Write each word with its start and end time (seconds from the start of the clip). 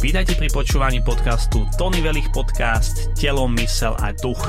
Vítajte 0.00 0.32
pri 0.32 0.48
počúvaní 0.48 1.04
podcastu 1.04 1.68
Tony 1.76 2.00
Velich 2.00 2.32
Podcast 2.32 3.12
Telo, 3.12 3.44
mysel 3.52 3.92
a 4.00 4.16
duch. 4.16 4.40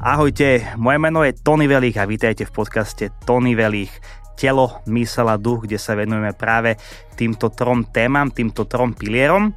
Ahojte, 0.00 0.64
moje 0.80 0.96
meno 0.96 1.20
je 1.28 1.36
Tony 1.36 1.68
Velich 1.68 2.00
a 2.00 2.08
vítajte 2.08 2.48
v 2.48 2.56
podcaste 2.56 3.12
Tony 3.28 3.52
Velich 3.52 3.92
Telo, 4.32 4.80
mysel 4.88 5.28
a 5.28 5.36
duch, 5.36 5.68
kde 5.68 5.76
sa 5.76 5.92
venujeme 5.92 6.32
práve 6.32 6.80
týmto 7.20 7.52
trom 7.52 7.84
témam, 7.92 8.32
týmto 8.32 8.64
trom 8.64 8.96
pilierom. 8.96 9.52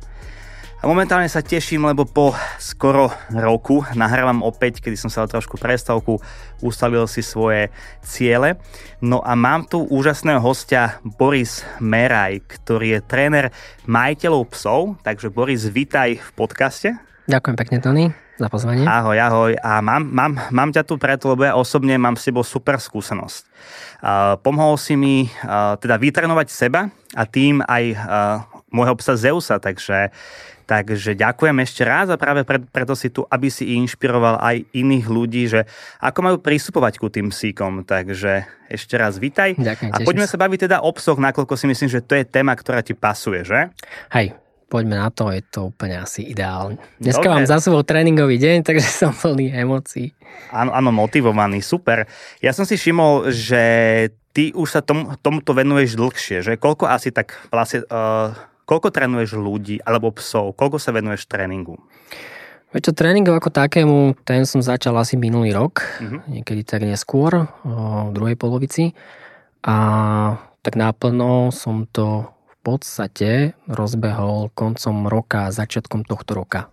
A 0.78 0.86
momentálne 0.86 1.26
sa 1.26 1.42
teším, 1.42 1.90
lebo 1.90 2.06
po 2.06 2.38
skoro 2.62 3.10
roku 3.34 3.82
nahrávam 3.98 4.46
opäť, 4.46 4.78
kedy 4.78 4.94
som 4.94 5.10
sa 5.10 5.26
dal 5.26 5.34
trošku 5.34 5.58
prestavku, 5.58 6.22
ustalil 6.62 7.10
si 7.10 7.26
svoje 7.26 7.74
ciele. 8.06 8.62
No 9.02 9.18
a 9.26 9.34
mám 9.34 9.66
tu 9.66 9.82
úžasného 9.90 10.38
hostia 10.38 11.02
Boris 11.02 11.66
Meraj, 11.82 12.46
ktorý 12.46 12.94
je 12.94 13.00
tréner 13.10 13.46
majiteľov 13.90 14.54
psov. 14.54 15.02
Takže 15.02 15.34
Boris, 15.34 15.66
vitaj 15.66 16.22
v 16.22 16.30
podcaste. 16.38 16.94
Ďakujem 17.26 17.56
pekne, 17.58 17.78
Tony 17.82 18.06
za 18.38 18.48
pozvanie. 18.54 18.86
Ahoj, 18.86 19.18
ahoj. 19.18 19.52
A 19.58 19.82
mám, 19.82 20.06
mám, 20.14 20.38
mám 20.54 20.70
ťa 20.70 20.86
tu 20.86 21.02
preto, 21.02 21.34
lebo 21.34 21.42
ja 21.42 21.58
osobne 21.58 21.98
mám 21.98 22.14
s 22.14 22.30
tebou 22.30 22.46
super 22.46 22.78
skúsenosť. 22.78 23.44
Uh, 23.98 24.38
pomohol 24.46 24.78
si 24.78 24.94
mi 24.94 25.26
uh, 25.26 25.74
teda 25.82 25.98
vytrenovať 25.98 26.48
seba 26.54 26.94
a 27.18 27.26
tým 27.26 27.66
aj 27.66 27.84
uh, 27.98 27.98
môjho 28.70 28.94
psa 29.02 29.18
Zeusa, 29.18 29.58
takže 29.58 30.14
Takže 30.68 31.16
ďakujem 31.16 31.64
ešte 31.64 31.88
raz 31.88 32.12
a 32.12 32.20
práve 32.20 32.44
pre, 32.44 32.60
preto 32.60 32.92
si 32.92 33.08
tu, 33.08 33.24
aby 33.24 33.48
si 33.48 33.72
inšpiroval 33.80 34.44
aj 34.44 34.68
iných 34.76 35.08
ľudí, 35.08 35.48
že 35.48 35.64
ako 36.04 36.20
majú 36.20 36.38
pristupovať 36.44 37.00
ku 37.00 37.08
tým 37.08 37.32
psíkom. 37.32 37.88
Takže 37.88 38.44
ešte 38.68 39.00
raz 39.00 39.16
vitaj. 39.16 39.56
Ďakujem, 39.56 39.96
a 39.96 39.98
poďme 40.04 40.28
sa 40.28 40.36
baviť 40.36 40.68
teda 40.68 40.84
o 40.84 40.92
psoch, 40.92 41.24
nakoľko 41.24 41.56
si 41.56 41.72
myslím, 41.72 41.88
že 41.88 42.04
to 42.04 42.20
je 42.20 42.28
téma, 42.28 42.52
ktorá 42.52 42.84
ti 42.84 42.92
pasuje, 42.92 43.48
že? 43.48 43.72
Hej, 44.12 44.36
poďme 44.68 45.00
na 45.00 45.08
to, 45.08 45.32
je 45.32 45.40
to 45.40 45.72
úplne 45.72 46.04
asi 46.04 46.28
ideálne. 46.28 46.76
Dneska 47.00 47.24
Dobre. 47.24 47.36
mám 47.40 47.48
za 47.48 47.64
sebou 47.64 47.88
tréningový 47.88 48.36
deň, 48.36 48.62
takže 48.68 48.92
som 48.92 49.16
plný 49.16 49.56
emócií. 49.56 50.12
Áno, 50.52 50.76
áno, 50.76 50.92
motivovaný, 50.92 51.64
super. 51.64 52.12
Ja 52.44 52.52
som 52.52 52.68
si 52.68 52.76
všimol, 52.76 53.32
že 53.32 53.64
ty 54.36 54.52
už 54.52 54.68
sa 54.68 54.84
tom, 54.84 55.16
tomuto 55.24 55.56
venuješ 55.56 55.96
dlhšie, 55.96 56.44
že 56.44 56.60
koľko 56.60 56.92
asi 56.92 57.16
tak 57.16 57.40
vlastne 57.50 57.88
uh, 57.88 58.36
Koľko 58.68 58.92
trénuješ 58.92 59.40
ľudí 59.40 59.80
alebo 59.88 60.12
psov? 60.12 60.52
Koľko 60.60 60.76
sa 60.76 60.92
venuješ 60.92 61.32
tréningu? 61.32 61.80
Veď 62.76 62.92
čo 62.92 63.00
tréningov 63.00 63.40
ako 63.40 63.48
takému, 63.56 64.20
ten 64.28 64.44
som 64.44 64.60
začal 64.60 64.92
asi 65.00 65.16
minulý 65.16 65.56
rok, 65.56 65.88
uh-huh. 66.04 66.20
niekedy 66.28 66.68
tak 66.68 66.84
neskôr, 66.84 67.48
v 67.64 68.12
druhej 68.12 68.36
polovici. 68.36 68.92
A 69.64 69.76
tak 70.68 70.76
náplno 70.76 71.56
som 71.56 71.88
to 71.88 72.28
v 72.28 72.56
podstate 72.68 73.56
rozbehol 73.72 74.52
koncom 74.52 75.08
roka, 75.08 75.48
začiatkom 75.56 76.04
tohto 76.04 76.36
roka. 76.36 76.68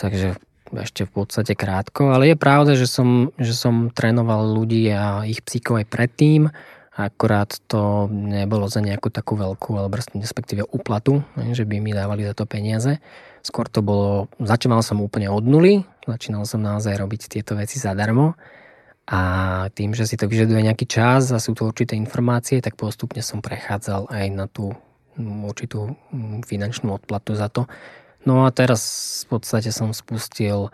Takže 0.00 0.40
ešte 0.72 1.04
v 1.04 1.10
podstate 1.12 1.52
krátko, 1.52 2.16
ale 2.16 2.32
je 2.32 2.36
pravda, 2.40 2.72
že 2.72 2.88
som, 2.88 3.28
že 3.36 3.52
som 3.52 3.92
trénoval 3.92 4.56
ľudí 4.56 4.88
a 4.88 5.28
ich 5.28 5.44
psíkov 5.44 5.84
aj 5.84 5.86
predtým 5.92 6.48
akorát 7.06 7.56
to 7.70 8.10
nebolo 8.10 8.68
za 8.68 8.82
nejakú 8.84 9.08
takú 9.08 9.38
veľkú, 9.38 9.78
alebo 9.78 9.96
respektíve 9.96 10.66
úplatu, 10.68 11.24
že 11.54 11.64
by 11.64 11.76
mi 11.80 11.94
dávali 11.94 12.26
za 12.26 12.34
to 12.34 12.44
peniaze. 12.44 13.00
Skôr 13.40 13.70
to 13.72 13.80
bolo, 13.80 14.28
začínal 14.36 14.84
som 14.84 15.00
úplne 15.00 15.32
od 15.32 15.44
nuly, 15.46 15.86
začínal 16.04 16.44
som 16.44 16.60
naozaj 16.60 16.98
robiť 17.00 17.32
tieto 17.32 17.56
veci 17.56 17.80
zadarmo 17.80 18.36
a 19.08 19.20
tým, 19.72 19.96
že 19.96 20.04
si 20.04 20.20
to 20.20 20.28
vyžaduje 20.28 20.60
nejaký 20.60 20.84
čas 20.84 21.32
a 21.32 21.40
sú 21.40 21.56
to 21.56 21.66
určité 21.66 21.96
informácie, 21.96 22.60
tak 22.60 22.76
postupne 22.76 23.24
som 23.24 23.40
prechádzal 23.40 24.12
aj 24.12 24.26
na 24.28 24.46
tú 24.46 24.76
určitú 25.20 25.98
finančnú 26.46 26.94
odplatu 26.94 27.34
za 27.34 27.50
to. 27.50 27.66
No 28.28 28.44
a 28.44 28.52
teraz 28.52 28.80
v 29.26 29.36
podstate 29.36 29.72
som 29.72 29.96
spustil 29.96 30.68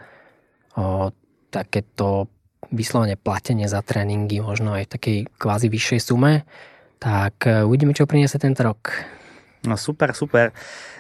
o, 0.75 1.11
takéto 1.49 2.27
vyslovene 2.71 3.15
platenie 3.19 3.67
za 3.67 3.83
tréningy, 3.83 4.43
možno 4.43 4.75
aj 4.75 4.89
v 4.89 4.93
takej 4.99 5.19
kvázi 5.39 5.67
vyššej 5.71 6.01
sume, 6.01 6.47
tak 7.03 7.47
e, 7.47 7.63
uvidíme, 7.67 7.93
čo 7.93 8.09
priniesie 8.09 8.41
tento 8.41 8.65
rok. 8.65 8.93
No 9.67 9.75
super, 9.75 10.15
super. 10.15 10.55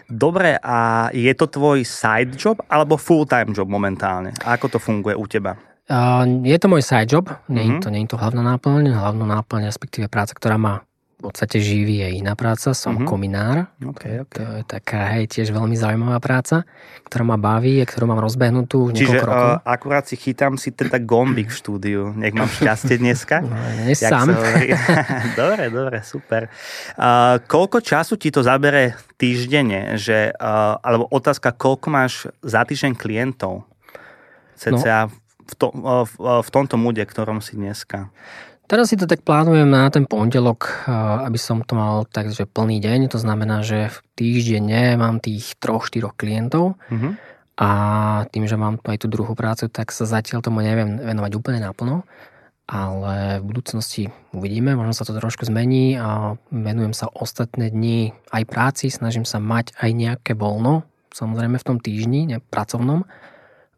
Dobre, 0.07 0.59
a 0.63 1.11
je 1.11 1.33
to 1.35 1.51
tvoj 1.51 1.83
side 1.83 2.39
job 2.39 2.63
alebo 2.71 2.95
full-time 2.95 3.51
job 3.51 3.67
momentálne? 3.67 4.31
A 4.47 4.55
ako 4.55 4.77
to 4.77 4.79
funguje 4.79 5.19
u 5.19 5.27
teba? 5.27 5.59
Uh, 5.87 6.27
je 6.43 6.59
to 6.59 6.67
môj 6.67 6.83
side 6.83 7.11
job, 7.11 7.31
nie, 7.47 7.63
mm-hmm. 7.63 7.83
to, 7.83 7.95
nie 7.95 8.03
je 8.03 8.11
to 8.11 8.19
hlavná 8.19 8.43
náplň, 8.43 8.91
hlavná 8.91 9.23
náplň, 9.39 9.71
respektíve 9.71 10.11
práca, 10.11 10.35
ktorá 10.35 10.59
ma 10.59 10.83
v 11.17 11.33
podstate 11.33 11.65
živí 11.65 12.05
je 12.05 12.21
iná 12.21 12.37
práca, 12.37 12.77
som 12.77 12.93
mm-hmm. 12.93 13.09
kominár. 13.09 13.73
Okay, 13.81 14.21
okay. 14.21 14.37
To 14.37 14.43
je 14.61 14.63
taká, 14.69 15.17
hej, 15.17 15.33
tiež 15.33 15.49
veľmi 15.49 15.73
zaujímavá 15.73 16.21
práca, 16.21 16.69
ktorá 17.09 17.25
ma 17.25 17.41
baví 17.41 17.81
a 17.81 17.89
ktorú 17.89 18.13
mám 18.13 18.21
rozbehnutú 18.21 18.93
už 18.93 19.01
Čiže 19.01 19.25
uh, 19.25 19.57
akurát 19.65 20.05
si 20.05 20.21
chytám 20.21 20.61
si 20.61 20.77
teda 20.77 21.01
gombik 21.01 21.49
v 21.49 21.57
štúdiu. 21.57 22.13
Nech 22.13 22.37
mám 22.37 22.53
šťastie 22.53 23.01
dneska. 23.01 23.41
No, 23.47 23.57
nie 23.87 23.97
sám. 23.97 24.29
dobre, 25.41 25.73
dobre, 25.73 26.05
super. 26.05 26.53
Uh, 26.99 27.41
koľko 27.49 27.81
času 27.81 28.21
ti 28.21 28.29
to 28.29 28.45
zabere 28.45 28.99
týždenne? 29.17 29.97
Že, 29.97 30.37
uh, 30.37 30.77
alebo 30.85 31.09
otázka, 31.09 31.57
koľko 31.57 31.87
máš 31.89 32.29
za 32.45 32.67
týždeň 32.67 32.93
klientov? 32.93 33.65
CCA 34.61 35.09
no. 35.09 35.17
v, 35.49 35.55
to, 35.57 35.67
v, 36.05 36.13
v 36.45 36.49
tomto 36.53 36.77
múde, 36.77 37.01
ktorom 37.07 37.41
si 37.41 37.57
dneska. 37.57 38.13
Teraz 38.67 38.91
si 38.91 38.99
to 38.99 39.07
tak 39.07 39.23
plánujem 39.23 39.71
na 39.71 39.87
ten 39.95 40.11
pondelok, 40.11 40.91
aby 41.23 41.39
som 41.39 41.63
to 41.63 41.79
mal 41.79 42.03
takže 42.03 42.51
plný 42.51 42.83
deň. 42.83 43.15
To 43.15 43.19
znamená, 43.23 43.63
že 43.63 43.95
v 43.95 43.99
týždenne 44.19 44.99
mám 44.99 45.23
tých 45.23 45.55
troch, 45.63 45.87
štyroch 45.87 46.19
klientov. 46.19 46.75
Mm-hmm. 46.91 47.13
A 47.57 47.69
tým, 48.35 48.45
že 48.51 48.59
mám 48.59 48.83
aj 48.83 49.01
tú 49.01 49.09
druhú 49.09 49.39
prácu, 49.39 49.71
tak 49.71 49.95
sa 49.95 50.03
zatiaľ 50.05 50.43
tomu 50.43 50.67
neviem 50.67 50.99
venovať 50.99 51.33
úplne 51.39 51.63
naplno. 51.63 52.03
Ale 52.67 53.39
v 53.39 53.45
budúcnosti 53.47 54.11
uvidíme, 54.35 54.75
možno 54.75 54.91
sa 54.91 55.07
to 55.07 55.15
trošku 55.15 55.47
zmení 55.47 55.95
a 55.95 56.35
venujem 56.51 56.91
sa 56.91 57.07
ostatné 57.07 57.71
dni 57.71 58.19
aj 58.35 58.43
práci, 58.51 58.91
snažím 58.91 59.23
sa 59.23 59.39
mať 59.39 59.79
aj 59.79 59.91
nejaké 59.95 60.35
voľno, 60.35 60.83
samozrejme 61.15 61.63
v 61.63 61.67
tom 61.71 61.79
týždni, 61.79 62.27
ne, 62.27 62.39
pracovnom. 62.43 63.07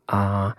A 0.09 0.57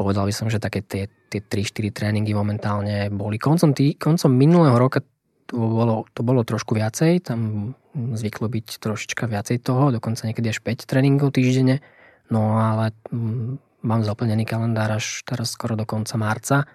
povedal 0.00 0.24
by 0.24 0.32
som, 0.32 0.48
že 0.48 0.56
také 0.56 0.80
tie, 0.80 1.12
tie 1.30 1.40
3-4 1.40 1.94
tréningy 1.94 2.34
momentálne 2.34 3.06
boli. 3.08 3.38
Koncom, 3.38 3.70
tý, 3.70 3.94
koncom 3.94 4.34
minulého 4.34 4.74
roka 4.74 5.00
to 5.46 5.54
bolo, 5.54 6.06
to 6.14 6.22
bolo 6.26 6.42
trošku 6.42 6.78
viacej, 6.78 7.26
tam 7.26 7.72
zvyklo 7.94 8.46
byť 8.46 8.66
trošička 8.78 9.26
viacej 9.26 9.62
toho, 9.62 9.90
dokonca 9.90 10.26
niekedy 10.26 10.50
až 10.50 10.62
5 10.62 10.86
tréningov 10.86 11.34
týždenne, 11.34 11.82
no 12.30 12.54
ale 12.58 12.94
mm, 13.10 13.82
mám 13.82 14.00
zaplnený 14.06 14.46
kalendár 14.46 14.94
až 14.94 15.26
teraz 15.26 15.54
skoro 15.54 15.74
do 15.74 15.82
konca 15.82 16.14
marca 16.14 16.70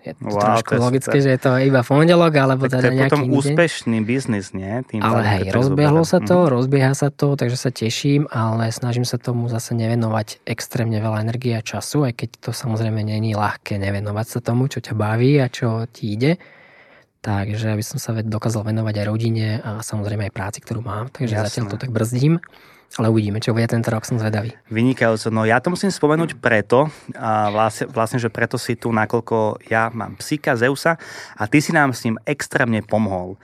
je 0.00 0.12
to 0.16 0.32
wow, 0.32 0.40
trošku 0.40 0.72
to 0.72 0.80
logické, 0.80 1.16
super. 1.20 1.24
že 1.24 1.30
je 1.36 1.40
to 1.44 1.50
iba 1.60 1.80
pondelok, 1.84 2.32
alebo 2.40 2.64
tak 2.64 2.80
teda 2.80 2.88
to 2.88 2.88
je 2.88 3.00
potom 3.04 3.22
úspešný 3.28 3.98
biznis, 4.00 4.56
nie? 4.56 4.80
Tým 4.88 5.04
ale 5.04 5.20
hej, 5.28 5.52
rozbehlo 5.52 6.08
sa 6.08 6.24
to, 6.24 6.48
mm. 6.48 6.48
rozbieha 6.48 6.92
sa 6.96 7.12
to, 7.12 7.36
takže 7.36 7.58
sa 7.60 7.68
teším, 7.68 8.24
ale 8.32 8.72
snažím 8.72 9.04
sa 9.04 9.20
tomu 9.20 9.52
zase 9.52 9.76
nevenovať 9.76 10.40
extrémne 10.48 10.96
veľa 11.04 11.20
energie 11.20 11.52
a 11.52 11.60
času, 11.60 12.08
aj 12.08 12.16
keď 12.16 12.30
to 12.48 12.50
samozrejme 12.56 13.04
není 13.04 13.36
ľahké 13.36 13.76
nevenovať 13.76 14.26
sa 14.26 14.38
tomu, 14.40 14.72
čo 14.72 14.80
ťa 14.80 14.96
baví 14.96 15.36
a 15.36 15.52
čo 15.52 15.84
ti 15.92 16.16
ide. 16.16 16.40
Takže 17.20 17.76
aby 17.76 17.84
som 17.84 18.00
sa 18.00 18.14
dokázal 18.14 18.64
venovať 18.64 18.94
aj 19.04 19.06
rodine 19.10 19.48
a 19.60 19.84
samozrejme 19.84 20.30
aj 20.30 20.32
práci, 20.32 20.58
ktorú 20.64 20.80
mám. 20.80 21.12
Takže 21.12 21.34
Jasné. 21.34 21.44
zatiaľ 21.44 21.64
to 21.74 21.76
tak 21.76 21.90
brzdím. 21.92 22.40
Ale 22.96 23.12
uvidíme, 23.12 23.36
čo 23.38 23.52
bude 23.52 23.68
tento 23.68 23.92
rok, 23.92 24.08
som 24.08 24.16
zvedavý. 24.16 24.56
Vynikajúco. 24.72 25.28
No 25.28 25.44
ja 25.44 25.60
to 25.60 25.68
musím 25.68 25.92
spomenúť 25.92 26.40
preto, 26.40 26.88
a 27.14 27.52
vlastne, 27.52 27.84
vlastne, 27.92 28.16
že 28.16 28.32
preto 28.32 28.56
si 28.56 28.80
tu, 28.80 28.90
nakoľko 28.90 29.60
ja 29.68 29.92
mám 29.92 30.16
psíka 30.16 30.56
Zeusa 30.56 30.96
a 31.36 31.42
ty 31.44 31.60
si 31.60 31.70
nám 31.76 31.92
s 31.92 32.08
ním 32.08 32.16
extrémne 32.24 32.80
pomohol. 32.80 33.36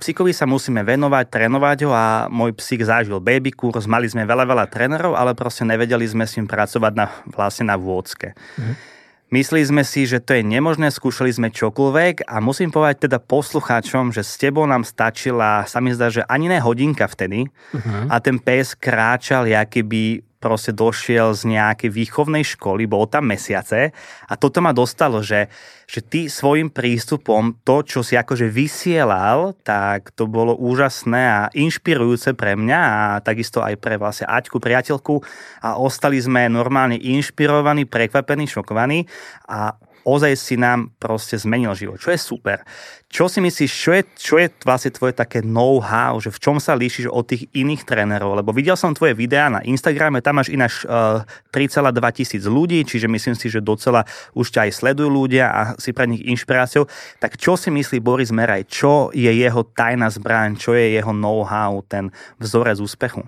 Psíkovi 0.00 0.32
sa 0.32 0.48
musíme 0.48 0.80
venovať, 0.80 1.24
trénovať 1.28 1.78
ho 1.86 1.92
a 1.92 2.26
môj 2.32 2.56
psík 2.56 2.88
zažil 2.88 3.20
baby 3.20 3.52
kurz, 3.52 3.84
mali 3.84 4.08
sme 4.08 4.24
veľa, 4.24 4.48
veľa 4.48 4.66
trénerov, 4.72 5.12
ale 5.12 5.36
proste 5.36 5.68
nevedeli 5.68 6.04
sme 6.08 6.24
s 6.24 6.40
ním 6.40 6.48
pracovať 6.48 6.92
na, 6.96 7.12
vlastne 7.30 7.68
na 7.68 7.76
vôdzke. 7.76 8.32
Mhm. 8.32 8.93
Mysleli 9.32 9.64
sme 9.64 9.82
si, 9.82 10.04
že 10.04 10.20
to 10.20 10.36
je 10.36 10.44
nemožné, 10.44 10.92
skúšali 10.92 11.32
sme 11.32 11.48
čokoľvek 11.48 12.28
a 12.28 12.38
musím 12.44 12.68
povedať 12.68 13.08
teda 13.08 13.18
poslucháčom, 13.18 14.12
že 14.12 14.20
s 14.20 14.36
tebou 14.36 14.68
nám 14.68 14.84
stačila, 14.84 15.64
sa 15.64 15.80
mi 15.80 15.96
zdá, 15.96 16.12
že 16.12 16.22
ani 16.28 16.52
ne 16.52 16.60
hodinka 16.60 17.08
vtedy 17.08 17.48
uh-huh. 17.48 18.12
a 18.12 18.20
ten 18.20 18.36
pes 18.36 18.76
kráčal, 18.76 19.48
by 19.80 20.20
proste 20.44 20.76
došiel 20.76 21.32
z 21.32 21.56
nejakej 21.56 21.88
výchovnej 21.88 22.44
školy, 22.44 22.84
bol 22.84 23.08
tam 23.08 23.32
mesiace 23.32 23.96
a 24.28 24.32
toto 24.36 24.60
ma 24.60 24.76
dostalo, 24.76 25.24
že, 25.24 25.48
že 25.88 26.04
ty 26.04 26.28
svojim 26.28 26.68
prístupom, 26.68 27.56
to, 27.64 27.80
čo 27.80 28.04
si 28.04 28.20
akože 28.20 28.52
vysielal, 28.52 29.56
tak 29.64 30.12
to 30.12 30.28
bolo 30.28 30.52
úžasné 30.52 31.22
a 31.24 31.40
inšpirujúce 31.56 32.36
pre 32.36 32.52
mňa 32.60 32.80
a 32.84 33.00
takisto 33.24 33.64
aj 33.64 33.80
pre 33.80 33.96
vlastne 33.96 34.28
Aťku, 34.28 34.60
priateľku. 34.60 35.24
A 35.64 35.80
ostali 35.80 36.20
sme 36.20 36.52
normálne 36.52 37.00
inšpirovaní, 37.00 37.88
prekvapení, 37.88 38.44
šokovaní 38.44 39.08
a 39.48 39.80
ozaj 40.04 40.32
si 40.36 40.54
nám 40.60 40.92
proste 41.00 41.40
zmenil 41.40 41.72
život, 41.72 41.96
čo 41.96 42.12
je 42.12 42.20
super. 42.20 42.60
Čo 43.08 43.26
si 43.26 43.40
myslíš, 43.40 43.70
čo 43.72 43.90
je, 43.96 44.02
čo 44.14 44.34
je 44.36 44.52
vlastne 44.62 44.92
tvoje 44.92 45.16
také 45.16 45.40
know-how, 45.40 46.20
že 46.20 46.28
v 46.28 46.38
čom 46.38 46.56
sa 46.60 46.76
líšiš 46.76 47.08
od 47.08 47.24
tých 47.24 47.48
iných 47.56 47.88
trénerov? 47.88 48.36
Lebo 48.36 48.52
videl 48.52 48.76
som 48.76 48.92
tvoje 48.92 49.16
videá 49.16 49.48
na 49.48 49.64
Instagrame, 49.64 50.20
tam 50.20 50.42
máš 50.42 50.52
ináč 50.52 50.84
uh, 50.84 51.24
3,2 51.50 51.94
tisíc 52.12 52.44
ľudí, 52.44 52.84
čiže 52.84 53.08
myslím 53.08 53.34
si, 53.34 53.48
že 53.48 53.64
docela 53.64 54.04
už 54.36 54.52
ťa 54.52 54.68
aj 54.68 54.70
sledujú 54.76 55.08
ľudia 55.08 55.46
a 55.48 55.60
si 55.80 55.96
pre 55.96 56.04
nich 56.04 56.22
inšpiráciou. 56.26 56.84
Tak 57.22 57.40
čo 57.40 57.56
si 57.56 57.72
myslí 57.72 58.02
Boris 58.04 58.34
Meraj? 58.34 58.68
Čo 58.68 59.14
je 59.14 59.30
jeho 59.30 59.62
tajná 59.72 60.12
zbraň? 60.12 60.60
Čo 60.60 60.76
je 60.76 60.98
jeho 60.98 61.14
know-how, 61.14 61.80
ten 61.86 62.12
vzorec 62.42 62.82
úspechu? 62.82 63.24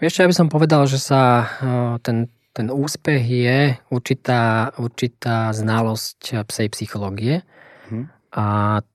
Vieš 0.00 0.16
čo, 0.16 0.20
ja 0.24 0.30
by 0.32 0.36
som 0.36 0.48
povedal, 0.48 0.88
že 0.88 0.96
sa 0.96 1.44
uh, 1.44 1.96
ten 2.00 2.32
ten 2.50 2.66
úspech 2.68 3.22
je 3.22 3.58
určitá, 3.94 4.74
určitá 4.76 5.54
znalosť 5.54 6.46
psej 6.46 6.68
psychológie. 6.74 7.46
Hmm. 7.86 8.10
A 8.34 8.46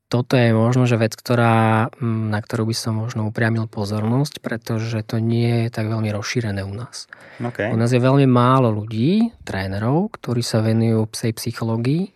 toto 0.06 0.38
je 0.38 0.54
možno, 0.54 0.86
že 0.86 1.02
vec, 1.02 1.18
ktorá, 1.18 1.90
mm, 1.98 2.31
na 2.31 2.40
ktorú 2.40 2.69
by 2.69 2.75
som 2.78 3.04
možno 3.04 3.28
upriamil 3.28 3.68
pozornosť, 3.68 4.40
pretože 4.40 5.02
to 5.04 5.18
nie 5.19 5.68
je 5.68 5.74
tak 5.74 5.90
veľmi 5.90 6.07
rozšírené 6.13 6.62
u 6.63 6.72
nás. 6.72 7.10
Okay. 7.42 7.74
U 7.74 7.78
nás 7.78 7.92
je 7.92 8.00
veľmi 8.00 8.30
málo 8.30 8.72
ľudí, 8.72 9.34
trénerov, 9.44 10.13
ktorí 10.16 10.46
sa 10.46 10.63
venujú 10.63 11.10
psej 11.12 11.36
psychológii 11.36 12.16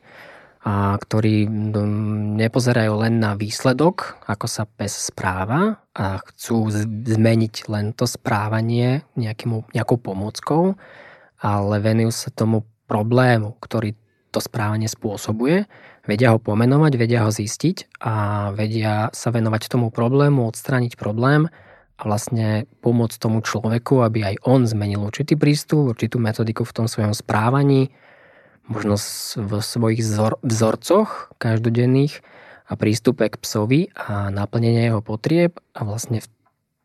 a 0.63 0.95
ktorí 0.95 1.49
mm, 1.49 2.39
nepozerajú 2.39 2.93
len 3.03 3.19
na 3.19 3.33
výsledok, 3.33 4.21
ako 4.29 4.45
sa 4.47 4.63
pes 4.63 5.11
správa 5.11 5.81
a 5.91 6.23
chcú 6.29 6.71
zmeniť 7.03 7.67
len 7.73 7.91
to 7.97 8.05
správanie 8.05 9.03
nejakým, 9.17 9.65
nejakou 9.75 9.97
pomockou, 9.97 10.79
ale 11.39 11.79
venujú 11.79 12.11
sa 12.11 12.29
tomu 12.31 12.67
problému, 12.87 13.55
ktorý 13.63 13.95
to 14.29 14.39
správanie 14.43 14.85
spôsobuje, 14.85 15.65
vedia 16.05 16.33
ho 16.33 16.39
pomenovať, 16.41 16.93
vedia 16.97 17.25
ho 17.25 17.31
zistiť 17.33 18.01
a 18.01 18.49
vedia 18.53 19.09
sa 19.09 19.33
venovať 19.33 19.69
tomu 19.69 19.89
problému, 19.89 20.45
odstrániť 20.45 20.97
problém 20.97 21.49
a 21.99 22.01
vlastne 22.05 22.69
pomôcť 22.85 23.17
tomu 23.17 23.41
človeku, 23.41 24.05
aby 24.05 24.33
aj 24.33 24.35
on 24.45 24.69
zmenil 24.69 25.03
určitý 25.03 25.35
prístup, 25.35 25.97
určitú 25.97 26.21
metodiku 26.21 26.63
v 26.63 26.75
tom 26.75 26.85
svojom 26.85 27.11
správaní, 27.11 27.89
možno 28.69 28.95
v 29.35 29.51
svojich 29.59 30.05
vzorcoch 30.45 31.33
každodenných 31.41 32.21
a 32.69 32.77
prístupe 32.77 33.25
k 33.25 33.41
psovi 33.41 33.81
a 33.97 34.29
naplnenie 34.29 34.93
jeho 34.93 35.01
potrieb 35.01 35.57
a 35.73 35.81
vlastne 35.81 36.21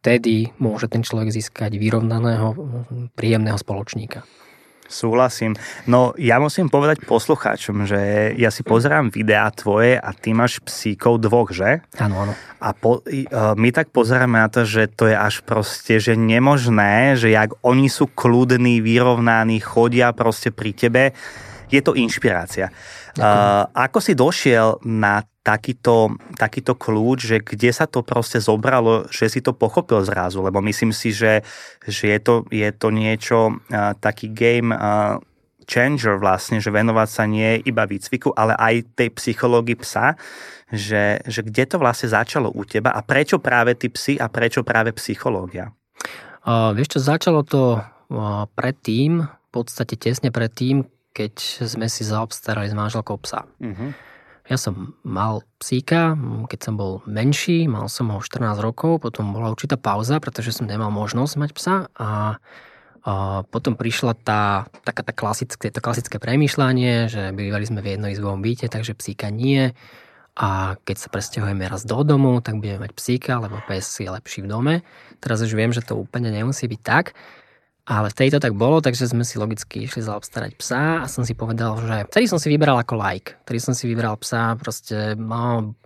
vtedy 0.00 0.56
môže 0.56 0.88
ten 0.88 1.04
človek 1.04 1.28
získať 1.28 1.76
vyrovnaného, 1.76 2.56
príjemného 3.12 3.60
spoločníka. 3.60 4.24
Súhlasím. 4.84 5.56
No 5.88 6.12
ja 6.20 6.36
musím 6.36 6.68
povedať 6.68 7.02
poslucháčom, 7.08 7.88
že 7.88 8.32
ja 8.36 8.52
si 8.52 8.60
pozerám 8.60 9.08
videá 9.08 9.48
tvoje 9.48 9.96
a 9.96 10.12
ty 10.12 10.36
máš 10.36 10.60
psíkov 10.60 11.24
dvoch, 11.24 11.50
že? 11.50 11.80
Áno, 11.96 12.28
áno. 12.28 12.32
A 12.60 12.72
po, 12.76 13.00
my 13.56 13.68
tak 13.72 13.92
pozeráme 13.92 14.40
na 14.40 14.48
to, 14.52 14.68
že 14.68 14.92
to 14.92 15.08
je 15.08 15.16
až 15.16 15.40
proste, 15.44 16.00
že 16.00 16.16
nemožné, 16.16 17.16
že 17.16 17.32
jak 17.32 17.56
oni 17.64 17.88
sú 17.88 18.12
kľudní, 18.12 18.84
vyrovnaní, 18.84 19.60
chodia 19.60 20.12
proste 20.12 20.52
pri 20.52 20.72
tebe, 20.76 21.16
je 21.72 21.80
to 21.80 21.96
inšpirácia. 21.96 22.70
Uh, 23.14 23.66
ako 23.72 23.98
si 24.02 24.12
došiel 24.14 24.84
na 24.84 25.22
takýto, 25.44 26.16
takýto 26.40 26.72
kľúč, 26.72 27.28
že 27.28 27.36
kde 27.44 27.70
sa 27.70 27.84
to 27.84 28.00
proste 28.00 28.40
zobralo, 28.40 29.04
že 29.12 29.28
si 29.28 29.44
to 29.44 29.52
pochopil 29.52 30.00
zrazu, 30.00 30.40
lebo 30.40 30.64
myslím 30.64 30.90
si, 30.90 31.12
že, 31.12 31.44
že 31.84 32.16
je, 32.16 32.18
to, 32.18 32.34
je 32.48 32.70
to 32.72 32.88
niečo, 32.88 33.38
uh, 33.52 33.92
taký 34.00 34.32
game 34.32 34.72
uh, 34.72 35.20
changer 35.68 36.16
vlastne, 36.16 36.64
že 36.64 36.72
venovať 36.72 37.08
sa 37.08 37.24
nie 37.28 37.60
iba 37.60 37.84
výcviku, 37.84 38.32
ale 38.32 38.56
aj 38.56 38.96
tej 38.96 39.08
psychológii 39.12 39.76
psa, 39.84 40.16
že, 40.72 41.20
že 41.28 41.40
kde 41.44 41.64
to 41.68 41.76
vlastne 41.76 42.08
začalo 42.08 42.48
u 42.48 42.64
teba 42.64 42.96
a 42.96 43.04
prečo 43.04 43.36
práve 43.36 43.76
ty 43.76 43.92
psy 43.92 44.16
a 44.16 44.32
prečo 44.32 44.64
práve 44.64 44.96
psychológia? 44.96 45.72
Uh, 46.44 46.72
vieš 46.76 46.96
čo, 46.96 47.00
začalo 47.04 47.44
to 47.44 47.80
uh, 47.80 48.44
predtým, 48.52 49.24
v 49.24 49.48
podstate 49.52 49.96
tesne 49.96 50.28
predtým, 50.32 50.84
keď 51.14 51.64
sme 51.68 51.86
si 51.86 52.02
zaobstarali 52.02 52.68
s 52.68 52.76
manželkou 52.76 53.16
psa. 53.22 53.46
Uh-huh. 53.62 53.94
Ja 54.44 54.60
som 54.60 54.92
mal 55.00 55.40
psíka, 55.56 56.12
keď 56.52 56.60
som 56.60 56.74
bol 56.76 57.00
menší, 57.08 57.64
mal 57.64 57.88
som 57.88 58.12
ho 58.12 58.20
14 58.20 58.60
rokov, 58.60 59.00
potom 59.00 59.32
bola 59.32 59.48
určitá 59.48 59.80
pauza, 59.80 60.20
pretože 60.20 60.52
som 60.52 60.68
nemal 60.68 60.92
možnosť 60.92 61.34
mať 61.40 61.50
psa 61.56 61.76
a, 61.96 62.36
a 63.08 63.12
potom 63.48 63.72
prišla 63.72 64.12
tá, 64.20 64.68
taká 64.84 65.00
tá 65.00 65.16
klasické, 65.16 65.72
to 65.72 65.80
klasické 65.80 66.20
premýšľanie, 66.20 67.08
že 67.08 67.32
bývali 67.32 67.64
sme 67.64 67.80
v 67.80 67.96
jednoizbovom 67.96 68.44
byte, 68.44 68.68
takže 68.68 68.92
psíka 68.92 69.32
nie. 69.32 69.72
A 70.34 70.76
keď 70.82 70.96
sa 70.98 71.08
presťahujeme 71.08 71.64
raz 71.64 71.88
do 71.88 72.04
domu, 72.04 72.36
tak 72.44 72.60
budeme 72.60 72.84
mať 72.84 72.92
psíka, 72.92 73.40
lebo 73.40 73.64
pes 73.64 73.86
je 73.96 74.10
lepší 74.12 74.44
v 74.44 74.50
dome. 74.50 74.74
Teraz 75.24 75.40
už 75.40 75.56
viem, 75.56 75.72
že 75.72 75.80
to 75.80 75.96
úplne 75.96 76.28
nemusí 76.28 76.68
byť 76.68 76.80
tak. 76.84 77.16
Ale 77.84 78.08
v 78.08 78.16
tejto 78.16 78.40
tak 78.40 78.56
bolo, 78.56 78.80
takže 78.80 79.12
sme 79.12 79.28
si 79.28 79.36
logicky 79.36 79.84
išli 79.84 80.00
zaobstarať 80.00 80.56
psa 80.56 81.04
a 81.04 81.06
som 81.06 81.20
si 81.20 81.36
povedal, 81.36 81.76
že 81.84 82.08
vtedy 82.08 82.26
som 82.32 82.40
si 82.40 82.48
vybral 82.48 82.80
ako 82.80 82.96
like. 82.96 83.36
Vtedy 83.44 83.60
som 83.60 83.76
si 83.76 83.84
vybral 83.84 84.16
psa, 84.16 84.56
proste 84.56 85.12
no, 85.20 85.76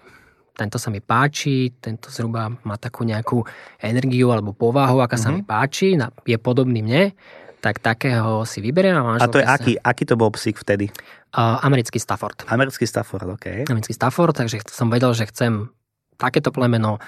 tento 0.55 0.79
sa 0.79 0.95
mi 0.95 1.03
páči, 1.03 1.75
tento 1.83 2.07
zhruba 2.15 2.55
má 2.63 2.79
takú 2.79 3.03
nejakú 3.03 3.43
energiu 3.83 4.31
alebo 4.31 4.55
povahu, 4.55 5.03
aká 5.03 5.19
mm-hmm. 5.19 5.23
sa 5.27 5.35
mi 5.35 5.43
mhm. 5.43 5.49
páči, 5.51 5.99
je 6.27 6.39
podobný 6.39 6.87
mne, 6.87 7.19
tak 7.59 7.83
takého 7.83 8.47
si 8.47 8.63
vyberiem. 8.63 8.95
A, 8.95 9.19
a 9.19 9.27
to 9.27 9.43
je 9.43 9.47
aký, 9.47 9.73
aký 9.83 10.07
to 10.07 10.15
bol 10.15 10.31
psík 10.31 10.63
vtedy? 10.63 10.95
Uh, 11.35 11.59
americký 11.67 11.99
Stafford. 11.99 12.47
Americký 12.47 12.87
Stafford, 12.87 13.27
OK. 13.27 13.67
Americký 13.67 13.91
Stafford, 13.91 14.39
takže 14.39 14.63
som 14.71 14.87
vedel, 14.87 15.11
že 15.19 15.27
chcem 15.27 15.67
takéto 16.15 16.55
plemeno 16.55 17.03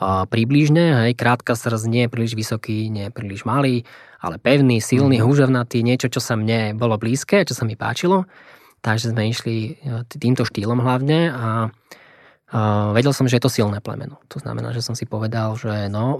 približne, 0.00 1.10
hej, 1.10 1.12
krátka 1.18 1.58
srdc, 1.58 1.84
nie 1.90 2.02
je 2.06 2.12
príliš 2.12 2.34
vysoký, 2.38 2.86
nie 2.86 3.10
príliš 3.10 3.42
malý, 3.42 3.82
ale 4.22 4.38
pevný, 4.38 4.78
silný, 4.78 5.18
mm-hmm. 5.18 5.26
húževnatý, 5.26 5.82
niečo, 5.82 6.06
čo 6.06 6.22
sa 6.22 6.38
mne 6.38 6.78
bolo 6.78 6.98
blízke, 6.98 7.42
čo 7.42 7.54
sa 7.54 7.66
mi 7.66 7.74
páčilo. 7.74 8.26
Takže 8.78 9.10
sme 9.10 9.26
išli 9.26 9.74
e, 9.74 10.06
týmto 10.06 10.46
štýlom 10.46 10.78
hlavne 10.78 11.34
a 11.34 11.48
Uh, 12.48 12.96
vedel 12.96 13.12
som, 13.12 13.28
že 13.28 13.36
je 13.36 13.44
to 13.44 13.52
silné 13.52 13.84
plemeno. 13.84 14.24
To 14.32 14.40
znamená, 14.40 14.72
že 14.72 14.80
som 14.80 14.96
si 14.96 15.04
povedal, 15.04 15.52
že 15.60 15.92
no, 15.92 16.16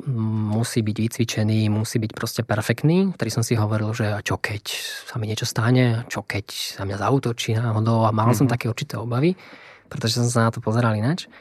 musí 0.52 0.84
byť 0.84 0.96
vycvičený, 1.00 1.72
musí 1.72 1.96
byť 1.96 2.12
proste 2.12 2.44
perfektný, 2.44 3.16
ktorý 3.16 3.30
som 3.32 3.40
si 3.40 3.56
hovoril, 3.56 3.96
že 3.96 4.12
čo 4.20 4.36
keď 4.36 4.60
sa 5.08 5.16
mi 5.16 5.24
niečo 5.24 5.48
stane, 5.48 6.04
čo 6.12 6.20
keď 6.20 6.76
sa 6.76 6.84
mňa 6.84 7.00
zautočí 7.00 7.56
náhodou 7.56 8.04
a 8.04 8.12
mal 8.12 8.28
mm-hmm. 8.28 8.36
som 8.36 8.44
mhm. 8.44 8.52
také 8.52 8.68
určité 8.68 9.00
obavy, 9.00 9.40
pretože 9.88 10.20
som 10.20 10.28
sa 10.28 10.44
na 10.44 10.52
to 10.52 10.60
pozeral 10.60 10.92
ináč. 10.92 11.32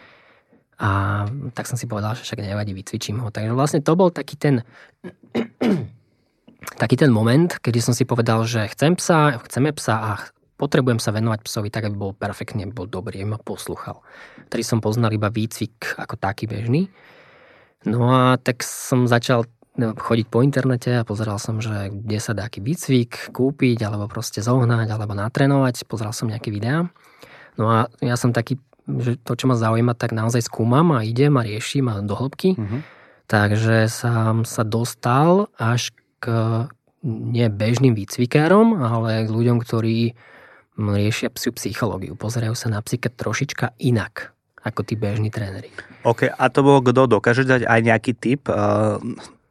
A 0.78 1.26
tak 1.58 1.66
som 1.66 1.74
si 1.74 1.90
povedal, 1.90 2.14
že 2.14 2.22
však 2.22 2.46
nevadí, 2.46 2.74
vycvičím 2.78 3.18
ho. 3.26 3.34
Takže 3.34 3.54
vlastne 3.58 3.82
to 3.82 3.98
bol 3.98 4.14
taký 4.14 4.38
ten 4.38 4.62
taký 6.82 6.96
ten 7.00 7.10
moment, 7.10 7.50
kedy 7.50 7.80
som 7.82 7.94
si 7.98 8.06
povedal, 8.06 8.46
že 8.46 8.70
chcem 8.70 8.94
psa, 8.98 9.42
chceme 9.50 9.74
psa 9.74 9.96
a 9.98 10.12
potrebujem 10.58 10.98
sa 10.98 11.14
venovať 11.14 11.40
psovi 11.46 11.70
tak, 11.70 11.88
aby 11.88 11.96
bol 11.96 12.12
perfektný, 12.18 12.66
aby 12.66 12.74
bol 12.74 12.90
dobrý, 12.90 13.22
aby 13.22 13.38
ma 13.38 13.40
poslúchal. 13.40 14.02
Ktorý 14.50 14.64
som 14.66 14.80
poznal 14.82 15.14
iba 15.14 15.30
výcvik 15.30 15.98
ako 16.02 16.18
taký 16.18 16.50
bežný. 16.50 16.90
No 17.86 18.10
a 18.10 18.42
tak 18.42 18.66
som 18.66 19.06
začal 19.06 19.46
no, 19.78 19.94
chodiť 19.94 20.28
po 20.28 20.42
internete 20.42 20.98
a 20.98 21.08
pozeral 21.08 21.38
som, 21.38 21.62
že 21.62 21.94
kde 21.94 22.18
sa 22.18 22.34
dá 22.34 22.50
aký 22.50 22.60
výcvik 22.60 23.32
kúpiť, 23.32 23.86
alebo 23.86 24.10
proste 24.10 24.42
zohnať, 24.42 24.90
alebo 24.90 25.14
natrénovať. 25.14 25.86
Pozeral 25.86 26.12
som 26.12 26.28
nejaké 26.28 26.50
videá. 26.50 26.90
No 27.58 27.70
a 27.70 27.90
ja 28.02 28.18
som 28.18 28.34
taký, 28.34 28.58
že 28.88 29.20
to, 29.20 29.36
čo 29.36 29.52
ma 29.52 29.60
zaujíma, 29.60 29.94
tak 30.00 30.16
naozaj 30.16 30.48
skúmam 30.48 30.96
a 30.96 31.04
idem 31.04 31.36
a 31.36 31.44
riešim 31.44 31.92
a 31.92 32.00
do 32.00 32.16
hĺbky. 32.16 32.56
Mm-hmm. 32.56 32.82
Takže 33.28 33.92
som 33.92 34.48
sa 34.48 34.64
dostal 34.64 35.52
až 35.60 35.92
k 36.24 36.32
nie 37.04 37.48
bežným 37.52 37.94
výcvikárom, 37.94 38.80
ale 38.80 39.28
k 39.28 39.30
ľuďom, 39.30 39.60
ktorí 39.60 40.16
riešia 40.80 41.34
psiu 41.36 41.52
psychológiu. 41.52 42.16
Pozerajú 42.16 42.56
sa 42.56 42.72
na 42.72 42.80
psíka 42.80 43.12
trošička 43.12 43.76
inak 43.84 44.32
ako 44.68 44.84
tí 44.84 45.00
bežní 45.00 45.32
tréneri. 45.32 45.72
OK, 46.04 46.28
a 46.28 46.46
to 46.52 46.60
bolo 46.60 46.84
kto? 46.84 47.08
Dokáže 47.08 47.48
dať 47.48 47.64
aj 47.64 47.80
nejaký 47.88 48.12
tip 48.20 48.52
uh, 48.52 49.00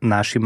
našim, 0.05 0.45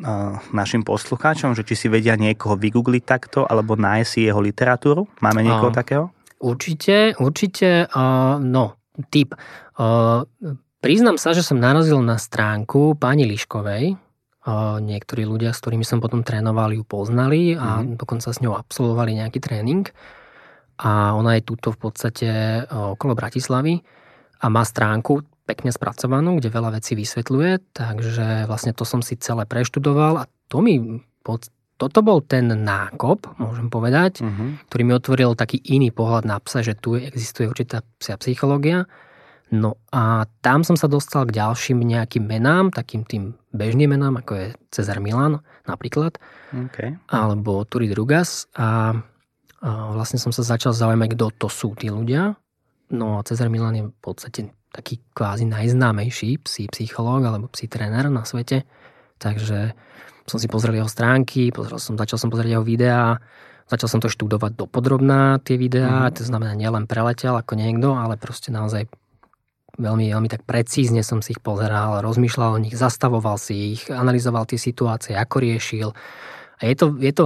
uh, 0.00 0.40
našim 0.50 0.80
poslucháčom, 0.80 1.52
že 1.52 1.62
či 1.64 1.76
si 1.76 1.86
vedia 1.92 2.16
niekoho 2.16 2.56
vygoogliť 2.56 3.04
takto, 3.04 3.44
alebo 3.44 3.76
nájsť 3.76 4.08
si 4.08 4.24
jeho 4.24 4.40
literatúru? 4.40 5.04
Máme 5.20 5.44
niekoho 5.44 5.70
uh, 5.70 5.76
takého? 5.76 6.04
Určite, 6.38 7.18
určite, 7.18 7.90
uh, 7.90 8.38
no, 8.38 8.78
tip. 9.10 9.34
Uh, 9.74 10.22
priznám 10.78 11.18
sa, 11.18 11.34
že 11.34 11.42
som 11.42 11.58
narazil 11.58 11.98
na 11.98 12.18
stránku 12.18 12.94
pani 12.94 13.26
Liškovej, 13.26 13.98
niektorí 14.80 15.28
ľudia, 15.28 15.52
s 15.52 15.60
ktorými 15.60 15.84
som 15.84 16.00
potom 16.00 16.24
trénoval, 16.24 16.72
ju 16.72 16.80
poznali 16.80 17.52
a 17.52 17.84
mm-hmm. 17.84 18.00
dokonca 18.00 18.32
s 18.32 18.40
ňou 18.40 18.56
absolvovali 18.56 19.20
nejaký 19.20 19.44
tréning. 19.44 19.84
A 20.80 21.12
ona 21.12 21.36
je 21.36 21.42
tuto 21.44 21.74
v 21.74 21.78
podstate 21.84 22.28
okolo 22.70 23.12
Bratislavy 23.18 23.82
a 24.40 24.46
má 24.48 24.62
stránku 24.62 25.26
pekne 25.44 25.74
spracovanú, 25.74 26.38
kde 26.38 26.54
veľa 26.54 26.80
vecí 26.80 26.96
vysvetľuje, 26.96 27.76
takže 27.76 28.48
vlastne 28.48 28.72
to 28.72 28.86
som 28.86 29.04
si 29.04 29.20
celé 29.20 29.44
preštudoval 29.44 30.22
a 30.22 30.28
to 30.48 30.64
mi 30.64 31.02
toto 31.78 32.02
bol 32.02 32.18
ten 32.26 32.50
nákop, 32.50 33.38
môžem 33.38 33.70
povedať, 33.70 34.20
uh-huh. 34.20 34.58
ktorý 34.66 34.82
mi 34.82 34.92
otvoril 34.98 35.38
taký 35.38 35.62
iný 35.62 35.94
pohľad 35.94 36.26
na 36.26 36.42
psa, 36.42 36.66
že 36.66 36.74
tu 36.74 36.98
existuje 36.98 37.46
určitá 37.46 37.86
psia 38.02 38.18
psychológia. 38.18 38.90
No 39.48 39.80
a 39.88 40.28
tam 40.44 40.60
som 40.60 40.76
sa 40.76 40.90
dostal 40.90 41.24
k 41.24 41.40
ďalším 41.40 41.80
nejakým 41.80 42.20
menám, 42.20 42.68
takým 42.68 43.06
tým 43.06 43.32
bežným 43.54 43.96
menám, 43.96 44.20
ako 44.20 44.32
je 44.36 44.46
Cezar 44.68 45.00
Milan 45.00 45.40
napríklad, 45.64 46.20
okay. 46.52 47.00
alebo 47.08 47.64
Turi 47.64 47.88
Drugas 47.88 48.44
a, 48.58 48.92
a 49.64 49.70
vlastne 49.96 50.20
som 50.20 50.34
sa 50.36 50.44
začal 50.44 50.76
zaujímať, 50.76 51.16
kto 51.16 51.32
to 51.40 51.48
sú 51.48 51.72
tí 51.78 51.88
ľudia. 51.88 52.36
No 52.92 53.16
a 53.16 53.24
Cezar 53.24 53.48
Milan 53.48 53.78
je 53.78 53.84
v 53.88 53.96
podstate 54.04 54.52
taký 54.68 55.00
kvázi 55.16 55.48
najznámejší 55.48 56.44
psí 56.44 56.68
psychológ 56.68 57.24
alebo 57.24 57.48
psí 57.48 57.72
tréner 57.72 58.12
na 58.12 58.28
svete. 58.28 58.68
Takže 59.16 59.72
som 60.28 60.38
si 60.38 60.46
pozrel 60.46 60.76
jeho 60.76 60.90
stránky, 60.90 61.50
pozrel 61.50 61.80
som, 61.80 61.96
začal 61.96 62.20
som 62.20 62.28
pozrieť 62.28 62.60
jeho 62.60 62.64
videá, 62.64 63.18
začal 63.68 63.88
som 63.88 64.00
to 64.00 64.12
študovať 64.12 64.56
dopodrobná 64.56 65.40
tie 65.40 65.56
videá, 65.56 66.08
mm. 66.08 66.20
to 66.20 66.22
znamená 66.24 66.52
nielen 66.52 66.84
preletel 66.88 67.36
ako 67.36 67.56
niekto, 67.56 67.96
ale 67.96 68.20
proste 68.20 68.52
naozaj 68.52 68.88
veľmi, 69.78 70.10
veľmi 70.10 70.28
tak 70.28 70.42
precízne 70.44 71.00
som 71.06 71.22
si 71.22 71.36
ich 71.36 71.40
pozeral, 71.40 72.02
rozmýšľal 72.02 72.58
o 72.58 72.62
nich, 72.62 72.74
zastavoval 72.74 73.38
si 73.38 73.78
ich, 73.78 73.88
analyzoval 73.88 74.44
tie 74.44 74.58
situácie, 74.58 75.14
ako 75.14 75.36
riešil. 75.38 75.88
A 76.58 76.62
je 76.66 76.74
to, 76.74 76.86
je 76.98 77.12
to, 77.14 77.24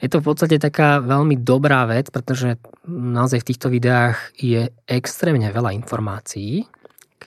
je 0.00 0.08
to 0.08 0.18
v 0.24 0.26
podstate 0.26 0.56
taká 0.56 1.04
veľmi 1.04 1.36
dobrá 1.36 1.84
vec, 1.84 2.08
pretože 2.08 2.56
naozaj 2.88 3.44
v 3.44 3.48
týchto 3.52 3.68
videách 3.68 4.16
je 4.40 4.72
extrémne 4.88 5.44
veľa 5.52 5.76
informácií, 5.76 6.64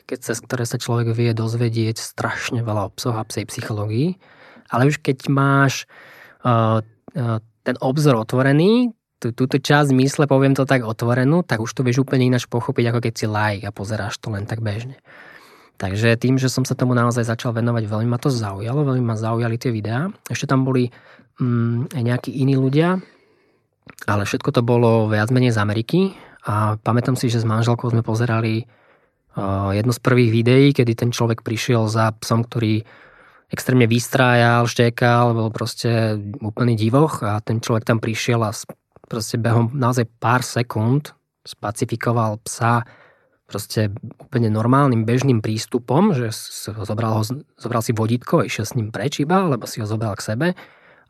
keď 0.09 0.19
sa, 0.19 0.33
ktoré 0.35 0.65
sa 0.65 0.81
človek 0.81 1.13
vie 1.13 1.31
dozvedieť 1.37 2.01
strašne 2.01 2.65
veľa 2.65 2.89
o 2.89 2.93
psoch 2.97 3.15
a 3.15 3.23
psej 3.23 3.45
psychológii. 3.45 4.17
Ale 4.73 4.89
už 4.89 4.97
keď 4.97 5.29
máš 5.29 5.85
uh, 6.41 6.81
uh, 7.13 7.37
ten 7.61 7.77
obzor 7.77 8.17
otvorený, 8.17 8.97
tú, 9.21 9.31
túto 9.31 9.61
časť 9.61 9.95
mysle, 9.95 10.27
poviem 10.27 10.51
to 10.51 10.67
tak 10.67 10.83
otvorenú, 10.83 11.47
tak 11.47 11.63
už 11.63 11.71
to 11.71 11.85
vieš 11.85 12.03
úplne 12.03 12.27
ináč 12.27 12.49
pochopiť, 12.51 12.91
ako 12.91 12.99
keď 12.99 13.13
si 13.15 13.25
like 13.29 13.63
a 13.63 13.71
pozeráš 13.71 14.19
to 14.19 14.27
len 14.33 14.43
tak 14.43 14.59
bežne. 14.59 14.99
Takže 15.79 16.19
tým, 16.19 16.35
že 16.35 16.51
som 16.51 16.67
sa 16.67 16.75
tomu 16.75 16.91
naozaj 16.93 17.23
začal 17.23 17.55
venovať, 17.55 17.87
veľmi 17.87 18.09
ma 18.11 18.19
to 18.19 18.27
zaujalo, 18.27 18.83
veľmi 18.83 19.05
ma 19.05 19.15
zaujali 19.15 19.55
tie 19.55 19.71
videá. 19.71 20.11
Ešte 20.27 20.51
tam 20.51 20.67
boli 20.67 20.91
mm, 21.39 21.95
nejakí 21.95 22.35
iní 22.35 22.59
ľudia, 22.59 22.99
ale 24.05 24.23
všetko 24.27 24.49
to 24.53 24.61
bolo 24.61 25.07
viac 25.07 25.31
menej 25.31 25.55
z 25.55 25.61
Ameriky 25.63 25.99
a 26.43 26.75
pamätám 26.75 27.15
si, 27.15 27.31
že 27.31 27.41
s 27.41 27.47
manželkou 27.47 27.89
sme 27.89 28.03
pozerali 28.03 28.63
uh, 28.63 29.71
jedno 29.71 29.95
z 29.95 29.99
prvých 30.03 30.31
videí, 30.31 30.67
kedy 30.75 30.93
ten 30.93 31.09
človek 31.09 31.41
prišiel 31.41 31.87
za 31.87 32.11
psom, 32.19 32.43
ktorý 32.43 32.83
extrémne 33.53 33.85
vystrájal, 33.85 34.65
štekal, 34.65 35.37
bol 35.37 35.53
proste 35.53 36.17
úplný 36.41 36.73
divoch 36.73 37.21
a 37.21 37.37
ten 37.37 37.61
človek 37.61 37.85
tam 37.85 38.01
prišiel 38.01 38.41
a 38.41 38.49
proste 39.05 39.37
behom 39.37 39.69
naozaj 39.77 40.09
pár 40.17 40.41
sekúnd 40.41 41.13
spacifikoval 41.45 42.41
psa 42.41 42.81
proste 43.45 43.93
úplne 44.17 44.49
normálnym 44.49 45.05
bežným 45.05 45.45
prístupom, 45.45 46.17
že 46.17 46.33
zobral, 46.81 47.21
ho, 47.21 47.23
zobral 47.53 47.85
si 47.85 47.93
vodítko 47.93 48.41
a 48.41 48.47
išiel 48.49 48.65
s 48.65 48.73
ním 48.73 48.89
preč 48.89 49.21
iba, 49.21 49.45
lebo 49.45 49.69
si 49.69 49.77
ho 49.77 49.85
zobral 49.85 50.17
k 50.17 50.25
sebe 50.25 50.47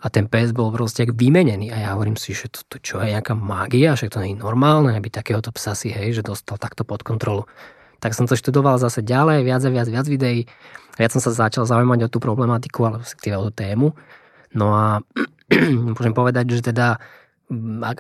a 0.04 0.06
ten 0.12 0.28
pes 0.28 0.52
bol 0.52 0.68
proste 0.76 1.08
vymenený 1.08 1.72
a 1.72 1.78
ja 1.80 1.90
hovorím 1.96 2.20
si, 2.20 2.36
že 2.36 2.52
to, 2.52 2.68
to 2.68 2.76
čo 2.84 3.00
je 3.00 3.16
nejaká 3.16 3.32
mágia, 3.40 3.96
že 3.96 4.12
to 4.12 4.20
nie 4.20 4.36
je 4.36 4.44
normálne, 4.44 4.92
aby 4.92 5.08
takéhoto 5.08 5.56
psa 5.56 5.72
si, 5.72 5.96
hej, 5.96 6.20
že 6.20 6.28
dostal 6.28 6.60
takto 6.60 6.84
pod 6.84 7.08
kontrolu. 7.08 7.48
Tak 8.04 8.12
som 8.12 8.28
to 8.28 8.36
študoval 8.36 8.76
zase 8.76 9.00
ďalej, 9.00 9.48
viac 9.48 9.64
a 9.64 9.72
viac, 9.72 9.88
viac 9.88 10.08
videí. 10.12 10.44
Viac 11.00 11.16
som 11.16 11.24
sa 11.24 11.32
začal 11.32 11.64
zaujímať 11.64 12.06
o 12.06 12.12
tú 12.12 12.20
problematiku, 12.20 12.84
alebo 12.84 13.08
o 13.08 13.44
tú 13.48 13.54
tému. 13.56 13.96
No 14.52 14.76
a 14.76 15.00
môžem 15.96 16.12
povedať, 16.12 16.60
že 16.60 16.76
teda 16.76 17.00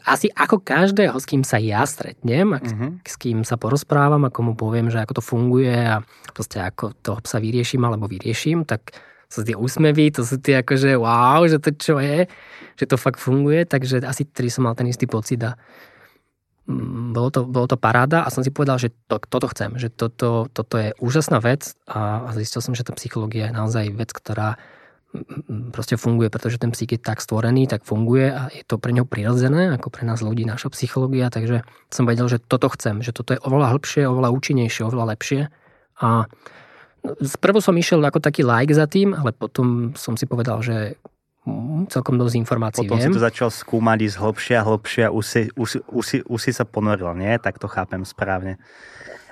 asi 0.07 0.31
ako 0.33 0.63
každého, 0.63 1.13
s 1.19 1.25
kým 1.27 1.43
sa 1.45 1.62
ja 1.62 1.83
stretnem, 1.86 2.57
uh-huh. 2.57 3.00
s 3.03 3.15
kým 3.19 3.45
sa 3.45 3.60
porozprávam, 3.60 4.24
ako 4.25 4.39
mu 4.51 4.53
poviem, 4.57 4.89
že 4.89 5.03
ako 5.03 5.19
to 5.19 5.24
funguje 5.24 5.74
a 5.74 6.01
proste 6.31 6.63
ako 6.63 6.95
toho 7.03 7.19
psa 7.22 7.38
vyrieším 7.38 7.83
alebo 7.86 8.10
vyrieším, 8.10 8.65
tak 8.65 8.95
sú 9.29 9.41
tie 9.41 9.57
úsmevy, 9.57 10.13
to 10.13 10.22
sú 10.22 10.38
tie 10.41 10.62
akože 10.62 10.98
wow, 10.98 11.41
že 11.50 11.57
to 11.57 11.74
čo 11.74 11.98
je, 11.98 12.29
že 12.77 12.86
to 12.86 12.95
fakt 12.98 13.17
funguje, 13.17 13.65
takže 13.65 14.01
asi 14.05 14.29
tedy 14.29 14.50
som 14.50 14.65
mal 14.65 14.77
ten 14.77 14.89
istý 14.89 15.10
pocit 15.10 15.41
a 15.41 15.53
mm, 15.53 15.62
bolo 16.67 17.27
to, 17.27 17.43
bolo 17.43 17.67
to 17.67 17.75
paráda 17.75 18.24
a 18.24 18.32
som 18.32 18.39
si 18.39 18.51
povedal, 18.51 18.79
že 18.79 18.96
to, 19.12 19.20
toto 19.20 19.51
chcem, 19.51 19.75
že 19.75 19.91
toto, 19.91 20.48
toto 20.48 20.75
je 20.79 20.96
úžasná 21.03 21.43
vec 21.43 21.75
a, 21.86 22.32
zistil 22.36 22.63
som, 22.63 22.72
že 22.72 22.88
tá 22.88 22.96
psychológia 22.96 23.51
je 23.51 23.58
naozaj 23.58 23.86
vec, 23.91 24.15
ktorá 24.15 24.55
proste 25.70 25.93
funguje, 25.93 26.34
pretože 26.34 26.58
ten 26.58 26.74
psych 26.74 26.98
je 26.98 26.98
tak 26.98 27.22
stvorený, 27.22 27.70
tak 27.70 27.86
funguje 27.86 28.34
a 28.34 28.50
je 28.50 28.65
to 28.65 28.82
pre 28.82 28.89
neho 28.89 29.05
prirodzené, 29.05 29.70
ako 29.77 29.93
pre 29.93 30.10
nás 30.10 30.25
ľudí, 30.25 30.41
naša 30.41 30.74
psychológia, 30.74 31.29
takže 31.29 31.62
som 31.93 32.10
vedel, 32.10 32.25
že 32.25 32.41
toto 32.41 32.65
chcem, 32.74 33.05
že 33.05 33.13
toto 33.13 33.38
je 33.38 33.43
oveľa 33.46 33.77
hĺbšie, 33.77 34.10
oveľa 34.10 34.34
účinnejšie, 34.34 34.82
oveľa 34.89 35.13
lepšie. 35.13 35.53
A 36.01 36.25
Sprvo 37.03 37.60
som 37.60 37.75
išiel 37.75 38.00
ako 38.00 38.24
taký 38.24 38.48
like 38.48 38.72
za 38.72 38.88
tým, 38.88 39.12
ale 39.12 39.36
potom 39.36 39.91
som 40.00 40.15
si 40.15 40.24
povedal, 40.24 40.63
že 40.63 40.96
celkom 41.91 42.15
dosť 42.15 42.35
informácií 42.39 42.88
Potom 42.88 43.00
viem. 43.00 43.12
si 43.12 43.15
to 43.15 43.19
začal 43.19 43.51
skúmať, 43.51 43.97
ísť 44.07 44.17
hlbšie 44.19 44.55
a 44.55 44.63
hlbšie 44.63 45.01
a 45.07 45.09
už 45.12 45.25
si, 45.27 45.41
už, 45.59 45.69
už, 45.91 46.03
si, 46.07 46.17
už 46.23 46.39
si 46.39 46.51
sa 46.55 46.63
ponoril, 46.63 47.12
nie? 47.19 47.35
Tak 47.35 47.59
to 47.59 47.67
chápem 47.67 48.07
správne. 48.07 48.55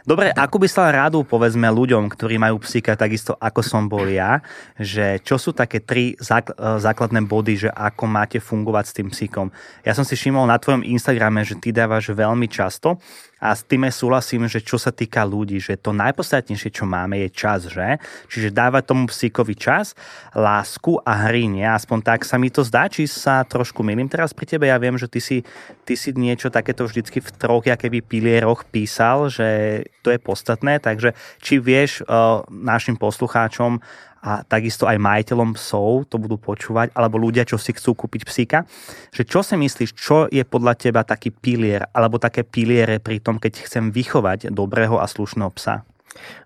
Dobre, 0.01 0.33
ako 0.33 0.57
by 0.57 0.67
sa 0.67 0.89
rádu, 0.89 1.21
povedzme, 1.21 1.69
ľuďom, 1.69 2.09
ktorí 2.09 2.41
majú 2.41 2.57
psíka 2.65 2.97
takisto 2.97 3.37
ako 3.37 3.61
som 3.61 3.85
bol 3.85 4.09
ja, 4.09 4.41
že 4.81 5.21
čo 5.21 5.37
sú 5.37 5.53
také 5.53 5.77
tri 5.77 6.17
e, 6.17 6.33
základné 6.57 7.21
body, 7.29 7.53
že 7.67 7.69
ako 7.69 8.09
máte 8.09 8.41
fungovať 8.41 8.85
s 8.89 8.95
tým 8.97 9.07
psíkom. 9.13 9.53
Ja 9.85 9.93
som 9.93 10.01
si 10.01 10.17
všimol 10.17 10.49
na 10.49 10.57
tvojom 10.57 10.81
Instagrame, 10.81 11.45
že 11.45 11.53
ty 11.61 11.69
dávaš 11.69 12.17
veľmi 12.17 12.49
často 12.49 12.97
a 13.41 13.57
s 13.57 13.65
tým 13.65 13.89
súhlasím, 13.89 14.45
že 14.45 14.61
čo 14.61 14.77
sa 14.77 14.93
týka 14.93 15.25
ľudí, 15.25 15.57
že 15.57 15.81
to 15.81 15.89
najpodstatnejšie, 15.97 16.69
čo 16.69 16.85
máme, 16.85 17.25
je 17.25 17.29
čas, 17.33 17.65
že? 17.65 17.97
Čiže 18.29 18.53
dávať 18.53 18.93
tomu 18.93 19.09
psíkovi 19.09 19.57
čas, 19.57 19.97
lásku 20.37 21.01
a 21.01 21.25
hry, 21.25 21.49
nie? 21.49 21.65
Aspoň 21.65 22.05
tak 22.05 22.19
sa 22.21 22.37
mi 22.37 22.53
to 22.53 22.61
zdá, 22.61 22.85
či 22.85 23.09
sa 23.09 23.41
trošku 23.41 23.81
milím 23.81 24.05
teraz 24.05 24.37
pri 24.37 24.45
tebe. 24.45 24.69
Ja 24.69 24.77
viem, 24.77 24.93
že 25.01 25.09
ty 25.09 25.17
si, 25.17 25.41
ty 25.89 25.97
si 25.97 26.13
niečo 26.13 26.53
takéto 26.53 26.85
vždycky 26.85 27.17
v 27.17 27.29
troch 27.33 27.65
keby 27.65 28.05
pilieroch 28.05 28.69
písal, 28.69 29.33
že 29.33 29.81
to 30.05 30.13
je 30.13 30.21
podstatné, 30.21 30.77
takže 30.77 31.17
či 31.41 31.57
vieš 31.57 32.05
uh, 32.05 32.45
našim 32.49 32.97
poslucháčom 32.97 33.81
a 34.21 34.45
takisto 34.45 34.85
aj 34.85 35.01
majiteľom 35.01 35.57
psov 35.57 36.05
to 36.05 36.21
budú 36.21 36.37
počúvať, 36.37 36.93
alebo 36.93 37.17
ľudia, 37.17 37.41
čo 37.43 37.57
si 37.57 37.73
chcú 37.73 37.97
kúpiť 37.97 38.21
psíka, 38.23 38.69
že 39.09 39.25
čo 39.25 39.41
si 39.41 39.57
myslíš, 39.57 39.91
čo 39.97 40.29
je 40.29 40.45
podľa 40.45 40.77
teba 40.77 41.01
taký 41.01 41.33
pilier, 41.33 41.89
alebo 41.89 42.21
také 42.21 42.45
piliere 42.45 43.01
pri 43.01 43.17
tom, 43.17 43.41
keď 43.41 43.65
chcem 43.65 43.89
vychovať 43.89 44.53
dobrého 44.53 45.01
a 45.01 45.09
slušného 45.09 45.51
psa? 45.57 45.81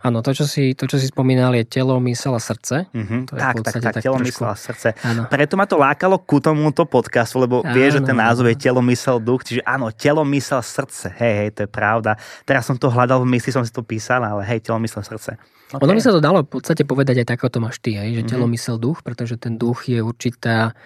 Áno, 0.06 0.22
to 0.22 0.30
čo, 0.38 0.46
si, 0.46 0.78
to, 0.78 0.86
čo 0.86 1.02
si 1.02 1.10
spomínal, 1.10 1.50
je 1.58 1.66
telo, 1.66 1.98
mysel 2.06 2.38
a 2.38 2.42
srdce. 2.42 2.86
Uh-huh. 2.94 3.26
To 3.26 3.34
tak, 3.34 3.66
tak, 3.66 3.82
tak, 3.82 3.98
tak, 3.98 4.04
telo, 4.06 4.22
mysel 4.22 4.46
a 4.46 4.54
srdce. 4.54 4.94
Áno. 5.02 5.26
Preto 5.26 5.58
ma 5.58 5.66
to 5.66 5.82
lákalo 5.82 6.22
ku 6.22 6.38
tomuto 6.38 6.86
podcastu, 6.86 7.42
lebo 7.42 7.66
áno, 7.66 7.74
vie, 7.74 7.90
že 7.90 7.98
ten 8.06 8.14
názov 8.14 8.46
je 8.54 8.58
telo, 8.62 8.86
mysel, 8.86 9.18
duch, 9.18 9.42
čiže 9.42 9.66
áno, 9.66 9.90
telo, 9.90 10.22
mysel, 10.22 10.62
srdce. 10.62 11.10
Hej, 11.18 11.34
hej, 11.34 11.50
to 11.58 11.60
je 11.66 11.70
pravda. 11.70 12.14
Teraz 12.46 12.70
som 12.70 12.78
to 12.78 12.94
hľadal 12.94 13.26
v 13.26 13.34
mysli, 13.34 13.50
som 13.50 13.66
si 13.66 13.74
to 13.74 13.82
písal, 13.82 14.22
ale 14.22 14.46
hej, 14.46 14.62
telo, 14.62 14.78
mysel, 14.78 15.02
srdce. 15.02 15.42
Okay. 15.74 15.82
Ono 15.82 15.98
by 15.98 16.02
sa 16.02 16.14
to 16.14 16.22
dalo 16.22 16.46
v 16.46 16.50
podstate 16.62 16.86
povedať 16.86 17.26
aj 17.26 17.28
tak, 17.34 17.38
ako 17.42 17.58
to 17.58 17.60
máš 17.64 17.82
ty, 17.82 17.98
hej, 17.98 18.22
že 18.22 18.38
telo, 18.38 18.46
mm-hmm. 18.46 18.54
mysel, 18.54 18.78
duch, 18.78 19.02
pretože 19.02 19.42
ten 19.42 19.58
duch 19.58 19.90
je 19.90 19.98
určitá, 19.98 20.78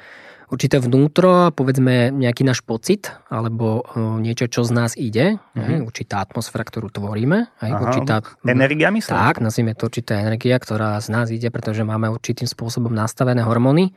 určité 0.48 0.80
vnútro, 0.80 1.52
povedzme 1.52 2.16
nejaký 2.16 2.48
náš 2.48 2.64
pocit, 2.64 3.12
alebo 3.28 3.84
uh, 3.84 4.16
niečo, 4.24 4.48
čo 4.48 4.64
z 4.64 4.72
nás 4.72 4.96
ide, 4.96 5.36
mm-hmm. 5.36 5.68
hej, 5.68 5.78
určitá 5.84 6.24
atmosféra, 6.24 6.64
ktorú 6.64 6.88
tvoríme. 6.96 7.52
Hej, 7.60 7.72
Aha, 7.76 7.84
určitá, 7.84 8.16
energia, 8.48 8.88
myslím? 8.88 9.20
Tak, 9.20 9.44
nazvime 9.44 9.76
to 9.76 9.92
určitá 9.92 10.24
energia, 10.24 10.56
ktorá 10.56 10.96
z 11.04 11.12
nás 11.12 11.28
ide, 11.28 11.52
pretože 11.52 11.84
máme 11.84 12.08
určitým 12.08 12.48
spôsobom 12.48 12.96
nastavené 12.96 13.44
hormóny. 13.44 13.92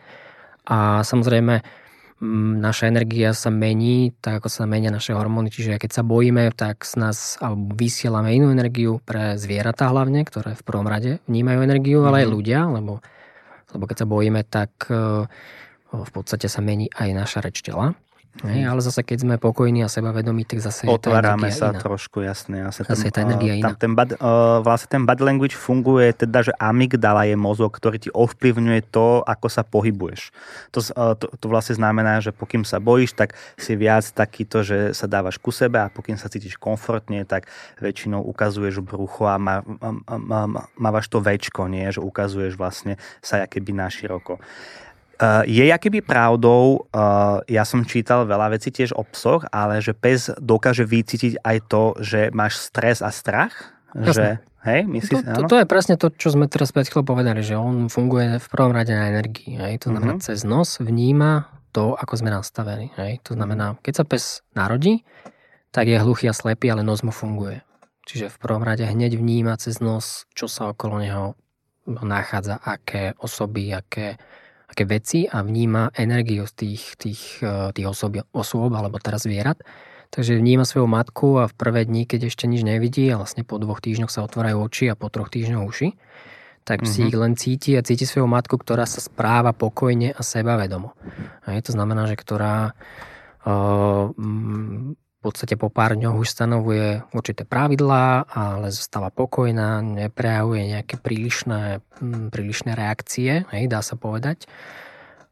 A 0.67 1.07
samozrejme, 1.07 1.63
naša 2.63 2.87
energia 2.87 3.35
sa 3.35 3.51
mení, 3.51 4.15
tak 4.23 4.39
ako 4.43 4.49
sa 4.49 4.63
menia 4.63 4.95
naše 4.95 5.11
hormóny. 5.11 5.51
Čiže 5.51 5.83
keď 5.83 5.91
sa 5.91 6.03
bojíme, 6.07 6.55
tak 6.55 6.87
z 6.87 6.95
nás 7.03 7.35
alebo 7.43 7.75
vysielame 7.75 8.31
inú 8.31 8.55
energiu 8.55 9.03
pre 9.03 9.35
zvieratá 9.35 9.91
hlavne, 9.91 10.23
ktoré 10.23 10.55
v 10.55 10.63
prvom 10.63 10.87
rade 10.87 11.19
vnímajú 11.27 11.59
energiu, 11.67 12.07
ale 12.07 12.23
aj 12.23 12.31
mhm. 12.31 12.35
ľudia, 12.39 12.61
lebo, 12.71 12.93
lebo 13.75 13.85
keď 13.91 13.97
sa 13.99 14.07
bojíme, 14.07 14.41
tak 14.47 14.71
e, 14.87 15.27
v 15.91 16.11
podstate 16.15 16.47
sa 16.47 16.63
mení 16.63 16.87
aj 16.95 17.11
naša 17.11 17.39
reč 17.43 17.67
tela. 17.67 17.99
Hej, 18.41 18.65
ale 18.65 18.81
zase 18.81 19.05
keď 19.05 19.29
sme 19.29 19.35
pokojní 19.37 19.85
a 19.85 19.93
sebavedomí, 19.93 20.49
tak 20.49 20.65
zase 20.65 20.89
Otvárame 20.89 21.53
je 21.53 21.61
sa 21.61 21.69
iná. 21.69 21.85
trošku, 21.85 22.25
jasne. 22.25 22.65
Zase, 22.73 22.89
zase 22.89 23.05
ten, 23.05 23.09
je 23.09 23.13
tá 23.13 23.21
energia 23.29 23.53
iná. 23.61 23.65
Tam 23.69 23.77
ten 23.77 23.93
bad, 23.93 24.17
uh, 24.17 24.65
vlastne 24.65 24.89
ten 24.89 25.05
bad 25.05 25.21
language 25.21 25.53
funguje 25.53 26.17
teda, 26.17 26.49
že 26.49 26.53
amygdala 26.57 27.29
je 27.29 27.37
mozog, 27.37 27.77
ktorý 27.77 28.01
ti 28.01 28.09
ovplyvňuje 28.09 28.89
to, 28.89 29.21
ako 29.29 29.47
sa 29.53 29.61
pohybuješ. 29.69 30.33
To, 30.73 30.81
uh, 30.81 31.13
to, 31.13 31.29
to 31.29 31.47
vlastne 31.53 31.77
znamená, 31.77 32.25
že 32.25 32.33
pokým 32.33 32.65
sa 32.65 32.81
bojíš, 32.81 33.13
tak 33.13 33.37
si 33.61 33.77
viac 33.77 34.09
takýto, 34.09 34.65
že 34.65 34.97
sa 34.97 35.05
dávaš 35.05 35.37
ku 35.37 35.53
sebe 35.53 35.85
a 35.85 35.93
pokým 35.93 36.17
sa 36.17 36.33
cítiš 36.33 36.57
komfortne, 36.57 37.29
tak 37.29 37.53
väčšinou 37.85 38.25
ukazuješ 38.25 38.81
brucho 38.81 39.29
a 39.29 39.37
má, 39.37 39.61
má, 39.61 40.49
má, 40.49 40.65
mávaš 40.81 41.13
to 41.13 41.21
väčko, 41.21 41.69
nie? 41.69 41.85
že 41.93 42.01
ukazuješ 42.01 42.57
vlastne 42.57 42.97
sa 43.21 43.45
keby 43.45 43.77
na 43.77 43.93
široko. 43.93 44.41
Uh, 45.21 45.45
je 45.47 45.69
akýby 45.71 46.01
pravdou, 46.03 46.89
uh, 46.91 47.45
ja 47.47 47.63
som 47.63 47.85
čítal 47.87 48.25
veľa 48.27 48.57
vecí 48.57 48.73
tiež 48.73 48.97
o 48.97 49.05
psoch, 49.07 49.47
ale 49.53 49.79
že 49.79 49.93
pes 49.95 50.33
dokáže 50.41 50.83
vycítiť 50.83 51.45
aj 51.45 51.57
to, 51.69 51.83
že 52.01 52.33
máš 52.35 52.59
stres 52.59 53.05
a 53.05 53.13
strach? 53.13 53.77
Jasne. 53.93 54.11
Že, 54.11 54.27
hej, 54.67 54.81
myslíš, 54.89 55.21
to, 55.23 55.41
to, 55.45 55.51
to 55.53 55.57
je 55.61 55.67
presne 55.69 55.95
to, 56.01 56.09
čo 56.11 56.33
sme 56.33 56.49
teraz 56.49 56.73
pred 56.73 56.89
chvíľou 56.89 57.13
povedali, 57.13 57.45
že 57.45 57.55
on 57.55 57.93
funguje 57.93 58.41
v 58.41 58.47
prvom 58.49 58.73
rade 58.73 58.97
na 58.97 59.13
energii. 59.13 59.55
Hej? 59.61 59.85
To 59.87 59.93
znamená, 59.93 60.17
uh-huh. 60.17 60.27
cez 60.27 60.43
nos 60.49 60.81
vníma 60.81 61.53
to, 61.77 61.93
ako 61.95 62.15
sme 62.19 62.33
nastavení. 62.33 62.91
Hej? 62.97 63.21
To 63.29 63.37
znamená, 63.37 63.77
keď 63.85 63.95
sa 64.01 64.05
pes 64.09 64.25
narodí, 64.57 65.05
tak 65.73 65.89
je 65.89 65.97
hluchý 66.01 66.29
a 66.29 66.35
slepý, 66.37 66.73
ale 66.73 66.85
nos 66.85 67.05
mu 67.05 67.13
funguje. 67.13 67.65
Čiže 68.09 68.35
v 68.35 68.41
prvom 68.43 68.67
rade 68.67 68.83
hneď 68.83 69.17
vníma 69.17 69.55
cez 69.57 69.79
nos, 69.79 70.27
čo 70.35 70.51
sa 70.51 70.75
okolo 70.75 70.99
neho 70.99 71.39
nachádza, 71.87 72.59
aké 72.63 73.15
osoby, 73.19 73.75
aké 73.75 74.19
také 74.73 74.89
veci 74.89 75.29
a 75.29 75.45
vníma 75.45 75.93
energiu 75.93 76.49
z 76.49 76.53
tých, 76.57 76.83
tých, 76.97 77.23
eh, 77.45 77.69
tých 77.77 77.87
osob, 77.93 78.25
osôb 78.33 78.73
alebo 78.73 78.97
teraz 78.97 79.29
zvierat. 79.29 79.61
Takže 80.13 80.41
vníma 80.41 80.65
svoju 80.65 80.89
matku 80.89 81.41
a 81.41 81.49
v 81.49 81.55
prvé 81.57 81.89
dni, 81.89 82.05
keď 82.05 82.29
ešte 82.29 82.45
nič 82.45 82.65
nevidí 82.65 83.09
a 83.13 83.21
vlastne 83.21 83.45
po 83.45 83.57
dvoch 83.57 83.81
týždňoch 83.81 84.13
sa 84.13 84.25
otvárajú 84.25 84.61
oči 84.65 84.93
a 84.93 84.97
po 84.97 85.09
troch 85.09 85.33
týždňoch 85.33 85.65
uši, 85.65 85.89
tak 86.69 86.85
si 86.85 87.09
mm-hmm. 87.09 87.21
len 87.21 87.33
cíti 87.33 87.73
a 87.77 87.81
cíti 87.81 88.05
svoju 88.05 88.29
matku, 88.29 88.61
ktorá 88.61 88.85
sa 88.85 89.01
správa 89.01 89.57
pokojne 89.57 90.13
a 90.13 90.21
sebavedomo. 90.21 90.93
A 91.49 91.57
to 91.65 91.73
znamená, 91.73 92.05
že 92.13 92.21
ktorá 92.21 92.77
uh, 93.49 94.13
podstate 95.23 95.55
po 95.55 95.71
pár 95.71 95.95
dňoch 95.95 96.19
už 96.19 96.29
stanovuje 96.29 97.07
určité 97.15 97.47
pravidlá, 97.47 98.27
ale 98.27 98.75
zostáva 98.75 99.15
pokojná, 99.15 99.79
neprejavuje 99.81 100.75
nejaké 100.75 100.99
prílišné, 100.99 101.79
mm, 102.03 102.35
prílišné 102.35 102.75
reakcie, 102.75 103.47
hej, 103.55 103.65
dá 103.71 103.81
sa 103.87 103.95
povedať. 103.95 104.51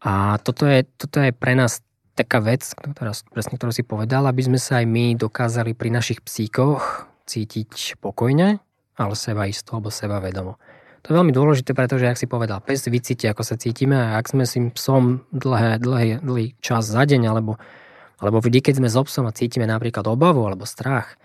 A 0.01 0.39
toto 0.41 0.65
je, 0.65 0.87
toto 0.97 1.19
je 1.19 1.35
pre 1.35 1.59
nás 1.59 1.83
taká 2.15 2.39
vec, 2.39 2.65
ktorá, 2.71 3.13
presne 3.35 3.59
ktorú 3.59 3.73
si 3.75 3.83
povedal, 3.83 4.25
aby 4.31 4.43
sme 4.47 4.59
sa 4.63 4.79
aj 4.81 4.87
my 4.87 5.19
dokázali 5.19 5.75
pri 5.75 5.91
našich 5.91 6.23
psíkoch 6.23 7.11
cítiť 7.27 7.99
pokojne, 7.99 8.63
ale 8.95 9.15
seba 9.19 9.51
isto 9.51 9.75
alebo 9.77 9.91
seba 9.91 10.23
vedomo. 10.23 10.57
To 11.01 11.07
je 11.11 11.17
veľmi 11.17 11.33
dôležité, 11.33 11.73
pretože, 11.73 12.05
ak 12.05 12.21
si 12.21 12.29
povedal, 12.29 12.61
pes 12.61 12.85
vycíti, 12.85 13.25
ako 13.25 13.41
sa 13.41 13.57
cítime 13.57 13.97
a 13.97 14.21
ak 14.21 14.37
sme 14.37 14.45
s 14.45 14.61
tým 14.61 14.69
psom 14.69 15.25
dlhé, 15.33 15.81
dlhý, 15.81 16.21
dlhý 16.21 16.61
čas 16.61 16.85
za 16.85 17.09
deň 17.09 17.23
alebo 17.25 17.57
lebo 18.21 18.41
vždy, 18.41 18.61
keď 18.61 18.75
sme 18.81 18.89
s 18.93 18.97
obsom 18.97 19.25
a 19.29 19.33
cítime 19.33 19.65
napríklad 19.65 20.05
obavu 20.07 20.45
alebo 20.45 20.69
strach, 20.69 21.17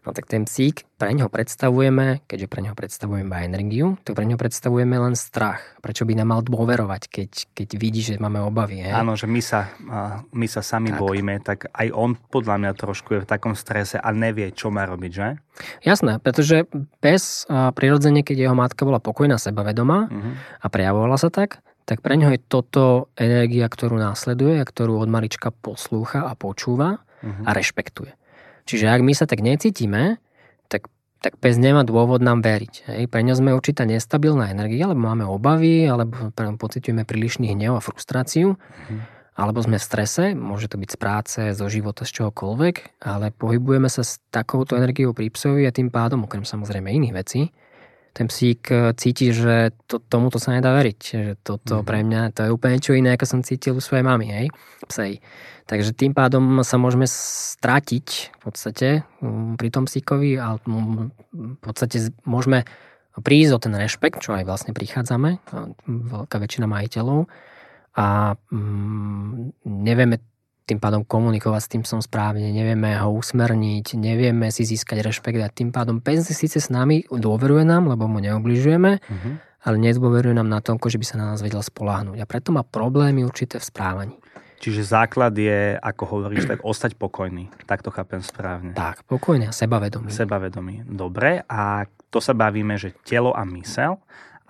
no 0.00 0.16
tak 0.16 0.32
ten 0.32 0.48
psík, 0.48 0.88
pre 0.96 1.12
neho 1.12 1.28
predstavujeme, 1.28 2.24
keďže 2.24 2.48
pre 2.48 2.60
neho 2.64 2.72
predstavujeme 2.72 3.36
aj 3.36 3.44
energiu, 3.44 4.00
tak 4.00 4.16
pre 4.16 4.24
neho 4.24 4.40
predstavujeme 4.40 4.96
len 4.96 5.12
strach. 5.12 5.60
Prečo 5.84 6.08
by 6.08 6.16
nám 6.16 6.28
mal 6.32 6.40
dôverovať, 6.40 7.02
keď, 7.08 7.30
keď 7.52 7.68
vidí, 7.76 8.00
že 8.00 8.16
máme 8.16 8.40
obavy? 8.40 8.80
He? 8.80 8.88
Áno, 8.88 9.12
že 9.12 9.28
my 9.28 9.44
sa, 9.44 9.68
my 10.32 10.46
sa 10.48 10.64
sami 10.64 10.92
tak. 10.92 11.00
bojíme, 11.04 11.44
tak 11.44 11.68
aj 11.72 11.88
on 11.92 12.16
podľa 12.16 12.56
mňa 12.64 12.72
trošku 12.80 13.08
je 13.12 13.20
v 13.24 13.28
takom 13.28 13.52
strese 13.52 14.00
a 14.00 14.08
nevie, 14.16 14.48
čo 14.56 14.72
má 14.72 14.88
robiť, 14.88 15.12
že? 15.12 15.36
Jasné, 15.84 16.16
pretože 16.24 16.64
pes 17.04 17.44
prirodzene, 17.48 18.24
keď 18.24 18.48
jeho 18.48 18.56
matka 18.56 18.88
bola 18.88 19.04
pokojná, 19.04 19.36
sebavedomá 19.36 20.08
uh-huh. 20.08 20.32
a 20.64 20.66
prejavovala 20.72 21.20
sa 21.20 21.28
tak, 21.28 21.60
tak 21.90 22.06
pre 22.06 22.14
ňo 22.14 22.30
je 22.30 22.38
toto 22.38 23.10
energia, 23.18 23.66
ktorú 23.66 23.98
následuje 23.98 24.62
a 24.62 24.68
ktorú 24.68 25.02
od 25.02 25.10
malička 25.10 25.50
poslúcha 25.50 26.22
a 26.22 26.38
počúva 26.38 27.02
uh-huh. 27.02 27.42
a 27.42 27.50
rešpektuje. 27.50 28.14
Čiže 28.62 28.86
ak 28.86 29.02
my 29.02 29.10
sa 29.10 29.26
tak 29.26 29.42
necítime, 29.42 30.22
tak, 30.70 30.86
tak 31.18 31.34
pes 31.42 31.58
nemá 31.58 31.82
dôvod 31.82 32.22
nám 32.22 32.46
veriť. 32.46 32.74
Hej. 32.86 33.02
Pre 33.10 33.26
ňo 33.26 33.34
sme 33.34 33.50
určitá 33.58 33.82
nestabilná 33.90 34.54
energia, 34.54 34.86
alebo 34.86 35.02
máme 35.02 35.26
obavy, 35.26 35.90
alebo 35.90 36.30
pociťujeme 36.30 37.02
prílišný 37.02 37.50
hnev 37.58 37.74
a 37.74 37.82
frustráciu, 37.82 38.54
uh-huh. 38.54 39.00
alebo 39.34 39.58
sme 39.58 39.82
v 39.82 39.82
strese, 39.82 40.24
môže 40.38 40.70
to 40.70 40.78
byť 40.78 40.94
z 40.94 40.98
práce, 41.02 41.40
zo 41.58 41.66
života, 41.66 42.06
z 42.06 42.22
čohokoľvek, 42.22 43.02
ale 43.02 43.34
pohybujeme 43.34 43.90
sa 43.90 44.06
s 44.06 44.22
takouto 44.30 44.78
energiou 44.78 45.10
pri 45.10 45.26
psovi 45.34 45.66
a 45.66 45.74
tým 45.74 45.90
pádom, 45.90 46.22
okrem 46.22 46.46
samozrejme 46.46 46.86
iných 46.86 47.16
vecí, 47.18 47.50
ten 48.10 48.26
psík 48.26 48.60
e, 48.70 48.92
cíti, 48.98 49.30
že 49.30 49.70
to, 49.86 50.02
tomuto 50.02 50.42
sa 50.42 50.54
nedá 50.56 50.74
veriť. 50.74 50.98
Že 50.98 51.32
toto 51.42 51.80
mm. 51.80 51.86
pre 51.86 52.00
mňa 52.02 52.22
to 52.34 52.40
je 52.46 52.50
úplne 52.50 52.78
čo 52.82 52.94
iné, 52.94 53.14
ako 53.14 53.26
som 53.26 53.40
cítil 53.46 53.78
u 53.78 53.82
svojej 53.82 54.02
mamy, 54.02 54.26
hej, 54.30 54.46
psej. 54.90 55.22
Takže 55.70 55.94
tým 55.94 56.10
pádom 56.10 56.66
sa 56.66 56.82
môžeme 56.82 57.06
stratiť 57.06 58.06
v 58.34 58.38
podstate 58.42 58.88
pri 59.54 59.68
tom 59.70 59.86
psíkovi 59.86 60.34
a 60.34 60.58
v 60.58 61.58
podstate 61.62 62.10
môžeme 62.26 62.66
prísť 63.22 63.52
o 63.54 63.62
ten 63.62 63.74
rešpekt, 63.78 64.18
čo 64.18 64.34
aj 64.34 64.50
vlastne 64.50 64.74
prichádzame, 64.74 65.38
veľká 65.86 66.36
väčšina 66.42 66.66
majiteľov 66.66 67.30
a 67.94 68.38
mm, 68.50 69.62
nevieme 69.66 70.22
tým 70.70 70.78
pádom 70.78 71.02
komunikovať 71.02 71.60
s 71.66 71.70
tým 71.74 71.82
som 71.82 71.98
správne, 71.98 72.54
nevieme 72.54 72.94
ho 72.94 73.10
usmerniť, 73.10 73.98
nevieme 73.98 74.54
si 74.54 74.62
získať 74.62 75.02
rešpekt 75.02 75.42
a 75.42 75.50
tým 75.50 75.74
pádom 75.74 75.98
pes 75.98 76.22
síce 76.30 76.62
s 76.62 76.70
nami 76.70 77.02
dôveruje 77.10 77.66
nám, 77.66 77.90
lebo 77.90 78.06
mu 78.06 78.22
neobližujeme, 78.22 78.92
uh-huh. 79.02 79.32
ale 79.66 79.76
nedôveruje 79.82 80.38
nám 80.38 80.46
na 80.46 80.62
tom, 80.62 80.78
že 80.78 80.94
by 80.94 81.06
sa 81.06 81.18
na 81.18 81.34
nás 81.34 81.42
vedel 81.42 81.58
spoláhnuť. 81.58 82.22
A 82.22 82.30
preto 82.30 82.54
má 82.54 82.62
problémy 82.62 83.26
určité 83.26 83.58
v 83.58 83.66
správaní. 83.66 84.16
Čiže 84.60 84.92
základ 84.92 85.32
je, 85.34 85.80
ako 85.80 86.04
hovoríš, 86.04 86.44
tak 86.44 86.60
ostať 86.60 86.92
pokojný. 87.00 87.48
Tak 87.64 87.80
to 87.80 87.88
chápem 87.88 88.20
správne. 88.20 88.76
Tak, 88.76 89.08
pokojný 89.08 89.48
a 89.48 89.56
sebavedomý. 89.56 90.12
Sebavedomý. 90.12 90.84
Dobre, 90.84 91.40
a 91.48 91.88
to 92.12 92.20
sa 92.20 92.36
bavíme, 92.36 92.76
že 92.76 92.92
telo 93.02 93.32
a 93.32 93.42
mysel 93.56 93.96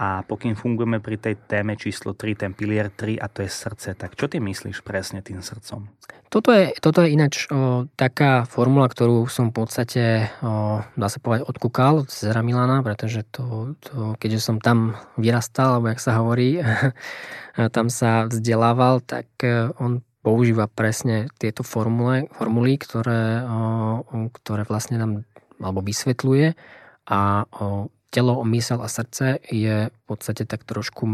a 0.01 0.25
pokým 0.25 0.57
fungujeme 0.57 0.97
pri 1.05 1.21
tej 1.21 1.37
téme 1.45 1.77
číslo 1.77 2.17
3, 2.17 2.49
ten 2.49 2.53
pilier 2.57 2.89
3 2.89 3.21
a 3.21 3.29
to 3.29 3.45
je 3.45 3.53
srdce, 3.53 3.93
tak 3.93 4.17
čo 4.17 4.33
ty 4.33 4.41
myslíš 4.41 4.81
presne 4.81 5.21
tým 5.21 5.45
srdcom? 5.45 5.93
Toto 6.33 6.57
je, 6.57 6.73
toto 6.81 7.05
je 7.05 7.13
ináč 7.13 7.45
o, 7.53 7.85
taká 8.01 8.49
formula, 8.49 8.89
ktorú 8.89 9.29
som 9.29 9.53
v 9.53 9.61
podstate, 9.61 10.33
o, 10.41 10.81
dá 10.97 11.09
sa 11.13 11.21
povedať, 11.21 11.45
odkúkal 11.45 12.01
od 12.01 12.09
Cezara 12.09 12.41
Milana, 12.41 12.81
pretože 12.81 13.29
to, 13.29 13.77
to, 13.85 14.17
keďže 14.17 14.41
som 14.41 14.57
tam 14.57 14.97
vyrastal, 15.21 15.77
alebo 15.77 15.93
jak 15.93 16.01
sa 16.01 16.17
hovorí, 16.17 16.65
tam 17.77 17.93
sa 17.93 18.25
vzdelával, 18.25 19.05
tak 19.05 19.29
e, 19.45 19.69
on 19.77 20.01
používa 20.25 20.65
presne 20.65 21.29
tieto 21.37 21.61
formule, 21.61 22.25
formuly, 22.41 22.81
ktoré, 22.81 23.45
o, 23.45 24.31
ktoré 24.33 24.65
vlastne 24.65 24.97
nám 24.97 25.13
alebo 25.61 25.85
vysvetľuje 25.85 26.57
a 27.13 27.45
o, 27.45 27.93
telo, 28.11 28.43
mysel 28.45 28.83
a 28.83 28.89
srdce 28.91 29.39
je 29.49 29.89
v 29.89 30.03
podstate 30.05 30.45
tak 30.45 30.67
trošku 30.67 31.07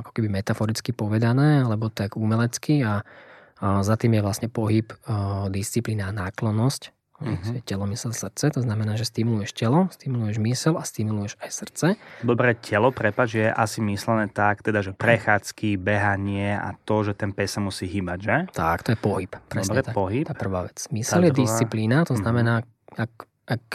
ako 0.00 0.10
keby 0.14 0.30
metaforicky 0.30 0.94
povedané, 0.94 1.66
alebo 1.66 1.90
tak 1.90 2.14
umelecky 2.14 2.86
a, 2.86 3.02
a 3.58 3.82
za 3.82 3.98
tým 3.98 4.16
je 4.16 4.22
vlastne 4.22 4.48
pohyb, 4.48 4.86
disciplína 5.50 6.14
a 6.14 6.16
náklonnosť. 6.16 6.94
Uh-huh. 7.22 7.62
Telo, 7.62 7.86
mysel, 7.86 8.10
srdce, 8.10 8.50
to 8.50 8.66
znamená, 8.66 8.98
že 8.98 9.06
stimuluješ 9.06 9.54
telo, 9.54 9.86
stimuluješ 9.94 10.42
mysel 10.42 10.74
a 10.74 10.82
stimuluješ 10.82 11.38
aj 11.38 11.50
srdce. 11.54 11.86
Dobre, 12.26 12.58
telo, 12.58 12.90
prepač, 12.90 13.38
je 13.38 13.46
asi 13.46 13.78
myslené 13.78 14.26
tak, 14.26 14.66
teda, 14.66 14.82
že 14.82 14.90
prechádzky, 14.90 15.78
behanie 15.78 16.58
a 16.58 16.74
to, 16.82 17.06
že 17.06 17.14
ten 17.14 17.30
pes 17.30 17.54
sa 17.54 17.62
musí 17.62 17.86
hýbať, 17.86 18.18
že? 18.18 18.36
Tak, 18.50 18.82
to 18.82 18.90
je 18.94 18.98
pohyb. 18.98 19.30
Presne 19.46 19.78
Dobre, 19.78 19.86
tak. 19.86 19.94
pohyb. 19.94 20.24
Tá 20.26 20.34
prvá 20.34 20.66
vec. 20.66 20.82
Mysel 20.90 21.30
je 21.30 21.46
disciplína, 21.46 22.02
to 22.02 22.18
mhm. 22.18 22.22
znamená, 22.26 22.66
ak, 22.98 23.12
ak 23.46 23.66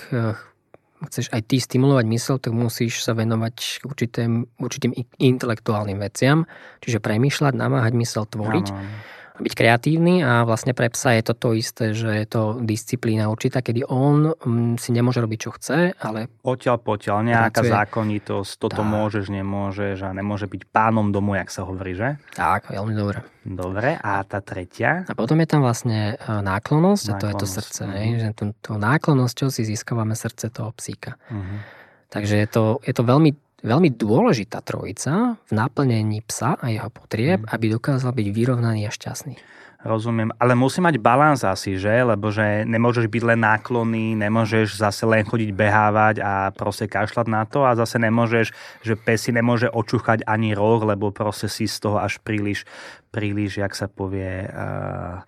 chceš 1.05 1.29
aj 1.29 1.45
ty 1.45 1.61
stimulovať 1.61 2.05
mysel, 2.09 2.35
tak 2.41 2.57
musíš 2.57 3.05
sa 3.05 3.13
venovať 3.13 3.85
určitým, 3.85 4.49
určitým 4.57 4.97
intelektuálnym 5.21 6.01
veciam, 6.01 6.49
čiže 6.81 6.97
premýšľať, 6.97 7.53
namáhať 7.53 7.93
mysel, 7.93 8.25
tvoriť. 8.25 8.67
Ano 8.73 9.15
byť 9.37 9.53
kreatívny 9.53 10.25
a 10.25 10.43
vlastne 10.43 10.73
pre 10.73 10.89
psa 10.89 11.17
je 11.17 11.23
to 11.25 11.33
to 11.37 11.49
isté, 11.53 11.85
že 11.93 12.09
je 12.09 12.27
to 12.27 12.41
disciplína 12.61 13.29
určitá, 13.29 13.61
kedy 13.61 13.85
on 13.85 14.33
mm, 14.33 14.81
si 14.81 14.89
nemôže 14.91 15.21
robiť, 15.21 15.39
čo 15.39 15.51
chce, 15.53 15.93
ale... 15.97 16.29
Poťaľ, 16.41 16.75
poťaľ, 16.81 17.17
nejaká 17.23 17.61
pracuje. 17.61 17.73
zákonitosť, 17.73 18.51
toto 18.57 18.81
tak. 18.81 18.89
môžeš, 18.89 19.25
nemôžeš 19.29 19.97
a 20.05 20.09
nemôže 20.11 20.49
byť 20.49 20.61
pánom 20.69 21.13
domu, 21.13 21.37
jak 21.37 21.53
sa 21.53 21.63
hovorí, 21.65 21.93
že? 21.93 22.17
Tak, 22.33 22.73
veľmi 22.73 22.93
dobre. 22.97 23.19
Dobre, 23.47 23.95
a 23.95 24.27
tá 24.27 24.43
tretia? 24.43 25.07
A 25.07 25.13
potom 25.15 25.39
je 25.39 25.47
tam 25.47 25.63
vlastne 25.63 26.19
e, 26.19 26.31
náklonnosť, 26.43 27.05
náklonnosť. 27.07 27.15
a 27.15 27.21
to 27.21 27.25
je 27.31 27.35
to 27.39 27.47
srdce. 27.47 27.81
Uh-huh. 27.87 27.95
Hej, 27.95 28.09
že 28.19 28.29
tú, 28.35 28.71
náklonnosťou 28.75 29.47
si 29.47 29.63
získavame 29.63 30.19
srdce 30.19 30.51
toho 30.51 30.75
psíka. 30.75 31.15
Uh-huh. 31.31 31.63
Takže 32.11 32.35
je 32.43 32.47
to, 32.51 32.63
je 32.83 32.91
to 32.91 33.03
veľmi 33.07 33.31
veľmi 33.65 33.89
dôležitá 33.93 34.61
trojica 34.61 35.37
v 35.41 35.51
naplnení 35.53 36.21
psa 36.25 36.57
a 36.57 36.69
jeho 36.69 36.89
potrieb, 36.93 37.45
mm. 37.45 37.49
aby 37.49 37.65
dokázal 37.73 38.13
byť 38.13 38.27
vyrovnaný 38.29 38.85
a 38.85 38.91
šťastný. 38.93 39.35
Rozumiem, 39.77 40.33
ale 40.41 40.57
musí 40.57 40.81
mať 40.81 40.97
balans 40.97 41.45
asi, 41.45 41.77
že? 41.77 42.01
Lebo 42.01 42.33
že 42.33 42.65
nemôžeš 42.65 43.05
byť 43.13 43.23
len 43.23 43.39
náklonný, 43.45 44.17
nemôžeš 44.17 44.73
zase 44.73 45.05
len 45.05 45.21
chodiť 45.21 45.53
behávať 45.53 46.15
a 46.17 46.49
proste 46.49 46.89
kašľať 46.89 47.27
na 47.29 47.45
to 47.45 47.61
a 47.61 47.77
zase 47.77 48.01
nemôžeš, 48.01 48.57
že 48.81 48.93
pes 48.97 49.29
si 49.29 49.31
nemôže 49.31 49.69
očúchať 49.69 50.25
ani 50.25 50.57
roh, 50.57 50.81
lebo 50.81 51.13
proste 51.13 51.45
si 51.45 51.69
z 51.69 51.77
toho 51.77 52.01
až 52.01 52.17
príliš, 52.25 52.65
príliš, 53.13 53.61
jak 53.61 53.77
sa 53.77 53.85
povie, 53.85 54.49
uh, 54.49 55.21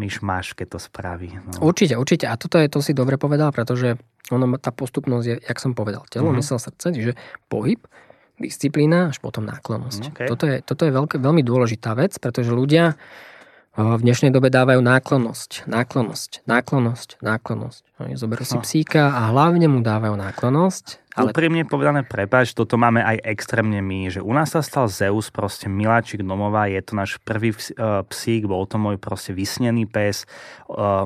myš 0.00 0.24
máš, 0.24 0.56
keď 0.56 0.76
to 0.76 0.78
spraví. 0.80 1.36
No. 1.36 1.68
Určite, 1.68 2.00
určite. 2.00 2.24
A 2.24 2.40
toto 2.40 2.56
je, 2.56 2.72
to 2.72 2.80
si 2.80 2.96
dobre 2.96 3.20
povedal, 3.20 3.52
pretože 3.52 4.00
ono, 4.32 4.56
tá 4.56 4.72
postupnosť 4.72 5.26
je, 5.28 5.36
jak 5.44 5.58
som 5.60 5.76
povedal, 5.76 6.08
telo, 6.08 6.32
uh-huh. 6.32 6.40
mysel, 6.40 6.56
srdce, 6.56 6.96
čiže 6.96 7.12
pohyb, 7.52 7.84
disciplína, 8.40 9.12
až 9.12 9.20
potom 9.20 9.44
náklonnosť. 9.44 10.02
Okay. 10.16 10.28
Toto 10.32 10.48
je, 10.48 10.64
toto 10.64 10.88
je 10.88 10.92
veľké, 10.96 11.20
veľmi 11.20 11.44
dôležitá 11.44 11.92
vec, 11.92 12.16
pretože 12.16 12.48
ľudia 12.48 12.96
v 13.76 14.00
dnešnej 14.02 14.34
dobe 14.34 14.50
dávajú 14.50 14.82
náklonnosť, 14.82 15.70
náklonnosť, 15.70 16.44
náklonnosť, 16.44 17.08
náklonnosť. 17.22 17.82
Oni 18.02 18.14
zoberú 18.18 18.42
si 18.42 18.58
psíka 18.58 19.14
a 19.14 19.30
hlavne 19.30 19.70
mu 19.70 19.78
dávajú 19.84 20.16
náklonnosť. 20.18 20.99
Ale... 21.18 21.34
Úprimne 21.34 21.66
povedané, 21.66 22.06
prepáč, 22.06 22.54
toto 22.54 22.78
máme 22.78 23.02
aj 23.02 23.18
extrémne 23.26 23.82
my, 23.82 24.14
že 24.14 24.22
u 24.22 24.30
nás 24.30 24.54
sa 24.54 24.62
stal 24.62 24.86
Zeus, 24.86 25.26
proste 25.34 25.66
miláčik 25.66 26.22
domova, 26.22 26.70
je 26.70 26.78
to 26.86 26.94
náš 26.94 27.18
prvý 27.26 27.50
e, 27.50 27.58
psík, 28.06 28.46
bol 28.46 28.62
to 28.70 28.78
môj 28.78 28.94
proste 28.94 29.34
vysnený 29.34 29.90
pes, 29.90 30.22
e, 30.22 30.26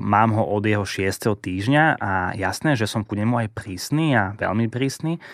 mám 0.05 0.37
ho 0.37 0.45
od 0.45 0.61
jeho 0.61 0.85
6. 0.85 1.41
týždňa 1.41 1.97
a 1.97 2.37
jasné, 2.37 2.77
že 2.77 2.85
som 2.85 3.01
ku 3.01 3.17
nemu 3.17 3.49
aj 3.49 3.49
prísny 3.57 4.13
a 4.13 4.37
veľmi 4.37 4.69
prísny, 4.69 5.25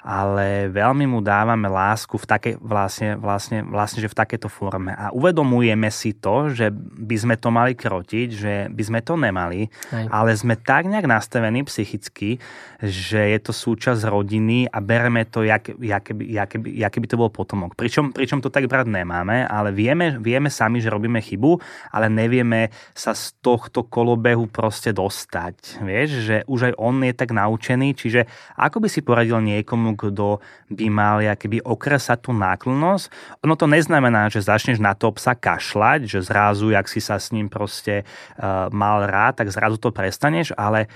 ale 0.00 0.72
veľmi 0.72 1.04
mu 1.04 1.20
dávame 1.20 1.68
lásku 1.68 2.16
v 2.16 2.24
take, 2.24 2.50
vlastne, 2.60 3.16
vlastne, 3.20 3.60
vlastne, 3.64 4.00
že 4.00 4.08
v 4.08 4.16
takejto 4.16 4.48
forme. 4.48 4.96
A 4.96 5.12
uvedomujeme 5.12 5.92
si 5.92 6.16
to, 6.16 6.48
že 6.48 6.72
by 6.74 7.16
sme 7.16 7.34
to 7.36 7.48
mali 7.52 7.76
krotiť, 7.76 8.28
že 8.32 8.54
by 8.72 8.82
sme 8.82 9.00
to 9.04 9.20
nemali, 9.20 9.68
Aj. 9.92 10.08
ale 10.08 10.32
sme 10.32 10.56
tak 10.56 10.88
nejak 10.88 11.04
nastavení 11.04 11.64
psychicky, 11.68 12.40
že 12.80 13.20
je 13.36 13.38
to 13.44 13.52
súčasť 13.52 14.08
rodiny 14.08 14.64
a 14.72 14.80
bereme 14.80 15.28
to, 15.28 15.44
jak, 15.44 15.68
jak 15.76 16.94
by 16.96 17.06
to 17.06 17.20
bol 17.20 17.28
potomok. 17.28 17.76
Pričom, 17.76 18.16
pričom 18.16 18.40
to 18.40 18.48
tak 18.48 18.64
brať 18.64 18.88
nemáme, 18.88 19.44
ale 19.44 19.70
vieme, 19.76 20.16
vieme 20.16 20.48
sami, 20.48 20.80
že 20.80 20.88
robíme 20.88 21.20
chybu, 21.20 21.60
ale 21.92 22.08
nevieme 22.08 22.72
sa 22.96 23.12
z 23.12 23.36
tohto 23.44 23.84
kolobehu 23.84 24.48
proste 24.48 24.96
dostať. 24.96 25.84
Vieš, 25.84 26.10
že 26.24 26.36
už 26.48 26.72
aj 26.72 26.74
on 26.80 27.04
je 27.04 27.12
tak 27.12 27.36
naučený, 27.36 27.92
čiže 27.92 28.24
ako 28.56 28.80
by 28.80 28.88
si 28.88 29.00
poradil 29.04 29.44
niekomu, 29.44 29.89
kto 29.94 30.42
by 30.70 30.86
mal 30.90 31.18
keby 31.22 31.62
okresať 31.62 32.28
tú 32.28 32.32
náklonnosť. 32.34 33.10
Ono 33.46 33.54
to 33.54 33.66
neznamená, 33.70 34.28
že 34.28 34.44
začneš 34.44 34.82
na 34.82 34.94
to 34.98 35.10
psa 35.14 35.38
kašľať, 35.38 36.06
že 36.06 36.18
zrazu, 36.24 36.74
jak 36.74 36.86
si 36.86 36.98
sa 36.98 37.18
s 37.20 37.30
ním 37.30 37.46
proste 37.46 38.02
uh, 38.02 38.70
mal 38.74 39.06
rád, 39.06 39.42
tak 39.42 39.54
zrazu 39.54 39.78
to 39.78 39.94
prestaneš, 39.94 40.54
ale 40.54 40.90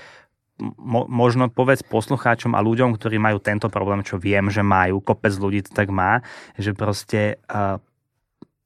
mo- 0.59 1.07
možno 1.07 1.51
povedz 1.51 1.83
poslucháčom 1.83 2.55
a 2.55 2.63
ľuďom, 2.63 2.95
ktorí 2.95 3.19
majú 3.19 3.43
tento 3.43 3.67
problém, 3.67 4.01
čo 4.01 4.15
viem, 4.15 4.47
že 4.47 4.63
majú, 4.63 5.03
kopec 5.03 5.35
ľudí 5.35 5.67
to 5.67 5.71
tak 5.75 5.91
má, 5.91 6.23
že 6.55 6.71
proste 6.71 7.39
uh, 7.51 7.79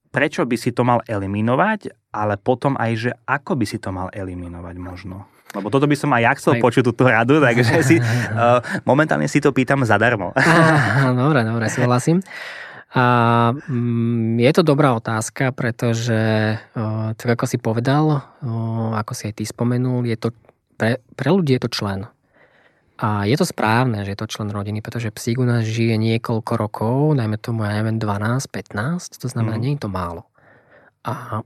prečo 0.09 0.45
by 0.45 0.55
si 0.57 0.73
to 0.73 0.85
mal 0.85 1.01
eliminovať, 1.05 1.98
ale 2.09 2.37
potom 2.41 2.73
aj, 2.77 2.91
že 2.97 3.11
ako 3.29 3.57
by 3.57 3.65
si 3.65 3.77
to 3.77 3.93
mal 3.93 4.09
eliminovať 4.09 4.75
možno. 4.81 5.29
Lebo 5.49 5.73
toto 5.73 5.89
by 5.89 5.97
som 5.97 6.13
aj 6.13 6.21
ja 6.21 6.31
chcel 6.37 6.53
aj... 6.57 6.61
počuť 6.61 6.83
túto 6.85 7.09
radu, 7.09 7.41
takže 7.41 7.81
si 7.81 7.95
uh, 7.97 8.61
momentálne 8.89 9.25
si 9.25 9.41
to 9.41 9.49
pýtam 9.49 9.81
zadarmo. 9.81 10.33
dobre, 11.21 11.41
dobre, 11.41 11.65
súhlasím. 11.73 12.21
A 12.89 13.05
mm, 13.53 14.41
je 14.41 14.51
to 14.53 14.61
dobrá 14.65 14.97
otázka, 14.97 15.53
pretože 15.53 16.57
uh, 16.57 17.13
tak 17.13 17.37
ako 17.37 17.45
si 17.45 17.57
povedal, 17.61 18.05
uh, 18.41 18.97
ako 18.97 19.13
si 19.13 19.29
aj 19.29 19.41
ty 19.41 19.43
spomenul, 19.45 20.05
je 20.09 20.17
to, 20.17 20.29
pre, 20.77 21.01
pre 21.13 21.29
ľudí 21.29 21.57
je 21.57 21.65
to 21.65 21.69
člen. 21.69 22.09
A 22.99 23.23
je 23.23 23.37
to 23.39 23.47
správne, 23.47 24.03
že 24.03 24.11
je 24.11 24.19
to 24.19 24.27
člen 24.27 24.51
rodiny, 24.51 24.83
pretože 24.83 25.13
psík 25.13 25.39
u 25.39 25.47
nás 25.47 25.63
žije 25.63 25.95
niekoľko 25.95 26.53
rokov, 26.59 26.93
najmä 27.15 27.39
tomu, 27.39 27.63
ja 27.63 27.79
neviem, 27.79 27.95
12, 27.95 28.43
15, 28.51 29.23
to 29.23 29.27
znamená, 29.31 29.55
mm. 29.55 29.61
nie 29.63 29.73
je 29.77 29.81
to 29.85 29.89
málo. 29.89 30.27
A, 31.07 31.41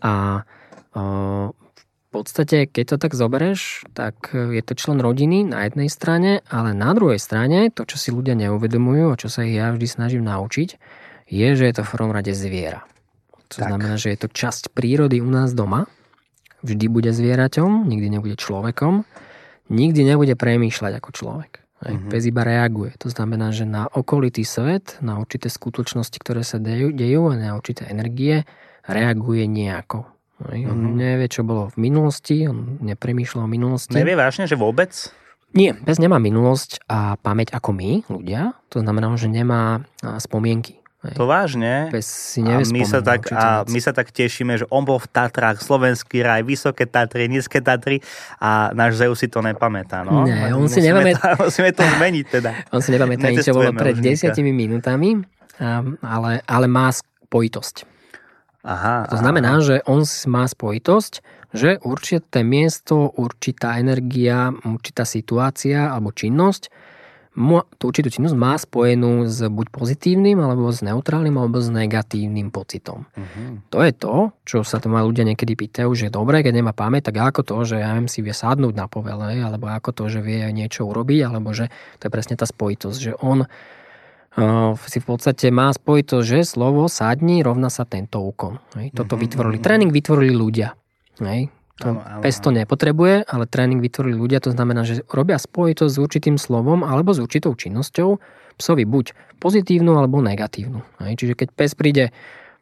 a 0.00 0.12
uh, 0.96 1.48
podstate, 2.10 2.66
keď 2.66 2.84
to 2.84 2.96
tak 2.98 3.12
zoberieš, 3.14 3.86
tak 3.94 4.34
je 4.34 4.62
to 4.66 4.74
člen 4.74 4.98
rodiny 4.98 5.46
na 5.46 5.64
jednej 5.70 5.86
strane, 5.86 6.42
ale 6.50 6.74
na 6.74 6.90
druhej 6.90 7.22
strane, 7.22 7.70
to, 7.70 7.86
čo 7.86 7.96
si 7.96 8.10
ľudia 8.10 8.34
neuvedomujú 8.34 9.14
a 9.14 9.18
čo 9.18 9.30
sa 9.30 9.46
ich 9.46 9.54
ja 9.54 9.70
vždy 9.70 9.86
snažím 9.86 10.26
naučiť, 10.26 10.68
je, 11.30 11.48
že 11.54 11.64
je 11.70 11.74
to 11.78 11.86
v 11.86 11.92
prvom 11.94 12.10
rade 12.10 12.34
zviera. 12.34 12.82
To 13.54 13.62
tak. 13.62 13.70
znamená, 13.70 13.94
že 13.94 14.10
je 14.10 14.26
to 14.26 14.28
časť 14.28 14.74
prírody 14.74 15.22
u 15.22 15.30
nás 15.30 15.54
doma. 15.54 15.86
Vždy 16.66 16.90
bude 16.90 17.14
zvieraťom, 17.14 17.86
nikdy 17.86 18.10
nebude 18.10 18.36
človekom, 18.36 19.06
nikdy 19.70 20.02
nebude 20.04 20.34
premýšľať 20.34 20.92
ako 20.98 21.10
človek. 21.14 21.52
Aj, 21.80 21.96
mm-hmm. 21.96 22.10
Pes 22.12 22.28
iba 22.28 22.42
reaguje. 22.44 22.92
To 23.00 23.08
znamená, 23.08 23.56
že 23.56 23.64
na 23.64 23.88
okolitý 23.88 24.44
svet, 24.44 25.00
na 25.00 25.16
určité 25.16 25.48
skutočnosti, 25.48 26.18
ktoré 26.20 26.44
sa 26.44 26.60
dejú, 26.60 26.92
dejú 26.92 27.32
a 27.32 27.40
na 27.40 27.56
určité 27.56 27.88
energie 27.88 28.44
reaguje 28.90 29.46
nejako. 29.46 30.06
On 30.40 30.56
mm-hmm. 30.56 30.96
nevie, 30.96 31.28
čo 31.28 31.44
bolo 31.44 31.68
v 31.68 31.76
minulosti, 31.84 32.48
on 32.48 32.80
nepremýšľa 32.80 33.40
o 33.44 33.48
minulosti. 33.48 33.92
Nevie 33.92 34.16
vážne, 34.16 34.48
že 34.48 34.56
vôbec? 34.56 35.12
Nie, 35.52 35.74
pes 35.74 35.98
nemá 35.98 36.22
minulosť 36.22 36.86
a 36.86 37.18
pamäť 37.20 37.52
ako 37.52 37.74
my, 37.74 37.90
ľudia. 38.06 38.54
To 38.72 38.80
znamená, 38.80 39.10
že 39.18 39.26
nemá 39.26 39.84
spomienky. 40.22 40.80
To 41.00 41.24
vážne. 41.24 41.88
Pes 41.88 42.04
si 42.04 42.44
a 42.44 42.60
my 42.60 42.82
sa 42.84 43.00
tak, 43.00 43.32
a 43.32 43.64
my 43.64 43.80
sa 43.80 43.96
tak 43.96 44.12
tešíme, 44.12 44.60
že 44.60 44.68
on 44.68 44.84
bol 44.84 45.00
v 45.00 45.08
Tatrách, 45.08 45.64
slovenský 45.64 46.20
raj, 46.20 46.44
vysoké 46.44 46.84
Tatry, 46.84 47.24
nízke 47.24 47.64
Tatry 47.64 48.04
a 48.36 48.68
náš 48.76 49.00
Zeus 49.00 49.16
si 49.16 49.26
to 49.32 49.40
nepamätá. 49.40 50.04
No? 50.04 50.28
Nie, 50.28 50.52
on 50.52 50.68
si 50.68 50.84
nepamätá. 50.84 51.34
Musíme 51.40 51.72
to 51.72 51.82
zmeniť 51.82 52.26
teda. 52.28 52.50
On 52.76 52.84
si 52.84 52.92
nepamätá, 52.92 53.32
čo 53.32 53.56
bolo 53.56 53.72
pred 53.72 53.96
desiatimi 53.96 54.52
minútami, 54.52 55.24
ale, 56.04 56.44
ale 56.44 56.66
má 56.68 56.92
spojitosť. 56.92 57.89
Aha, 58.60 59.08
to 59.08 59.16
znamená, 59.16 59.56
aha. 59.56 59.64
že 59.64 59.76
on 59.88 60.04
má 60.28 60.44
spojitosť, 60.44 61.12
že 61.56 61.80
určité 61.82 62.44
miesto, 62.44 63.10
určitá 63.10 63.80
energia, 63.80 64.52
určitá 64.62 65.08
situácia 65.08 65.90
alebo 65.90 66.12
činnosť, 66.12 66.68
tú 67.78 67.84
určitú 67.88 68.10
činnosť 68.10 68.34
má 68.34 68.58
spojenú 68.58 69.24
s 69.30 69.38
buď 69.46 69.66
pozitívnym, 69.70 70.34
alebo 70.42 70.66
s 70.68 70.82
neutrálnym, 70.82 71.38
alebo 71.38 71.62
s 71.62 71.70
negatívnym 71.70 72.50
pocitom. 72.50 73.06
Uh-huh. 73.14 73.62
To 73.70 73.78
je 73.86 73.92
to, 73.94 74.14
čo 74.42 74.66
sa 74.66 74.82
to 74.82 74.90
ma 74.90 75.06
ľudia 75.06 75.22
niekedy 75.22 75.54
pýtajú, 75.54 75.94
že 75.94 76.10
dobre, 76.10 76.42
keď 76.42 76.58
nemá 76.58 76.74
pamäť, 76.74 77.14
tak 77.14 77.22
ako 77.22 77.40
to, 77.46 77.56
že 77.62 77.76
ja 77.86 77.94
viem 77.94 78.10
si 78.10 78.20
vie 78.20 78.34
sadnúť 78.34 78.74
na 78.74 78.90
povele, 78.90 79.38
alebo 79.40 79.70
ako 79.70 79.94
to, 79.94 80.04
že 80.10 80.26
vie 80.26 80.42
niečo 80.50 80.90
urobiť, 80.90 81.20
alebo 81.30 81.54
že 81.54 81.70
to 82.02 82.10
je 82.10 82.14
presne 82.14 82.34
tá 82.34 82.50
spojitosť, 82.50 82.98
že 82.98 83.12
on 83.22 83.46
si 84.86 84.98
v 85.02 85.06
podstate 85.06 85.50
má 85.50 85.74
spojitosť, 85.74 86.26
že 86.26 86.40
slovo 86.46 86.86
sadni 86.86 87.42
rovná 87.42 87.66
sa 87.66 87.82
tento 87.82 88.22
úkon. 88.22 88.62
Hej. 88.78 88.94
Toto 88.94 89.18
mm-hmm. 89.18 89.24
vytvorili. 89.26 89.56
Tréning 89.58 89.90
vytvorili 89.90 90.34
ľudia. 90.34 90.68
Hej. 91.18 91.50
To, 91.80 91.96
áno, 91.96 92.00
áno, 92.04 92.20
pes 92.20 92.36
to 92.38 92.52
nepotrebuje, 92.52 93.24
ale 93.24 93.44
tréning 93.48 93.80
vytvorili 93.80 94.12
ľudia, 94.12 94.44
to 94.44 94.52
znamená, 94.52 94.84
že 94.84 95.00
robia 95.08 95.40
spojitosť 95.40 95.92
s 95.96 95.98
určitým 95.98 96.36
slovom 96.36 96.84
alebo 96.84 97.16
s 97.16 97.18
určitou 97.24 97.56
činnosťou 97.56 98.20
psovi 98.60 98.84
buď 98.84 99.16
pozitívnu 99.40 99.96
alebo 99.96 100.20
negatívnu. 100.20 100.84
Hej. 101.00 101.24
Čiže 101.24 101.34
keď 101.34 101.48
pes 101.56 101.72
príde 101.72 102.12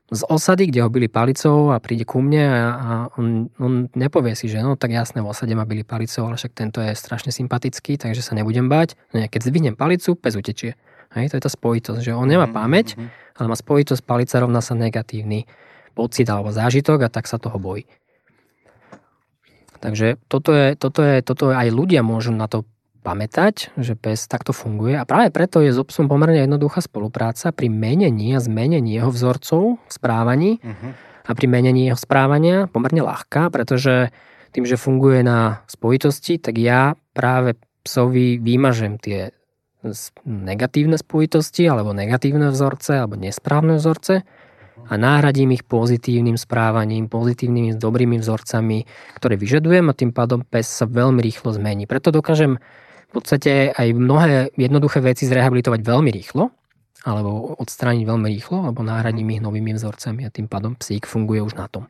z 0.09 0.25
osady, 0.25 0.73
kde 0.73 0.81
ho 0.81 0.89
byli 0.89 1.05
palicou 1.05 1.69
a 1.69 1.83
príde 1.85 2.09
ku 2.09 2.25
mne 2.25 2.45
a, 2.49 2.65
a 2.73 2.91
on, 3.21 3.53
on 3.61 3.93
nepovie 3.93 4.33
si, 4.33 4.49
že 4.49 4.65
no 4.65 4.73
tak 4.73 4.97
jasné, 4.97 5.21
v 5.21 5.29
osade 5.29 5.53
ma 5.53 5.69
byli 5.69 5.85
palicou, 5.85 6.33
ale 6.33 6.41
však 6.41 6.57
tento 6.57 6.81
je 6.81 6.97
strašne 6.97 7.29
sympatický, 7.29 8.01
takže 8.01 8.25
sa 8.25 8.33
nebudem 8.33 8.73
bať. 8.73 8.97
Nie, 9.13 9.29
keď 9.29 9.53
zvihnem 9.53 9.77
palicu, 9.77 10.17
pes 10.17 10.33
utečie. 10.33 10.81
Hej, 11.17 11.33
to 11.33 11.37
je 11.41 11.45
tá 11.45 11.53
spojitosť, 11.53 12.01
že 12.05 12.13
on 12.13 12.29
nemá 12.29 12.45
mm-hmm. 12.45 12.59
pamäť, 12.59 13.01
ale 13.39 13.47
má 13.49 13.57
spojitosť, 13.57 14.05
palica 14.05 14.37
rovná 14.45 14.61
sa 14.61 14.77
negatívny 14.77 15.49
pocit 15.97 16.29
alebo 16.29 16.53
zážitok 16.53 17.09
a 17.09 17.13
tak 17.13 17.25
sa 17.27 17.41
toho 17.41 17.57
bojí. 17.57 17.89
Takže 19.79 20.19
toto 20.27 20.51
je, 20.53 20.75
toto 20.75 21.01
je, 21.07 21.23
toto 21.23 21.51
je, 21.51 21.55
aj 21.55 21.71
ľudia 21.71 22.03
môžu 22.03 22.35
na 22.35 22.51
to 22.51 22.67
pamätať, 23.07 23.73
že 23.79 23.95
pes 23.95 24.27
takto 24.27 24.51
funguje 24.51 24.99
a 24.99 25.07
práve 25.07 25.31
preto 25.31 25.63
je 25.63 25.71
s 25.71 25.79
obsom 25.79 26.11
pomerne 26.11 26.45
jednoduchá 26.45 26.83
spolupráca 26.83 27.55
pri 27.55 27.71
menení 27.71 28.35
a 28.35 28.43
zmenení 28.43 28.99
jeho 28.99 29.09
vzorcov 29.15 29.79
v 29.79 29.91
správaní 29.91 30.59
uh-huh. 30.59 30.93
a 31.25 31.31
pri 31.33 31.47
menení 31.47 31.89
jeho 31.89 31.97
správania 31.97 32.67
pomerne 32.67 33.01
ľahká, 33.07 33.49
pretože 33.55 34.11
tým, 34.51 34.67
že 34.67 34.81
funguje 34.81 35.23
na 35.23 35.63
spojitosti, 35.71 36.43
tak 36.43 36.59
ja 36.59 36.99
práve 37.15 37.55
psovi 37.87 38.43
vymažem 38.43 38.99
tie 38.99 39.33
negatívne 40.27 40.99
spojitosti 40.99 41.67
alebo 41.71 41.95
negatívne 41.95 42.51
vzorce 42.51 42.99
alebo 42.99 43.15
nesprávne 43.15 43.79
vzorce 43.79 44.27
a 44.89 44.95
náhradím 44.95 45.53
ich 45.55 45.67
pozitívnym 45.67 46.39
správaním, 46.39 47.11
pozitívnymi, 47.11 47.77
dobrými 47.77 48.17
vzorcami, 48.23 48.87
ktoré 49.19 49.35
vyžadujem 49.37 49.91
a 49.91 49.99
tým 49.99 50.11
pádom 50.15 50.47
pes 50.47 50.71
sa 50.71 50.87
veľmi 50.87 51.21
rýchlo 51.21 51.53
zmení. 51.55 51.85
Preto 51.85 52.15
dokážem 52.15 52.57
v 53.09 53.13
podstate 53.13 53.75
aj 53.75 53.89
mnohé 53.97 54.55
jednoduché 54.55 55.01
veci 55.01 55.27
zrehabilitovať 55.27 55.81
veľmi 55.83 56.11
rýchlo 56.13 56.51
alebo 57.07 57.55
odstrániť 57.63 58.05
veľmi 58.05 58.27
rýchlo, 58.27 58.69
alebo 58.69 58.83
náhradím 58.83 59.39
ich 59.39 59.45
novými 59.45 59.71
vzorcami 59.79 60.27
a 60.27 60.35
tým 60.35 60.51
pádom 60.51 60.75
psík 60.75 61.07
funguje 61.07 61.41
už 61.41 61.55
na 61.55 61.71
tom. 61.71 61.87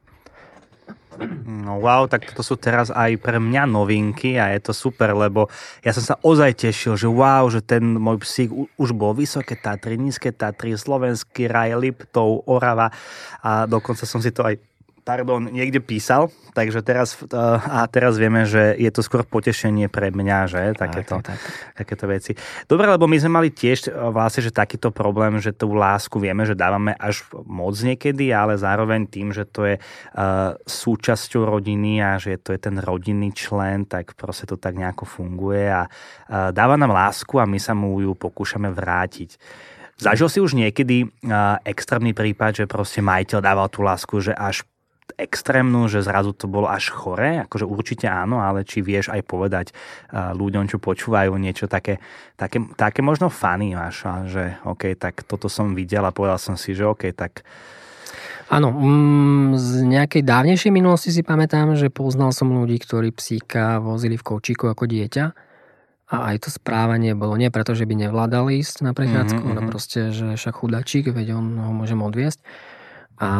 No 1.49 1.83
wow, 1.83 2.07
tak 2.07 2.31
to 2.31 2.47
sú 2.47 2.55
teraz 2.55 2.95
aj 2.95 3.19
pre 3.19 3.43
mňa 3.43 3.67
novinky 3.67 4.39
a 4.39 4.55
je 4.55 4.71
to 4.71 4.73
super, 4.77 5.11
lebo 5.17 5.51
ja 5.83 5.91
som 5.91 6.05
sa 6.05 6.15
ozaj 6.23 6.55
tešil, 6.55 6.95
že 6.95 7.11
wow, 7.11 7.51
že 7.51 7.59
ten 7.59 7.83
môj 7.99 8.23
psík 8.23 8.51
už 8.55 8.95
bol 8.95 9.17
vysoké 9.19 9.59
Tatry, 9.59 9.99
nízke 9.99 10.31
Tatry, 10.31 10.79
slovenský 10.79 11.51
raj, 11.51 11.75
Liptov, 11.75 12.47
Orava 12.47 12.95
a 13.43 13.67
dokonca 13.67 14.07
som 14.07 14.23
si 14.23 14.31
to 14.31 14.47
aj 14.47 14.68
pardon, 15.09 15.49
niekde 15.49 15.81
písal, 15.81 16.29
takže 16.53 16.85
teraz, 16.85 17.17
uh, 17.33 17.57
a 17.57 17.89
teraz 17.89 18.21
vieme, 18.21 18.45
že 18.45 18.77
je 18.77 18.93
to 18.93 19.01
skôr 19.01 19.25
potešenie 19.25 19.89
pre 19.89 20.13
mňa, 20.13 20.39
že 20.45 20.61
takéto, 20.77 21.25
tak, 21.25 21.41
tak. 21.41 21.41
takéto 21.73 22.05
veci. 22.05 22.37
Dobre, 22.69 22.85
lebo 22.85 23.09
my 23.09 23.17
sme 23.17 23.41
mali 23.41 23.49
tiež 23.49 23.89
vlastne, 24.13 24.45
že 24.45 24.53
takýto 24.53 24.93
problém, 24.93 25.41
že 25.41 25.57
tú 25.57 25.73
lásku 25.73 26.21
vieme, 26.21 26.45
že 26.45 26.53
dávame 26.53 26.93
až 27.01 27.25
moc 27.49 27.73
niekedy, 27.81 28.29
ale 28.37 28.61
zároveň 28.61 29.09
tým, 29.09 29.33
že 29.33 29.49
to 29.49 29.65
je 29.65 29.81
uh, 29.81 30.53
súčasťou 30.69 31.57
rodiny 31.57 32.05
a 32.05 32.21
že 32.21 32.37
to 32.37 32.53
je 32.53 32.61
ten 32.61 32.77
rodinný 32.77 33.33
člen, 33.33 33.89
tak 33.89 34.13
proste 34.13 34.45
to 34.45 34.61
tak 34.61 34.77
nejako 34.77 35.09
funguje 35.09 35.73
a 35.73 35.89
uh, 35.89 36.53
dáva 36.53 36.77
nám 36.77 36.93
lásku 36.93 37.41
a 37.41 37.49
my 37.49 37.57
sa 37.57 37.73
mu 37.73 37.97
ju 38.05 38.13
pokúšame 38.13 38.69
vrátiť. 38.69 39.41
Zažil 39.99 40.29
si 40.31 40.39
už 40.45 40.53
niekedy 40.53 41.09
uh, 41.09 41.59
extrémny 41.65 42.13
prípad, 42.13 42.63
že 42.63 42.71
proste 42.71 43.01
majiteľ 43.01 43.39
dával 43.41 43.73
tú 43.73 43.81
lásku, 43.81 44.21
že 44.21 44.37
až 44.37 44.69
extrémnu, 45.17 45.89
že 45.89 46.05
zrazu 46.05 46.37
to 46.37 46.51
bolo 46.51 46.69
až 46.69 46.93
chore? 46.93 47.41
Akože 47.49 47.65
určite 47.65 48.11
áno, 48.11 48.45
ale 48.45 48.67
či 48.67 48.85
vieš 48.85 49.09
aj 49.09 49.23
povedať 49.25 49.67
ľuďom, 50.13 50.69
čo 50.69 50.83
počúvajú 50.83 51.33
niečo 51.41 51.71
také, 51.71 52.03
také, 52.37 52.61
také 52.77 53.01
možno 53.01 53.33
fany 53.33 53.73
máš, 53.73 54.05
že 54.29 54.61
OK, 54.69 54.99
tak 54.99 55.25
toto 55.25 55.49
som 55.49 55.73
videl 55.73 56.05
a 56.05 56.13
povedal 56.13 56.37
som 56.37 56.59
si, 56.59 56.77
že 56.77 56.85
OK, 56.85 57.15
tak 57.17 57.47
Áno, 58.49 58.73
mm, 58.73 59.61
z 59.61 59.85
nejakej 59.85 60.25
dávnejšej 60.25 60.73
minulosti 60.73 61.13
si 61.13 61.21
pamätám, 61.21 61.77
že 61.77 61.93
poznal 61.93 62.33
som 62.33 62.49
ľudí, 62.49 62.81
ktorí 62.81 63.13
psíka 63.13 63.77
vozili 63.77 64.17
v 64.17 64.25
kočíku 64.25 64.73
ako 64.73 64.89
dieťa 64.89 65.25
a 66.09 66.17
aj 66.33 66.37
to 66.41 66.49
správanie 66.49 67.13
bolo 67.13 67.37
nie 67.37 67.53
preto, 67.53 67.77
že 67.77 67.85
by 67.85 68.09
nevládal 68.09 68.49
ísť 68.49 68.81
na 68.81 68.97
prechádzku, 68.97 69.45
mm-hmm. 69.45 69.61
ale 69.61 69.69
proste, 69.69 70.01
že 70.17 70.41
však 70.41 70.65
chudačík, 70.65 71.13
veď 71.13 71.37
on 71.37 71.61
ho 71.61 71.73
môžem 71.77 72.01
odviesť 72.01 72.41
a, 73.19 73.33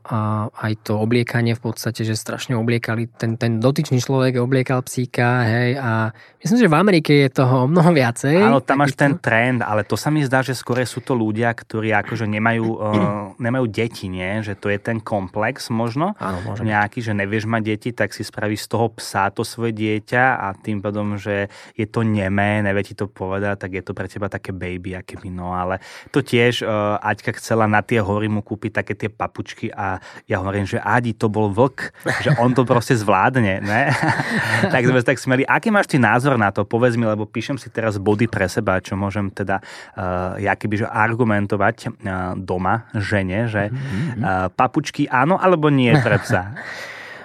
a 0.00 0.18
aj 0.48 0.72
to 0.80 0.96
obliekanie 0.96 1.52
v 1.52 1.62
podstate, 1.68 2.08
že 2.08 2.16
strašne 2.16 2.56
obliekali, 2.56 3.04
ten, 3.12 3.36
ten 3.36 3.60
dotyčný 3.60 4.00
človek 4.00 4.40
obliekal 4.40 4.80
psíka, 4.80 5.44
hej, 5.44 5.76
a 5.76 6.08
myslím, 6.40 6.58
že 6.64 6.72
v 6.72 6.76
Amerike 6.80 7.12
je 7.12 7.28
toho 7.28 7.68
mnoho 7.68 7.92
viacej. 7.92 8.40
Áno, 8.40 8.64
tam 8.64 8.80
máš 8.80 8.96
ten 8.96 9.20
trend, 9.20 9.60
ale 9.60 9.84
to 9.84 10.00
sa 10.00 10.08
mi 10.08 10.24
zdá, 10.24 10.40
že 10.40 10.56
skôr 10.56 10.80
sú 10.88 11.04
to 11.04 11.12
ľudia, 11.12 11.52
ktorí 11.52 11.92
akože 11.92 12.24
nemajú, 12.24 12.66
uh, 12.80 13.36
nemajú 13.44 13.68
deti, 13.68 14.08
nie? 14.08 14.40
Že 14.40 14.54
to 14.56 14.66
je 14.72 14.78
ten 14.80 14.98
komplex 15.04 15.68
možno, 15.68 16.16
Áno, 16.16 16.40
môže 16.40 16.64
nejaký, 16.64 17.04
že 17.04 17.12
nevieš 17.12 17.44
mať 17.44 17.62
deti, 17.76 17.90
tak 17.92 18.16
si 18.16 18.24
spravíš 18.24 18.64
z 18.64 18.68
toho 18.72 18.88
psa 18.96 19.28
to 19.28 19.44
svoje 19.44 19.76
dieťa 19.76 20.24
a 20.40 20.56
tým 20.56 20.80
pádom, 20.80 21.20
že 21.20 21.52
je 21.76 21.84
to 21.84 22.00
nemé, 22.00 22.64
nevie 22.64 22.88
ti 22.88 22.96
to 22.96 23.04
povedať, 23.04 23.68
tak 23.68 23.70
je 23.76 23.82
to 23.84 23.92
pre 23.92 24.08
teba 24.08 24.32
také 24.32 24.56
baby, 24.56 24.96
aké 24.96 25.20
by 25.20 25.28
no, 25.28 25.52
ale 25.52 25.84
to 26.08 26.24
tiež 26.24 26.64
uh, 26.64 26.96
Aťka 27.04 27.36
chcela 27.36 27.68
na 27.68 27.84
tie 27.84 28.00
hory 28.00 28.32
mu 28.32 28.40
kúpiť 28.40 28.80
také 28.80 28.96
tie 28.96 29.12
papučky 29.26 29.74
a 29.74 29.98
ja 30.30 30.38
hovorím, 30.38 30.62
že 30.62 30.78
Adi, 30.78 31.18
to 31.18 31.26
bol 31.26 31.50
vlk, 31.50 31.90
že 32.22 32.30
on 32.38 32.54
to 32.54 32.62
proste 32.62 32.94
zvládne, 32.94 33.58
ne? 33.58 33.82
tak 34.72 34.86
sme 34.86 35.02
tak 35.02 35.18
smeli. 35.18 35.42
Aký 35.42 35.74
máš 35.74 35.90
ty 35.90 35.98
názor 35.98 36.38
na 36.38 36.54
to? 36.54 36.62
Povedz 36.62 36.94
mi, 36.94 37.02
lebo 37.02 37.26
píšem 37.26 37.58
si 37.58 37.66
teraz 37.66 37.98
body 37.98 38.30
pre 38.30 38.46
seba, 38.46 38.78
čo 38.78 38.94
môžem 38.94 39.34
teda 39.34 39.58
uh, 39.58 40.38
ja 40.38 40.54
keby, 40.54 40.86
že 40.86 40.86
argumentovať 40.86 41.76
uh, 41.90 42.38
doma 42.38 42.86
žene, 42.94 43.50
že 43.50 43.74
uh, 43.74 44.46
papučky 44.54 45.10
áno 45.10 45.34
alebo 45.34 45.66
nie 45.74 45.90
pre 45.98 46.22
psa? 46.22 46.54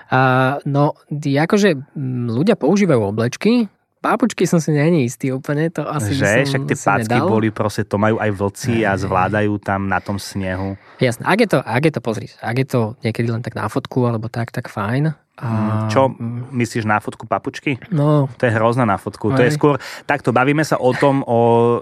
Uh, 0.10 0.58
no, 0.74 0.98
akože 1.14 1.78
ľudia 2.28 2.58
používajú 2.58 3.14
oblečky, 3.14 3.70
Pápučky 4.02 4.50
som 4.50 4.58
si 4.58 4.74
není 4.74 5.06
istý 5.06 5.30
úplne, 5.30 5.70
to 5.70 5.86
asi 5.86 6.18
Že? 6.18 6.50
Však 6.50 6.64
tie 6.66 6.78
pácky 6.78 7.14
nedal. 7.22 7.30
boli 7.30 7.54
proste, 7.54 7.86
to 7.86 8.02
majú 8.02 8.18
aj 8.18 8.34
vlci 8.34 8.82
a 8.82 8.98
zvládajú 8.98 9.62
tam 9.62 9.86
na 9.86 10.02
tom 10.02 10.18
snehu. 10.18 10.74
Jasné, 10.98 11.22
ak 11.22 11.38
je 11.38 11.48
to, 11.54 11.60
ak 11.62 11.84
je 11.86 11.94
to, 11.94 12.02
pozri, 12.02 12.28
ak 12.42 12.56
je 12.58 12.66
to 12.66 12.82
niekedy 13.06 13.30
len 13.30 13.46
tak 13.46 13.54
na 13.54 13.70
fotku 13.70 14.02
alebo 14.10 14.26
tak, 14.26 14.50
tak 14.50 14.74
fajn. 14.74 15.14
A, 15.42 15.50
Čo 15.90 16.14
myslíš 16.54 16.86
na 16.86 17.02
fotku 17.02 17.26
papučky? 17.26 17.78
No, 17.90 18.30
To 18.38 18.44
je 18.46 18.54
hrozná 18.54 18.86
na 18.86 18.98
fotku. 19.02 19.34
To 19.34 19.42
je 19.42 19.50
skôr, 19.50 19.82
takto 20.06 20.30
bavíme 20.30 20.62
sa 20.62 20.78
o 20.78 20.94
tom, 20.94 21.26
o 21.26 21.40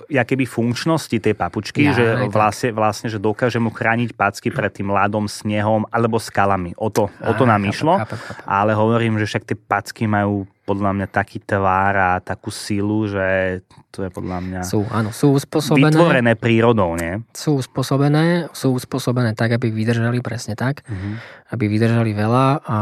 jakéby 0.08 0.48
funkčnosti 0.48 1.12
tej 1.20 1.36
papučky, 1.36 1.88
Ja, 1.88 1.96
že 1.96 2.04
aj 2.24 2.30
vlastne, 2.32 2.70
vlastne, 2.72 3.08
že 3.12 3.20
dokáže 3.20 3.60
mu 3.60 3.72
chrániť 3.72 4.16
packy 4.16 4.52
pred 4.52 4.72
tým 4.72 4.92
ľadom, 4.92 5.28
snehom 5.28 5.88
alebo 5.92 6.20
skalami. 6.20 6.72
O 6.80 6.88
to, 6.88 7.12
o 7.20 7.32
to 7.36 7.44
nám 7.44 7.64
išlo. 7.68 8.00
Ale 8.48 8.76
hovorím, 8.76 9.20
že 9.20 9.28
však 9.28 9.44
tie 9.44 9.58
packy 9.60 10.08
majú 10.08 10.48
podľa 10.70 10.92
mňa 10.94 11.08
taký 11.10 11.42
tvár 11.42 11.94
a 11.98 12.12
takú 12.22 12.54
silu, 12.54 13.10
že 13.10 13.60
to 13.90 14.06
je 14.06 14.14
podľa 14.14 14.38
mňa 14.46 14.62
sú, 14.62 14.86
áno, 14.94 15.10
sú 15.10 15.34
uspôsobené, 15.34 15.90
vytvorené 15.90 16.34
prírodou, 16.38 16.94
nie? 16.94 17.26
sú 17.34 17.58
uspôsobené, 17.58 18.54
sú 18.54 18.78
uspôsobené 18.78 19.34
tak, 19.34 19.58
aby 19.58 19.74
vydržali 19.74 20.22
presne 20.22 20.54
tak, 20.54 20.86
Mhm. 20.86 21.12
aby 21.58 21.66
vydržali 21.66 22.14
veľa 22.14 22.46
a 22.62 22.78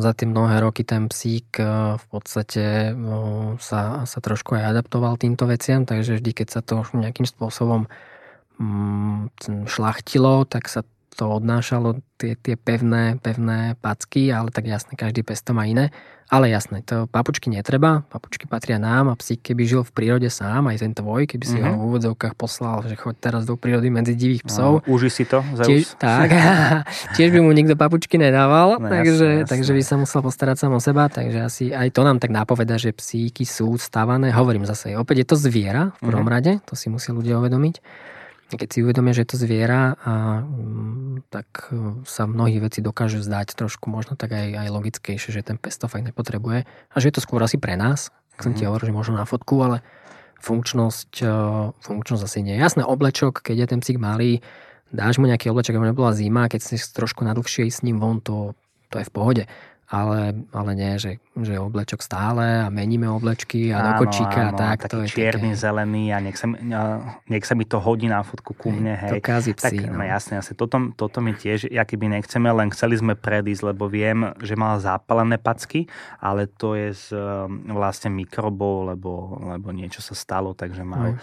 za 0.00 0.16
tie 0.16 0.24
mnohé 0.24 0.64
roky 0.64 0.88
ten 0.88 1.12
psík 1.12 1.60
e, 1.60 2.00
v 2.00 2.04
podstate 2.08 2.96
no, 2.96 3.60
sa, 3.60 4.08
sa 4.08 4.18
trošku 4.24 4.56
aj 4.56 4.72
adaptoval 4.72 5.20
týmto 5.20 5.44
veciam, 5.44 5.84
takže 5.84 6.16
vždy, 6.16 6.30
keď 6.32 6.48
sa 6.48 6.60
to 6.64 6.88
nejakým 6.96 7.28
spôsobom 7.28 7.84
mm, 8.56 9.36
šlachtilo, 9.68 10.48
tak 10.48 10.72
sa 10.72 10.80
to 11.16 11.24
odnášalo 11.26 11.96
tie, 12.16 12.36
tie 12.36 12.54
pevné, 12.54 13.16
pevné 13.18 13.74
packy, 13.76 14.28
ale 14.28 14.52
tak 14.52 14.64
jasne, 14.64 14.92
každý 14.94 15.24
pes 15.24 15.40
to 15.40 15.50
má 15.50 15.64
iné. 15.64 15.88
Ale 16.26 16.50
jasné, 16.50 16.82
to 16.82 17.06
papučky 17.06 17.46
netreba, 17.46 18.02
papučky 18.10 18.50
patria 18.50 18.82
nám 18.82 19.06
a 19.06 19.14
psík, 19.14 19.46
keby 19.46 19.62
žil 19.62 19.82
v 19.86 19.94
prírode 19.94 20.26
sám, 20.26 20.66
aj 20.66 20.82
ten 20.82 20.90
tvoj, 20.90 21.22
keby 21.22 21.44
si 21.46 21.54
mm-hmm. 21.54 21.70
ho 21.70 21.78
v 21.78 21.86
úvodzovkách 21.86 22.34
poslal, 22.34 22.82
že 22.82 22.98
choď 22.98 23.14
teraz 23.22 23.42
do 23.46 23.54
prírody 23.54 23.94
medzi 23.94 24.18
divých 24.18 24.42
psov, 24.42 24.82
No, 24.82 24.90
uži 24.90 25.06
si 25.06 25.22
to, 25.22 25.46
Tiež, 25.62 25.86
Zeus? 25.86 25.94
tak, 25.94 26.34
tiež 27.16 27.30
by 27.30 27.38
mu 27.38 27.54
nikto 27.54 27.78
papučky 27.78 28.18
nedával, 28.18 28.74
No, 28.74 28.90
takže, 28.90 29.22
jasné, 29.22 29.38
jasné. 29.38 29.50
takže 29.54 29.70
by 29.70 29.82
sa 29.86 29.94
musel 29.96 30.20
postarať 30.20 30.56
sám 30.58 30.72
o 30.74 30.82
seba, 30.82 31.06
takže 31.06 31.38
asi 31.40 31.64
aj 31.70 31.94
to 31.94 32.02
nám 32.02 32.18
tak 32.18 32.34
napoveda, 32.34 32.74
že 32.74 32.90
psíky 32.90 33.46
sú 33.46 33.78
stávané, 33.78 34.34
hovorím 34.34 34.66
zase, 34.66 34.98
opäť 34.98 35.22
je 35.22 35.26
to 35.30 35.36
zviera 35.38 35.94
v 36.02 36.10
prvom 36.10 36.26
Mhm. 36.26 36.32
rade, 36.34 36.52
to 36.66 36.74
si 36.74 36.90
musia 36.90 37.14
ľudia 37.14 37.38
uvedomiť. 37.38 37.78
Keď 38.46 38.68
si 38.70 38.78
uvedomia, 38.78 39.10
že 39.10 39.26
je 39.26 39.30
to 39.34 39.38
zviera, 39.42 39.98
a, 39.98 40.38
mm, 40.46 41.26
tak 41.34 41.66
e, 41.74 42.06
sa 42.06 42.30
mnohých 42.30 42.62
vecí 42.62 42.78
dokážu 42.78 43.18
zdať 43.18 43.58
trošku 43.58 43.90
možno 43.90 44.14
tak 44.14 44.30
aj, 44.30 44.54
aj 44.54 44.68
logickejšie, 44.70 45.34
že 45.34 45.42
ten 45.42 45.58
pes 45.58 45.74
to 45.74 45.90
fakt 45.90 46.06
nepotrebuje 46.06 46.62
a 46.62 46.96
že 47.02 47.10
je 47.10 47.14
to 47.18 47.24
skôr 47.26 47.42
asi 47.42 47.58
pre 47.58 47.74
nás, 47.74 48.14
ak 48.38 48.46
som 48.46 48.54
ti 48.54 48.62
Mhm. 48.62 48.70
hovoril, 48.70 48.86
že 48.86 48.94
možno 48.94 49.14
na 49.18 49.26
fotku, 49.26 49.58
ale 49.66 49.82
funkčnosť, 50.38 51.12
e, 51.26 51.34
funkčnosť 51.82 52.22
asi 52.22 52.40
nie. 52.46 52.54
Jasné, 52.54 52.86
oblečok, 52.86 53.42
keď 53.42 53.56
je 53.56 53.66
ten 53.66 53.80
psík 53.82 53.98
malý, 53.98 54.44
dáš 54.94 55.18
mu 55.18 55.26
nejaký 55.26 55.50
oblečok, 55.50 55.74
aby 55.82 55.90
nebola 55.90 56.14
zima, 56.14 56.46
keď 56.46 56.60
si 56.62 56.76
trošku 56.78 57.26
nadlhšie 57.26 57.66
ísť 57.66 57.82
s 57.82 57.84
ním 57.84 57.98
von, 57.98 58.22
to, 58.22 58.54
to 58.94 59.02
je 59.02 59.06
v 59.08 59.12
pohode. 59.12 59.42
Ale, 59.86 60.34
ale 60.50 60.70
nie, 60.74 60.98
že, 60.98 61.22
že 61.38 61.62
oblečok 61.62 62.02
stále 62.02 62.66
a 62.66 62.74
meníme 62.74 63.06
oblečky 63.06 63.70
a 63.70 63.94
do 63.94 64.02
kočíka 64.02 64.50
a 64.50 64.52
tak. 64.52 64.90
to 64.90 65.06
je 65.06 65.14
čierny, 65.14 65.54
také, 65.54 65.62
zelený 65.62 66.10
a 66.10 66.18
nech 66.18 66.34
sa, 66.34 66.50
mi- 66.50 66.58
nech 67.30 67.46
sa 67.46 67.54
mi 67.54 67.62
to 67.62 67.78
hodí 67.78 68.10
na 68.10 68.26
fotku 68.26 68.50
ku 68.50 68.74
mne, 68.74 68.98
to 69.06 69.14
hej. 69.14 69.22
kází 69.22 69.54
Tak, 69.54 69.70
psi. 69.70 69.86
no 69.86 70.02
No. 70.02 70.02
jasne, 70.02 70.42
jasne. 70.42 70.58
Toto, 70.58 70.90
toto 70.92 71.22
mi 71.22 71.32
tiež, 71.32 71.70
ja 71.70 71.86
keby 71.86 72.10
nechceme, 72.10 72.50
len 72.50 72.68
chceli 72.68 72.98
sme 72.98 73.14
predísť, 73.14 73.62
lebo 73.64 73.86
viem, 73.86 74.34
že 74.42 74.58
mal 74.58 74.82
zapálené 74.82 75.38
packy, 75.38 75.86
ale 76.18 76.50
to 76.50 76.74
je 76.74 76.90
z 76.90 77.06
um, 77.14 77.46
vlastne 77.70 78.10
mikrobov, 78.10 78.90
lebo, 78.90 79.38
lebo 79.54 79.70
niečo 79.70 80.02
sa 80.02 80.18
stalo, 80.18 80.50
takže 80.50 80.82
mal, 80.82 81.14
uh, 81.14 81.18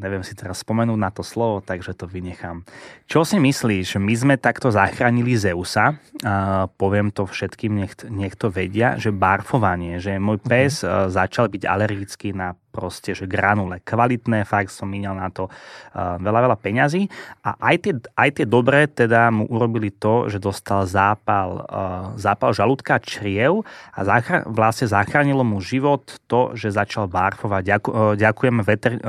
neviem 0.00 0.24
si 0.24 0.32
teraz 0.32 0.64
spomenúť 0.64 0.98
na 0.98 1.10
to 1.12 1.20
slovo, 1.20 1.60
takže 1.60 1.92
to 1.92 2.08
vynechám. 2.08 2.64
Čo 3.04 3.28
si 3.28 3.36
myslíš, 3.36 4.00
my 4.00 4.14
sme 4.16 4.34
takto 4.40 4.72
zachránili 4.72 5.36
Zeusa, 5.36 5.96
uh, 5.96 6.66
poviem 6.80 7.12
to 7.12 7.28
všetkým, 7.28 7.72
nech, 7.76 7.92
nech 8.08 8.34
to 8.36 8.48
vedia, 8.48 8.96
že 8.96 9.12
barfovanie, 9.12 10.00
že 10.00 10.16
môj 10.16 10.40
pes 10.40 10.80
uh, 10.80 11.12
začal 11.12 11.52
byť 11.52 11.62
alergický 11.68 12.32
na 12.32 12.56
proste, 12.78 13.10
že 13.10 13.26
granule. 13.26 13.82
Kvalitné, 13.82 14.46
fakt 14.46 14.70
som 14.70 14.86
minal 14.86 15.18
na 15.18 15.34
to 15.34 15.50
uh, 15.50 16.14
veľa, 16.22 16.46
veľa 16.46 16.56
peňazí. 16.62 17.10
A 17.42 17.58
aj 17.58 17.76
tie, 17.82 17.92
aj 18.14 18.30
tie 18.38 18.46
dobré 18.46 18.86
teda 18.86 19.34
mu 19.34 19.50
urobili 19.50 19.90
to, 19.90 20.30
že 20.30 20.38
dostal 20.38 20.86
zápal, 20.86 21.66
uh, 21.66 22.14
zápal 22.14 22.54
žalúdka 22.54 23.02
čriev 23.02 23.66
a 23.90 24.06
zachra- 24.06 24.46
vlastne 24.46 24.86
zachránilo 24.86 25.42
mu 25.42 25.58
život 25.58 26.06
to, 26.30 26.54
že 26.54 26.70
začal 26.70 27.10
barfovať. 27.10 27.62
Uh, 27.82 28.14
ďakujeme, 28.14 28.62
veter- 28.62 29.02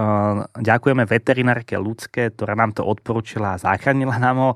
ďakujeme 0.57 1.05
veterinárke 1.05 1.77
ľudské, 1.77 2.33
ktorá 2.33 2.57
nám 2.57 2.73
to 2.73 2.81
odporúčila 2.81 3.53
a 3.53 3.61
zachránila 3.61 4.17
nám 4.17 4.37
ho, 4.41 4.51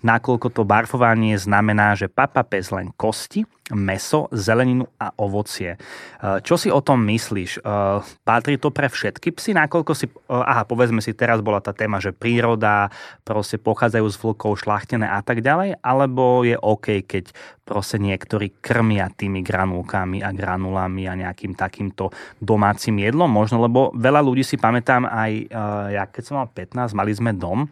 nakoľko 0.00 0.48
to 0.48 0.62
barfovanie 0.64 1.36
znamená, 1.36 1.92
že 1.98 2.08
papa 2.08 2.40
pes 2.46 2.72
len 2.72 2.94
kosti, 2.94 3.44
meso, 3.72 4.28
zeleninu 4.28 4.84
a 5.00 5.08
ovocie. 5.16 5.80
Uh, 6.20 6.36
Čo 6.44 6.60
si 6.60 6.68
o 6.68 6.84
tom 6.84 7.00
myslíš? 7.08 7.64
Uh, 7.64 8.04
Patrí 8.20 8.60
to 8.60 8.68
pre 8.68 8.92
všetky 8.92 9.32
psy, 9.32 9.56
nakoľko 9.56 9.92
si, 9.96 10.04
aha, 10.28 10.68
povedzme 10.68 11.00
si, 11.00 11.16
teraz 11.16 11.40
bola 11.40 11.64
tá 11.64 11.72
téma, 11.72 11.96
že 11.96 12.12
príroda, 12.12 12.92
proste 13.24 13.56
pochádzajú 13.56 14.06
z 14.12 14.16
vlkov, 14.20 14.52
šlachtené 14.60 15.08
a 15.08 15.24
tak 15.24 15.40
ďalej, 15.40 15.80
alebo 15.80 16.44
je 16.44 16.60
OK, 16.60 17.08
keď 17.08 17.32
proste 17.64 17.96
niektorí 17.96 18.60
krmia 18.60 19.08
tými 19.08 19.40
granulkami 19.40 20.20
a 20.20 20.30
granulami 20.36 21.08
a 21.08 21.16
nejakým 21.16 21.56
takýmto 21.56 22.12
domácim 22.36 22.92
jedlom, 23.00 23.32
možno, 23.32 23.64
lebo 23.64 23.88
veľa 23.96 24.20
ľudí 24.20 24.44
si 24.44 24.60
pamätám 24.60 25.08
aj, 25.08 25.32
ja 25.90 26.04
keď 26.04 26.22
som 26.22 26.36
mal 26.44 26.48
15, 26.52 26.92
mali 26.92 27.12
sme 27.16 27.32
dom 27.32 27.64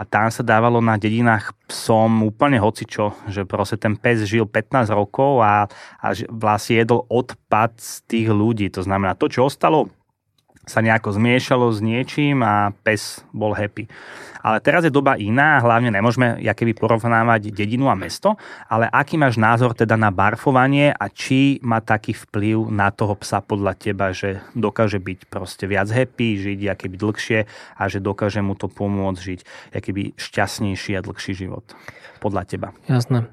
a 0.00 0.02
tam 0.08 0.32
sa 0.32 0.40
dávalo 0.40 0.80
na 0.80 0.96
dedinách 0.96 1.52
psom 1.68 2.24
úplne 2.24 2.56
hocičo, 2.56 3.12
že 3.28 3.44
proste 3.44 3.76
ten 3.76 4.00
pes 4.00 4.24
žil 4.24 4.48
15 4.48 4.88
rokov 4.96 5.44
a, 5.44 5.68
a 6.00 6.06
vlastne 6.32 6.80
jedol 6.80 7.04
odpad 7.12 7.76
z 7.76 7.92
tých 8.08 8.28
ľudí, 8.32 8.72
to 8.72 8.80
znamená 8.80 9.12
to, 9.12 9.28
čo 9.28 9.46
ostalo, 9.46 9.92
sa 10.64 10.80
nejako 10.80 11.16
zmiešalo 11.16 11.70
s 11.72 11.80
niečím 11.84 12.40
a 12.44 12.72
pes 12.84 13.24
bol 13.30 13.52
happy. 13.52 13.88
Ale 14.44 14.60
teraz 14.60 14.84
je 14.84 14.92
doba 14.92 15.16
iná, 15.16 15.56
hlavne 15.64 15.88
nemôžeme 15.88 16.36
keby 16.52 16.76
porovnávať 16.76 17.48
dedinu 17.48 17.88
a 17.88 17.96
mesto, 17.96 18.36
ale 18.68 18.84
aký 18.92 19.16
máš 19.16 19.40
názor 19.40 19.72
teda 19.72 19.96
na 19.96 20.12
barfovanie 20.12 20.92
a 20.92 21.08
či 21.08 21.56
má 21.64 21.80
taký 21.80 22.12
vplyv 22.12 22.68
na 22.68 22.92
toho 22.92 23.16
psa 23.16 23.40
podľa 23.40 23.72
teba, 23.72 24.12
že 24.12 24.44
dokáže 24.52 25.00
byť 25.00 25.32
proste 25.32 25.64
viac 25.64 25.88
happy, 25.88 26.36
žiť 26.36 26.58
byť 26.76 27.00
dlhšie 27.00 27.38
a 27.80 27.82
že 27.88 28.04
dokáže 28.04 28.44
mu 28.44 28.52
to 28.52 28.68
pomôcť 28.68 29.20
žiť 29.20 29.40
keby 29.80 30.12
šťastnejší 30.20 31.00
a 31.00 31.04
dlhší 31.04 31.32
život 31.32 31.64
podľa 32.20 32.44
teba. 32.44 32.68
Jasné. 32.84 33.24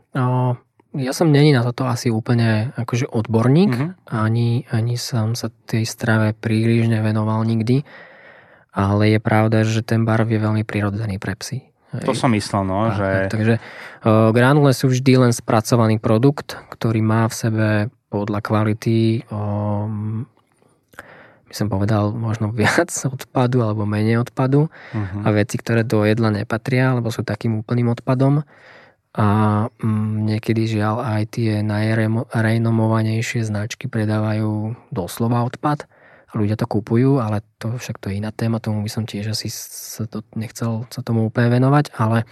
Ja 0.96 1.12
som 1.16 1.32
není 1.32 1.56
na 1.56 1.64
toto 1.64 1.88
asi 1.88 2.12
úplne 2.12 2.76
akože 2.76 3.08
odborník, 3.08 3.72
mm-hmm. 3.72 3.92
ani, 4.12 4.68
ani 4.72 4.96
som 5.00 5.36
sa 5.40 5.48
tej 5.68 5.88
strave 5.88 6.36
príliš 6.36 6.92
nevenoval 6.92 7.44
nikdy 7.48 7.88
ale 8.72 9.12
je 9.16 9.20
pravda, 9.20 9.68
že 9.68 9.84
ten 9.84 10.08
barv 10.08 10.32
je 10.32 10.40
veľmi 10.40 10.64
prirodzený 10.64 11.20
pre 11.20 11.36
psy. 11.36 11.68
To 11.92 12.16
som 12.16 12.32
myslel, 12.32 12.64
no, 12.64 12.88
tak, 12.88 12.96
že... 12.96 13.08
Tak, 13.12 13.32
takže 13.36 13.56
uh, 13.60 14.32
granule 14.32 14.72
sú 14.72 14.88
vždy 14.88 15.28
len 15.28 15.32
spracovaný 15.36 16.00
produkt, 16.00 16.56
ktorý 16.72 17.04
má 17.04 17.28
v 17.28 17.36
sebe 17.36 17.68
podľa 18.08 18.40
kvality 18.40 19.28
um, 19.28 20.24
by 21.52 21.54
som 21.56 21.68
povedal 21.68 22.16
možno 22.16 22.56
viac 22.56 22.88
odpadu 23.16 23.60
alebo 23.60 23.84
menej 23.84 24.24
odpadu 24.24 24.72
uh-huh. 24.72 25.28
a 25.28 25.28
veci, 25.36 25.60
ktoré 25.60 25.84
do 25.84 26.08
jedla 26.08 26.32
nepatria, 26.32 26.96
alebo 26.96 27.12
sú 27.12 27.28
takým 27.28 27.60
úplným 27.60 27.92
odpadom. 27.92 28.48
A 29.12 29.28
um, 29.84 30.24
niekedy 30.24 30.72
žiaľ 30.72 31.04
aj 31.04 31.36
tie 31.36 31.60
najrenomovanejšie 31.64 33.44
značky 33.44 33.92
predávajú 33.92 34.80
doslova 34.92 35.44
odpad 35.44 35.84
ľudia 36.36 36.56
to 36.56 36.68
kupujú, 36.68 37.20
ale 37.20 37.44
to 37.60 37.76
však 37.76 38.00
to 38.00 38.12
je 38.12 38.24
iná 38.24 38.32
téma, 38.32 38.64
tomu 38.64 38.84
by 38.84 38.92
som 38.92 39.04
tiež 39.04 39.36
asi 39.36 39.52
sa 39.52 40.08
to 40.08 40.24
nechcel 40.36 40.88
sa 40.88 41.04
tomu 41.04 41.28
úplne 41.28 41.52
venovať, 41.52 41.92
ale 41.96 42.24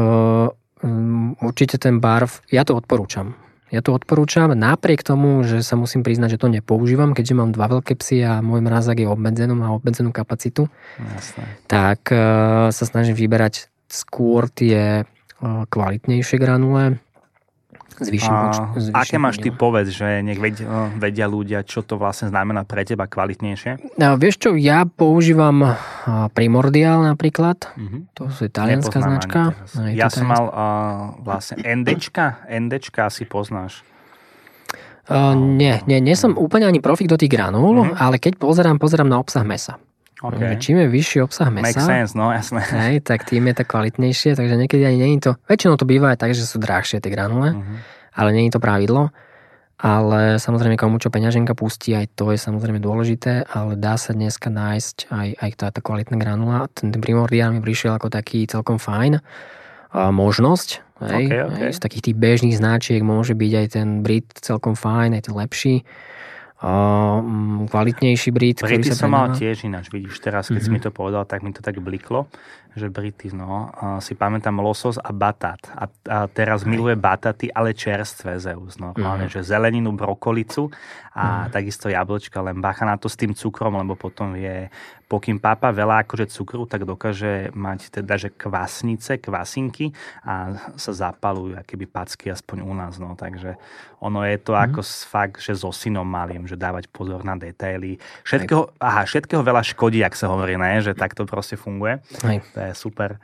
uh, 0.00 0.48
um, 0.80 1.36
určite 1.44 1.76
ten 1.76 2.00
barv, 2.00 2.40
ja 2.48 2.64
to 2.64 2.76
odporúčam. 2.76 3.36
Ja 3.70 3.86
to 3.86 3.94
odporúčam 3.94 4.50
napriek 4.50 5.06
tomu, 5.06 5.46
že 5.46 5.62
sa 5.62 5.78
musím 5.78 6.02
priznať, 6.02 6.34
že 6.34 6.42
to 6.42 6.50
nepoužívam, 6.50 7.14
keďže 7.14 7.38
mám 7.38 7.54
dva 7.54 7.70
veľké 7.70 7.94
psy 8.02 8.26
a 8.26 8.42
môj 8.42 8.66
mrazák 8.66 8.98
je 8.98 9.06
obmedzenú, 9.06 9.54
má 9.54 9.70
obmedzenú 9.70 10.10
kapacitu. 10.10 10.66
Jasne. 10.98 11.44
Tak 11.70 12.10
uh, 12.10 12.18
sa 12.74 12.84
snažím 12.88 13.14
vyberať 13.14 13.70
skôr 13.86 14.50
tie 14.50 15.06
kvalitnejšie 15.44 16.36
granule, 16.36 17.00
s 18.00 18.08
vyšším 18.08 18.32
počtom. 18.32 18.66
Aké 18.96 19.16
máš 19.20 19.36
ty 19.44 19.52
povedz, 19.52 19.92
že 19.92 20.24
nech 20.24 20.40
vedia, 20.40 20.88
vedia 20.96 21.28
ľudia, 21.28 21.60
čo 21.68 21.84
to 21.84 22.00
vlastne 22.00 22.32
znamená 22.32 22.64
pre 22.64 22.88
teba 22.88 23.04
kvalitnejšie? 23.04 24.00
No, 24.00 24.16
vieš 24.16 24.40
čo, 24.40 24.50
ja 24.56 24.88
používam 24.88 25.76
Primordial 26.32 27.04
napríklad. 27.04 27.68
Uh-huh. 27.76 28.08
To 28.16 28.32
je 28.32 28.48
talianská 28.48 28.98
značka. 29.04 29.40
No, 29.76 29.92
ja 29.92 30.08
som 30.08 30.32
mal 30.32 30.44
uh, 30.48 30.60
vlastne 31.20 31.60
NDčka. 31.60 32.48
NDčka 32.48 33.12
asi 33.12 33.28
poznáš. 33.28 33.84
Uh, 35.10 35.34
nie, 35.34 35.82
nie, 35.90 35.98
nie 36.00 36.16
som 36.16 36.38
úplne 36.38 36.70
ani 36.70 36.78
profik 36.78 37.10
do 37.10 37.18
tých 37.20 37.34
granul, 37.34 37.84
uh-huh. 37.84 37.98
ale 38.00 38.16
keď 38.16 38.40
pozerám, 38.40 38.80
pozerám 38.80 39.10
na 39.12 39.20
obsah 39.20 39.44
mesa. 39.44 39.76
Okay. 40.20 40.60
Čím 40.60 40.84
je 40.84 40.88
vyšší 40.92 41.18
obsah 41.24 41.48
mesa, 41.48 41.64
Make 41.64 41.80
sense, 41.80 42.12
no 42.12 42.28
jasné. 42.28 42.60
Hej, 42.60 43.00
tak 43.00 43.24
tým 43.24 43.48
je 43.48 43.54
to 43.56 43.64
kvalitnejšie, 43.64 44.36
takže 44.36 44.52
niekedy 44.60 44.84
ani 44.84 45.16
je 45.16 45.32
to, 45.32 45.32
väčšinou 45.48 45.80
to 45.80 45.88
býva 45.88 46.12
aj 46.12 46.20
tak, 46.20 46.36
že 46.36 46.44
sú 46.44 46.60
drahšie 46.60 47.00
tie 47.00 47.08
granule, 47.08 47.56
uh-huh. 47.56 47.76
ale 48.12 48.36
je 48.36 48.52
to 48.52 48.60
pravidlo. 48.60 49.08
Ale 49.80 50.36
samozrejme, 50.36 50.76
komu 50.76 51.00
čo 51.00 51.08
peňaženka 51.08 51.56
pustí, 51.56 51.96
aj 51.96 52.12
to 52.12 52.28
je 52.28 52.36
samozrejme 52.36 52.84
dôležité, 52.84 53.48
ale 53.48 53.80
dá 53.80 53.96
sa 53.96 54.12
dneska 54.12 54.52
nájsť 54.52 55.08
aj, 55.08 55.28
aj 55.40 55.50
tá, 55.56 55.66
tá 55.72 55.80
kvalitná 55.80 56.20
granula. 56.20 56.68
Ten, 56.76 56.92
ten 56.92 57.00
primordiál 57.00 57.56
mi 57.56 57.64
prišiel 57.64 57.96
ako 57.96 58.12
taký 58.12 58.44
celkom 58.44 58.76
fajn 58.76 59.24
a 59.96 60.12
možnosť. 60.12 60.68
Hej, 61.00 61.24
okay, 61.32 61.40
okay. 61.48 61.60
Hej, 61.64 61.70
z 61.72 61.80
takých 61.80 62.12
tých 62.12 62.16
bežných 62.20 62.56
značiek 62.60 63.00
môže 63.00 63.32
byť 63.32 63.52
aj 63.56 63.66
ten 63.72 64.04
Brit 64.04 64.28
celkom 64.44 64.76
fajn, 64.76 65.16
aj 65.16 65.32
ten 65.32 65.34
lepší 65.34 65.80
kvalitnejší 67.68 68.30
Brit. 68.30 68.60
Brity 68.60 68.92
som 68.92 69.08
mal 69.08 69.32
tiež 69.32 69.64
ináč, 69.64 69.88
vidíš, 69.88 70.20
teraz 70.20 70.52
keď 70.52 70.60
mm-hmm. 70.60 70.64
si 70.68 70.70
mi 70.76 70.80
to 70.84 70.90
povedal, 70.92 71.24
tak 71.24 71.40
mi 71.40 71.56
to 71.56 71.64
tak 71.64 71.80
bliklo, 71.80 72.28
že 72.76 72.92
Brity, 72.92 73.32
no, 73.32 73.72
si 74.04 74.12
pamätám 74.12 74.60
losos 74.60 75.00
a 75.00 75.08
batát. 75.10 75.60
A, 75.72 75.88
a 75.88 76.18
teraz 76.28 76.68
miluje 76.68 77.00
bataty, 77.00 77.48
ale 77.48 77.72
čerstvé 77.72 78.36
Zeus, 78.36 78.76
no, 78.76 78.92
mm-hmm. 78.92 79.32
že 79.32 79.40
zeleninu, 79.40 79.96
brokolicu 79.96 80.68
a 81.20 81.24
mm-hmm. 81.44 81.52
takisto 81.52 81.92
jablčka, 81.92 82.40
len 82.40 82.64
bacha 82.64 82.88
na 82.88 82.96
to 82.96 83.12
s 83.12 83.20
tým 83.20 83.36
cukrom, 83.36 83.76
lebo 83.76 83.92
potom 83.92 84.32
je 84.40 84.72
pokým 85.10 85.42
pápa 85.42 85.74
veľa 85.74 86.06
akože 86.06 86.30
cukru, 86.30 86.64
tak 86.70 86.86
dokáže 86.86 87.50
mať 87.50 88.00
teda, 88.00 88.14
že 88.14 88.30
kvasnice, 88.30 89.18
kvasinky 89.18 89.90
a 90.22 90.54
sa 90.78 90.92
zapalujú 90.94 91.58
keby 91.66 91.90
packy 91.90 92.30
aspoň 92.30 92.62
u 92.62 92.72
nás. 92.72 92.96
No. 93.02 93.18
Takže 93.18 93.58
ono 93.98 94.22
je 94.22 94.38
to 94.38 94.54
mm. 94.54 94.62
ako 94.70 94.80
fakt, 94.86 95.42
že 95.42 95.58
so 95.58 95.74
synom 95.74 96.06
malým, 96.06 96.46
že 96.46 96.54
dávať 96.54 96.86
pozor 96.88 97.26
na 97.26 97.34
detaily. 97.34 97.98
Všetkého, 98.22 98.70
aha, 98.78 99.02
všetkého 99.02 99.42
veľa 99.42 99.66
škodí, 99.66 100.00
ak 100.06 100.14
sa 100.14 100.30
hovorí, 100.30 100.54
ne? 100.54 100.78
že 100.78 100.94
takto 100.94 101.26
proste 101.26 101.58
funguje. 101.58 101.98
Aj. 102.22 102.38
To 102.54 102.58
je 102.70 102.72
super. 102.78 103.18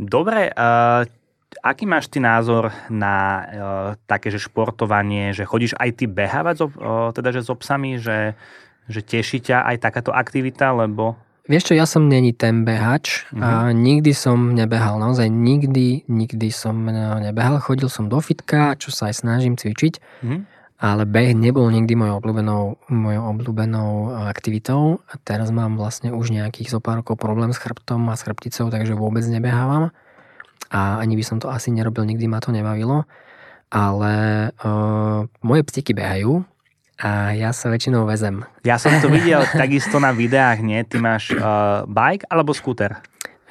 Dobre, 0.00 0.50
uh, 0.56 1.04
aký 1.62 1.84
máš 1.88 2.08
ty 2.10 2.18
názor 2.18 2.72
na 2.88 3.14
uh, 3.16 3.44
také, 4.08 4.32
že 4.32 4.42
športovanie, 4.42 5.32
že 5.36 5.48
chodíš 5.48 5.76
aj 5.76 5.90
ty 5.96 6.04
behávať 6.10 6.54
so, 6.60 6.66
uh, 6.76 7.10
teda, 7.12 7.30
že 7.32 7.46
so 7.46 7.54
psami, 7.56 8.00
že, 8.00 8.34
že 8.90 9.00
teší 9.00 9.44
ťa 9.44 9.64
aj 9.64 9.76
takáto 9.80 10.10
aktivita, 10.12 10.72
lebo 10.72 11.16
Vieš 11.46 11.70
čo, 11.70 11.74
ja 11.78 11.86
som 11.86 12.10
není 12.10 12.34
ten 12.34 12.66
behač 12.66 13.22
mm-hmm. 13.30 13.38
a 13.38 13.48
mhm. 13.70 13.78
nikdy 13.78 14.10
som 14.10 14.58
nebehal, 14.58 14.98
naozaj 14.98 15.30
nikdy, 15.30 16.02
nikdy 16.10 16.50
som 16.50 16.74
nebehal. 17.22 17.62
Chodil 17.62 17.86
som 17.86 18.10
do 18.10 18.18
fitka, 18.18 18.74
čo 18.74 18.90
sa 18.90 19.14
aj 19.14 19.22
snažím 19.22 19.54
cvičiť, 19.54 19.94
mm-hmm. 20.02 20.40
ale 20.82 21.06
beh 21.06 21.38
nebol 21.38 21.70
nikdy 21.70 21.94
mojou 21.94 22.18
obľúbenou, 22.18 22.62
mojou 22.90 23.24
obľúbenou 23.30 23.90
aktivitou 24.26 25.06
a 25.06 25.14
teraz 25.22 25.54
mám 25.54 25.78
vlastne 25.78 26.10
už 26.10 26.34
nejakých 26.34 26.74
zo 26.74 26.82
pár 26.82 27.06
rokov 27.06 27.14
problém 27.14 27.54
s 27.54 27.62
chrbtom 27.62 28.02
a 28.10 28.18
s 28.18 28.26
chrbticou, 28.26 28.66
takže 28.66 28.98
vôbec 28.98 29.22
nebehávam 29.30 29.94
a 30.70 31.00
ani 31.02 31.14
by 31.18 31.24
som 31.24 31.36
to 31.38 31.50
asi 31.50 31.70
nerobil, 31.70 32.06
nikdy 32.06 32.26
ma 32.30 32.42
to 32.42 32.50
nebavilo. 32.50 33.06
Ale 33.66 34.14
uh, 34.62 35.26
moje 35.42 35.62
psíky 35.66 35.90
behajú, 35.90 36.46
a 36.96 37.36
ja 37.36 37.52
sa 37.52 37.68
väčšinou 37.68 38.08
vezem. 38.08 38.40
Ja 38.64 38.80
som 38.80 38.94
to 39.04 39.12
videl 39.16 39.44
takisto 39.52 40.00
na 40.00 40.16
videách, 40.16 40.64
nie? 40.64 40.80
Ty 40.80 40.96
máš 41.02 41.28
uh, 41.34 41.84
bike 41.84 42.24
alebo 42.32 42.56
skúter? 42.56 42.96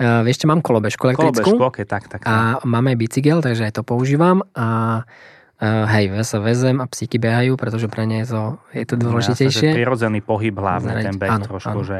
Uh, 0.02 0.26
vieš 0.26 0.42
čo, 0.44 0.50
mám 0.50 0.66
kolobežku 0.66 1.14
elektrickú. 1.14 1.56
Kolobežku, 1.56 1.62
okay, 1.62 1.86
tak, 1.86 2.10
tak, 2.10 2.26
tak. 2.26 2.28
A 2.28 2.58
mám 2.66 2.90
aj 2.90 2.98
bicykel, 2.98 3.46
takže 3.46 3.70
aj 3.70 3.74
to 3.80 3.84
používam. 3.86 4.42
A 4.58 5.04
Uh, 5.06 5.35
hej, 5.64 6.12
sa 6.28 6.44
vezem 6.44 6.84
a 6.84 6.86
psíky 6.90 7.16
behajú, 7.16 7.56
pretože 7.56 7.88
pre 7.88 8.04
ne 8.04 8.28
je 8.28 8.36
to, 8.36 8.44
je 8.76 8.86
to 8.88 8.96
dôležitejšie. 9.00 9.72
Jasne, 9.72 9.78
prirodzený 9.80 10.20
pohyb 10.20 10.52
hlavne, 10.52 11.00
Zrať, 11.00 11.06
ten 11.08 11.16
beh 11.16 11.32
áno, 11.32 11.46
trošku. 11.48 11.80
Áno. 11.80 11.88
Že 11.88 11.98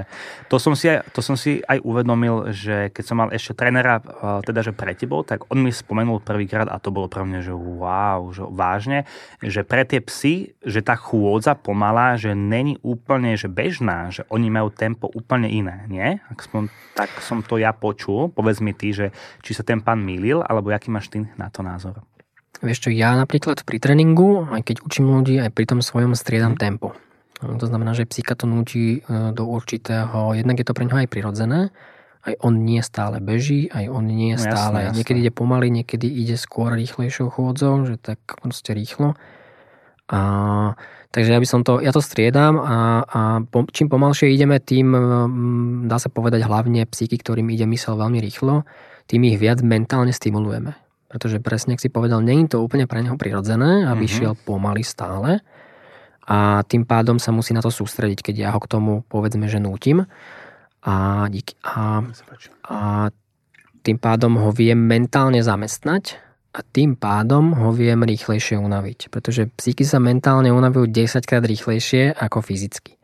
to, 0.52 0.58
som 0.60 0.74
si, 0.76 0.92
to 0.92 1.20
som 1.24 1.40
si 1.40 1.64
aj 1.64 1.80
uvedomil, 1.80 2.52
že 2.52 2.92
keď 2.92 3.04
som 3.08 3.16
mal 3.24 3.30
ešte 3.32 3.56
trénera, 3.56 4.04
uh, 4.04 4.44
teda 4.44 4.60
že 4.60 4.76
pre 4.76 4.92
tebou, 4.92 5.24
tak 5.24 5.48
on 5.48 5.64
mi 5.64 5.72
spomenul 5.72 6.20
prvýkrát 6.20 6.68
a 6.68 6.84
to 6.84 6.92
bolo 6.92 7.08
pre 7.08 7.24
mňa, 7.24 7.40
že 7.48 7.54
wow, 7.56 8.28
že 8.36 8.44
vážne, 8.44 9.08
že 9.40 9.64
pre 9.64 9.88
tie 9.88 10.04
psy, 10.04 10.52
že 10.60 10.84
tá 10.84 11.00
chôdza 11.00 11.56
pomalá, 11.56 12.20
že 12.20 12.36
není 12.36 12.76
úplne 12.84 13.40
že 13.40 13.48
bežná, 13.48 14.12
že 14.12 14.28
oni 14.28 14.52
majú 14.52 14.68
tempo 14.72 15.08
úplne 15.12 15.48
iné, 15.48 15.88
nie? 15.88 16.20
Ak 16.28 16.44
som, 16.44 16.68
tak 16.92 17.12
som 17.24 17.40
to 17.40 17.56
ja 17.56 17.72
počul. 17.72 18.32
Povedz 18.32 18.60
mi 18.60 18.76
ty, 18.76 18.92
že 18.92 19.16
či 19.44 19.56
sa 19.56 19.64
ten 19.64 19.80
pán 19.80 20.04
mýlil, 20.04 20.44
alebo 20.44 20.72
aký 20.72 20.92
máš 20.92 21.08
ty 21.08 21.24
na 21.40 21.48
to 21.48 21.64
názor? 21.64 22.04
Vieš 22.64 22.88
čo, 22.88 22.90
ja 22.94 23.16
napríklad 23.20 23.68
pri 23.68 23.78
tréningu, 23.84 24.48
aj 24.48 24.64
keď 24.64 24.76
učím 24.86 25.12
ľudí, 25.12 25.36
aj 25.44 25.52
pri 25.52 25.66
tom 25.68 25.80
svojom 25.84 26.16
striedam 26.16 26.56
mm. 26.56 26.62
tempo. 26.62 26.96
No, 27.44 27.60
to 27.60 27.68
znamená, 27.68 27.92
že 27.92 28.08
psíka 28.08 28.32
to 28.40 28.48
núti 28.48 29.04
e, 29.04 29.32
do 29.36 29.44
určitého, 29.44 30.40
jednak 30.40 30.56
je 30.56 30.66
to 30.66 30.72
pre 30.72 30.88
neho 30.88 31.04
aj 31.04 31.12
prirodzené, 31.12 31.76
aj 32.26 32.34
on 32.42 32.64
nie 32.64 32.80
stále 32.80 33.20
beží, 33.20 33.68
aj 33.70 33.86
on 33.92 34.08
nie 34.08 34.34
no, 34.34 34.42
stále, 34.42 34.56
jasne, 34.56 34.88
jasne. 34.88 34.98
niekedy 35.04 35.18
ide 35.20 35.34
pomaly, 35.36 35.68
niekedy 35.68 36.08
ide 36.08 36.40
skôr 36.40 36.74
rýchlejšou 36.74 37.28
chôdzou, 37.28 37.86
že 37.86 38.00
tak 38.00 38.24
proste 38.40 38.72
rýchlo. 38.72 39.20
A, 40.10 40.20
takže 41.12 41.34
ja 41.36 41.40
by 41.42 41.48
som 41.50 41.62
to, 41.66 41.84
ja 41.84 41.92
to 41.92 42.00
striedam 42.00 42.62
a, 42.62 43.04
a 43.04 43.20
po, 43.44 43.68
čím 43.68 43.92
pomalšie 43.92 44.32
ideme, 44.32 44.62
tým 44.64 44.96
mm, 44.96 45.92
dá 45.92 46.00
sa 46.00 46.08
povedať 46.08 46.46
hlavne 46.46 46.88
psíky, 46.88 47.20
ktorým 47.20 47.52
ide 47.52 47.68
mysel 47.68 48.00
veľmi 48.00 48.22
rýchlo, 48.24 48.64
tým 49.06 49.22
ich 49.28 49.38
viac 49.38 49.60
mentálne 49.62 50.16
stimulujeme. 50.16 50.85
Pretože 51.06 51.38
presne, 51.40 51.78
ak 51.78 51.84
si 51.84 51.90
povedal, 51.94 52.26
je 52.26 52.50
to 52.50 52.64
úplne 52.64 52.90
pre 52.90 53.00
neho 53.06 53.16
prirodzené, 53.16 53.86
aby 53.86 54.10
mm-hmm. 54.10 54.18
šiel 54.20 54.34
pomaly 54.48 54.82
stále 54.82 55.46
a 56.26 56.66
tým 56.66 56.90
pádom 56.90 57.22
sa 57.22 57.30
musí 57.30 57.54
na 57.54 57.62
to 57.62 57.70
sústrediť, 57.70 58.26
keď 58.26 58.36
ja 58.36 58.50
ho 58.50 58.60
k 58.60 58.70
tomu 58.70 59.06
povedzme, 59.06 59.46
že 59.46 59.62
nútim. 59.62 60.10
A, 60.86 61.26
díky, 61.30 61.54
a, 61.62 62.02
a 62.66 63.10
tým 63.86 63.98
pádom 64.02 64.38
ho 64.42 64.50
viem 64.50 64.78
mentálne 64.78 65.42
zamestnať 65.42 66.18
a 66.54 66.66
tým 66.66 66.98
pádom 66.98 67.54
ho 67.54 67.70
viem 67.70 68.02
rýchlejšie 68.02 68.58
unaviť. 68.58 69.14
Pretože 69.14 69.50
psíky 69.54 69.86
sa 69.86 70.02
mentálne 70.02 70.50
unavujú 70.50 70.90
10 70.90 71.30
krát 71.30 71.46
rýchlejšie 71.46 72.18
ako 72.18 72.42
fyzicky. 72.42 72.95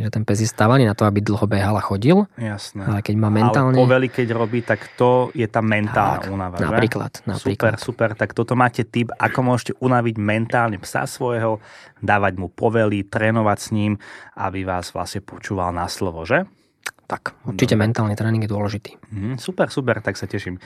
Že 0.00 0.08
ten 0.08 0.24
pes 0.24 0.40
je 0.40 0.48
stávaný 0.48 0.88
na 0.88 0.96
to, 0.96 1.04
aby 1.04 1.20
dlho 1.20 1.44
behal 1.44 1.76
a 1.76 1.84
chodil. 1.84 2.24
Jasné. 2.40 2.86
Ale 2.88 3.00
keď 3.04 3.14
má 3.20 3.28
mentálne... 3.28 3.76
Ale 3.76 3.84
poveli, 3.84 4.08
keď 4.08 4.28
robí, 4.32 4.64
tak 4.64 4.96
to 4.96 5.28
je 5.36 5.44
tá 5.44 5.60
mentálna 5.60 6.30
únava. 6.30 6.56
Napríklad, 6.56 7.20
napríklad. 7.28 7.76
Super, 7.76 8.14
super. 8.14 8.16
Tak 8.16 8.32
toto 8.32 8.56
máte 8.56 8.86
tip, 8.88 9.12
ako 9.20 9.38
môžete 9.42 9.72
unaviť 9.82 10.16
mentálne 10.16 10.78
psa 10.80 11.04
svojho, 11.04 11.60
dávať 12.00 12.40
mu 12.40 12.48
povely, 12.48 13.04
trénovať 13.04 13.58
s 13.58 13.68
ním, 13.74 13.92
aby 14.38 14.64
vás 14.64 14.94
vlastne 14.94 15.20
počúval 15.20 15.74
na 15.74 15.90
slovo, 15.90 16.24
že? 16.24 16.48
Tak, 17.12 17.36
určite 17.44 17.76
Dobre. 17.76 17.84
mentálny 17.92 18.16
tréning 18.16 18.40
je 18.40 18.48
dôležitý. 18.48 18.96
Mm, 19.12 19.36
super, 19.36 19.68
super, 19.68 20.00
tak 20.00 20.16
sa 20.16 20.24
teším. 20.24 20.56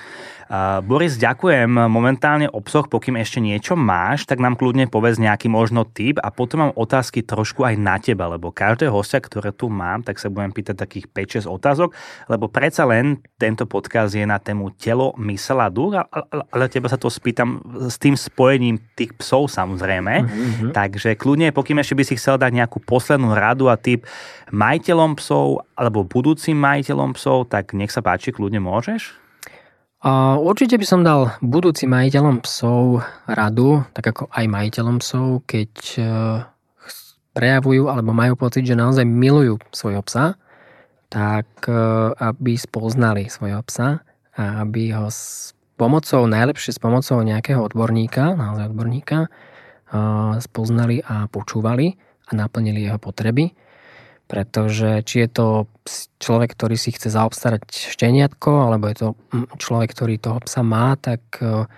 Uh, 0.47 0.79
Boris, 0.79 1.19
ďakujem. 1.19 1.91
Momentálne 1.91 2.47
obsoch, 2.47 2.87
pokým 2.87 3.19
ešte 3.19 3.43
niečo 3.43 3.75
máš, 3.75 4.31
tak 4.31 4.39
nám 4.39 4.55
kľudne 4.55 4.87
povedz 4.87 5.19
nejaký 5.19 5.51
možno 5.51 5.83
tip 5.83 6.23
a 6.23 6.31
potom 6.31 6.71
mám 6.71 6.73
otázky 6.79 7.27
trošku 7.27 7.67
aj 7.67 7.75
na 7.75 7.99
teba, 7.99 8.31
lebo 8.31 8.55
každého 8.55 8.95
hostia, 8.95 9.19
ktoré 9.19 9.51
tu 9.51 9.67
mám, 9.67 10.07
tak 10.07 10.23
sa 10.23 10.31
budem 10.31 10.55
pýtať 10.55 10.79
takých 10.79 11.11
5-6 11.11 11.51
otázok, 11.51 11.91
lebo 12.31 12.47
predsa 12.47 12.87
len 12.87 13.19
tento 13.43 13.67
podcast 13.67 14.15
je 14.15 14.23
na 14.23 14.39
tému 14.39 14.71
telo, 14.79 15.19
mysel 15.19 15.59
a 15.59 15.67
duch, 15.67 15.99
ale 15.99 16.65
teba 16.71 16.87
sa 16.87 16.95
to 16.95 17.11
spýtam 17.11 17.59
s 17.91 17.99
tým 17.99 18.15
spojením 18.15 18.79
tých 18.95 19.19
psov 19.19 19.51
samozrejme. 19.51 20.15
Mm-hmm. 20.23 20.71
Takže 20.71 21.19
kľudne, 21.19 21.51
pokým 21.51 21.83
ešte 21.83 21.99
by 21.99 22.05
si 22.07 22.15
chcel 22.15 22.39
dať 22.39 22.55
nejakú 22.55 22.79
poslednú 22.87 23.35
radu 23.35 23.67
a 23.67 23.75
tip 23.75 24.07
majiteľom 24.55 25.19
psov 25.19 25.67
alebo 25.75 26.07
budúcim 26.37 26.61
majiteľom 26.61 27.16
psov, 27.16 27.49
tak 27.49 27.72
nech 27.72 27.89
sa 27.89 28.05
páči, 28.05 28.28
kľudne 28.28 28.61
môžeš? 28.61 29.16
Určite 30.37 30.76
by 30.76 30.84
som 30.84 31.01
dal 31.01 31.32
budúcim 31.41 31.89
majiteľom 31.89 32.45
psov 32.45 33.01
radu, 33.24 33.89
tak 33.97 34.12
ako 34.12 34.28
aj 34.28 34.45
majiteľom 34.45 35.01
psov, 35.01 35.49
keď 35.49 35.72
e, 35.97 36.05
prejavujú 37.32 37.89
alebo 37.89 38.12
majú 38.12 38.37
pocit, 38.37 38.68
že 38.68 38.76
naozaj 38.76 39.09
milujú 39.09 39.57
svojho 39.72 40.05
psa, 40.05 40.37
tak 41.09 41.49
e, 41.64 41.72
aby 42.12 42.53
spoznali 42.61 43.32
svojho 43.32 43.64
psa 43.64 44.05
a 44.37 44.61
aby 44.61 44.93
ho 44.93 45.09
s 45.09 45.57
pomocou, 45.80 46.28
najlepšie 46.28 46.76
s 46.76 46.80
pomocou 46.84 47.16
nejakého 47.24 47.64
odborníka, 47.64 48.37
naozaj 48.37 48.76
odborníka, 48.76 49.18
e, 49.24 49.28
spoznali 50.45 51.01
a 51.01 51.32
počúvali 51.32 51.97
a 52.28 52.37
naplnili 52.37 52.84
jeho 52.84 53.01
potreby 53.01 53.57
pretože 54.27 55.07
či 55.07 55.27
je 55.27 55.29
to 55.31 55.47
človek, 56.18 56.59
ktorý 56.59 56.74
si 56.74 56.91
chce 56.91 57.14
zaobstarať 57.14 57.95
šteniatko, 57.95 58.51
alebo 58.66 58.91
je 58.91 58.97
to 58.99 59.09
mm, 59.14 59.47
človek, 59.62 59.89
ktorý 59.95 60.14
toho 60.18 60.43
psa 60.43 60.66
má, 60.66 60.99
tak 60.99 61.22
e, 61.39 61.70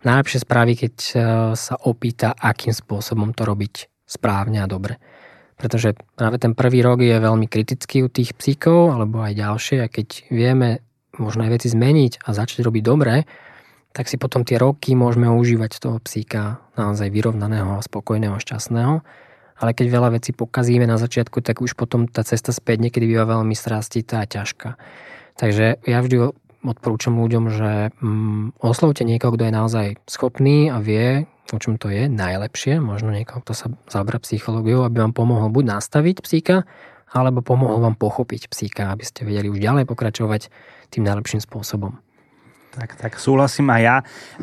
najlepšie 0.00 0.40
spraví, 0.40 0.80
keď 0.80 0.94
e, 0.96 1.14
sa 1.60 1.74
opýta, 1.76 2.32
akým 2.32 2.72
spôsobom 2.72 3.36
to 3.36 3.44
robiť 3.44 3.92
správne 4.08 4.64
a 4.64 4.70
dobre. 4.70 4.96
Pretože 5.60 5.92
práve 6.16 6.40
ten 6.40 6.56
prvý 6.56 6.80
rok 6.80 7.04
je 7.04 7.20
veľmi 7.20 7.44
kritický 7.44 8.00
u 8.00 8.08
tých 8.08 8.32
psíkov, 8.32 8.96
alebo 8.96 9.20
aj 9.20 9.36
ďalšie, 9.36 9.84
a 9.84 9.92
keď 9.92 10.32
vieme 10.32 10.80
možno 11.20 11.44
aj 11.44 11.60
veci 11.60 11.68
zmeniť 11.68 12.24
a 12.24 12.32
začať 12.32 12.64
robiť 12.64 12.80
dobre, 12.80 13.28
tak 13.92 14.08
si 14.08 14.16
potom 14.16 14.40
tie 14.40 14.56
roky 14.56 14.96
môžeme 14.96 15.28
užívať 15.28 15.76
toho 15.76 16.00
psíka 16.00 16.64
naozaj 16.80 17.12
vyrovnaného, 17.12 17.84
spokojného, 17.84 18.40
šťastného 18.40 19.04
ale 19.60 19.76
keď 19.76 19.86
veľa 19.92 20.08
vecí 20.16 20.32
pokazíme 20.32 20.88
na 20.88 20.96
začiatku, 20.96 21.44
tak 21.44 21.60
už 21.60 21.76
potom 21.76 22.08
tá 22.08 22.24
cesta 22.24 22.50
späť 22.50 22.80
niekedy 22.88 23.04
býva 23.04 23.28
veľmi 23.28 23.52
strastitá 23.52 24.24
a 24.24 24.26
ťažká. 24.26 24.80
Takže 25.36 25.84
ja 25.84 25.98
vždy 26.00 26.32
odporúčam 26.64 27.20
ľuďom, 27.20 27.44
že 27.52 27.92
mm, 28.00 28.60
oslovte 28.60 29.04
niekoho, 29.04 29.36
kto 29.36 29.48
je 29.48 29.52
naozaj 29.52 29.86
schopný 30.08 30.72
a 30.72 30.80
vie, 30.80 31.28
o 31.52 31.58
čom 31.60 31.76
to 31.76 31.92
je 31.92 32.08
najlepšie, 32.08 32.80
možno 32.80 33.12
niekoho, 33.12 33.44
kto 33.44 33.52
sa 33.52 33.66
zabra 33.88 34.16
psychológiou, 34.20 34.84
aby 34.88 35.04
vám 35.04 35.12
pomohol 35.12 35.52
buď 35.52 35.80
nastaviť 35.80 36.16
psíka, 36.24 36.64
alebo 37.10 37.44
pomohol 37.44 37.84
vám 37.84 37.96
pochopiť 38.00 38.48
psíka, 38.48 38.92
aby 38.94 39.04
ste 39.04 39.26
vedeli 39.28 39.52
už 39.52 39.60
ďalej 39.60 39.84
pokračovať 39.84 40.48
tým 40.94 41.04
najlepším 41.04 41.42
spôsobom. 41.42 41.98
Tak, 42.70 43.02
tak 43.02 43.12
súhlasím 43.18 43.66
aj 43.74 43.82
ja, 43.82 43.96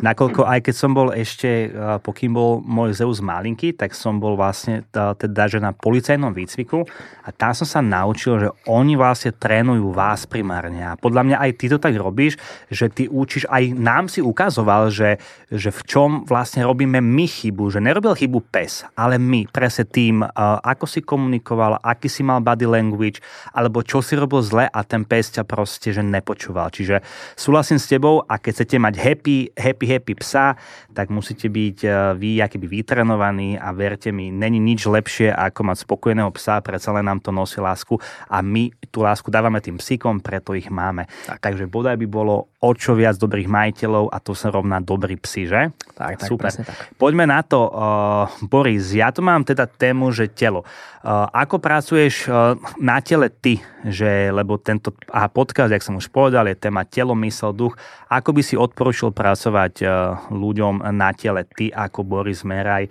nakoľko 0.03 0.43
aj 0.43 0.59
keď 0.67 0.75
som 0.75 0.91
bol 0.91 1.15
ešte, 1.15 1.71
e, 1.71 1.95
pokým 2.03 2.35
bol 2.35 2.59
môj 2.59 2.99
Zeus 2.99 3.23
malinký, 3.23 3.71
tak 3.71 3.95
som 3.95 4.19
bol 4.19 4.35
vlastne 4.35 4.83
teda, 4.91 5.47
že 5.47 5.63
na 5.63 5.71
policajnom 5.71 6.35
výcviku 6.35 6.83
a 7.23 7.31
tam 7.31 7.55
som 7.55 7.63
sa 7.63 7.79
naučil, 7.79 8.35
že 8.35 8.49
oni 8.67 8.99
vlastne 8.99 9.31
trénujú 9.31 9.95
vás 9.95 10.27
primárne 10.27 10.83
a 10.83 10.99
podľa 10.99 11.23
mňa 11.23 11.37
aj 11.39 11.51
ty 11.55 11.65
to 11.71 11.79
tak 11.79 11.95
robíš, 11.95 12.35
že 12.67 12.91
ty 12.91 13.07
učíš, 13.07 13.47
aj 13.47 13.63
nám 13.71 14.11
si 14.11 14.19
ukazoval, 14.19 14.91
že, 14.91 15.23
že 15.47 15.71
v 15.71 15.81
čom 15.87 16.09
vlastne 16.27 16.67
robíme 16.67 16.99
my 16.99 17.31
chybu, 17.31 17.71
že 17.71 17.79
nerobil 17.79 18.11
chybu 18.11 18.43
pes, 18.51 18.83
ale 18.99 19.15
my, 19.15 19.47
presne 19.47 19.87
tým, 19.87 20.27
e, 20.27 20.27
ako 20.67 20.83
si 20.83 20.99
komunikoval, 20.99 21.79
aký 21.79 22.11
si 22.11 22.27
mal 22.27 22.43
body 22.43 22.67
language, 22.67 23.23
alebo 23.55 23.87
čo 23.87 24.03
si 24.03 24.19
robil 24.19 24.43
zle 24.43 24.67
a 24.67 24.79
ten 24.83 25.07
pes 25.07 25.31
ťa 25.31 25.47
proste, 25.47 25.95
že 25.95 26.03
nepočúval. 26.03 26.75
Čiže 26.75 26.99
súhlasím 27.39 27.79
s 27.79 27.87
tebou, 27.87 28.16
a 28.25 28.41
keď 28.41 28.51
chcete 28.61 28.77
mať 28.81 28.93
happy, 28.97 29.37
happy, 29.53 29.85
happy 29.85 30.13
psa, 30.17 30.57
tak 30.95 31.13
musíte 31.13 31.51
byť 31.51 31.77
e, 31.83 31.89
vy 32.17 32.41
akýby 32.41 32.67
vytrenovaní 32.81 33.59
a 33.59 33.69
verte 33.75 34.09
mi, 34.09 34.33
není 34.33 34.57
nič 34.57 34.89
lepšie 34.89 35.29
ako 35.29 35.73
mať 35.73 35.77
spokojného 35.85 36.31
psa, 36.33 36.63
predsa 36.65 36.95
len 36.95 37.05
nám 37.05 37.21
to 37.21 37.29
nosí 37.29 37.61
lásku 37.61 37.99
a 38.31 38.41
my 38.41 38.73
tú 38.89 39.05
lásku 39.05 39.29
dávame 39.29 39.61
tým 39.61 39.77
psíkom, 39.77 40.23
preto 40.23 40.57
ich 40.57 40.71
máme. 40.73 41.05
Tak. 41.29 41.43
Takže 41.43 41.69
bodaj 41.69 41.99
by 42.01 42.07
bolo 42.09 42.49
o 42.57 42.71
čo 42.73 42.97
viac 42.97 43.21
dobrých 43.21 43.45
majiteľov 43.45 44.09
a 44.09 44.17
to 44.17 44.33
sa 44.33 44.49
rovná 44.49 44.81
dobrý 44.81 45.13
psi, 45.21 45.43
že? 45.45 45.61
Tak, 45.93 46.25
tak 46.25 46.29
Super. 46.29 46.49
tak. 46.49 46.97
Poďme 46.97 47.29
na 47.29 47.45
to, 47.45 47.69
uh, 47.69 48.25
Boris, 48.41 48.89
ja 48.97 49.13
tu 49.13 49.21
mám 49.21 49.45
teda 49.45 49.69
tému, 49.69 50.09
že 50.09 50.25
telo. 50.31 50.65
Uh, 51.05 51.29
ako 51.29 51.61
pracuješ 51.61 52.25
uh, 52.25 52.57
na 52.81 52.97
tele 52.99 53.29
ty, 53.29 53.61
že, 53.85 54.33
lebo 54.33 54.57
tento 54.57 54.91
a 55.13 55.29
podcast, 55.29 55.71
jak 55.71 55.85
som 55.85 55.95
už 55.95 56.09
povedal, 56.09 56.49
je 56.49 56.57
téma 56.57 56.83
telo, 56.83 57.13
mysel, 57.21 57.53
duch. 57.53 57.77
Ako 58.07 58.31
by 58.31 58.41
si 58.43 58.55
odporučil 58.55 59.11
pracovať 59.11 59.73
uh, 59.83 59.91
ľuďom 60.31 60.83
na 60.95 61.11
tele 61.11 61.43
ty 61.43 61.67
ako 61.71 62.07
Boris 62.07 62.47
Meraj, 62.47 62.87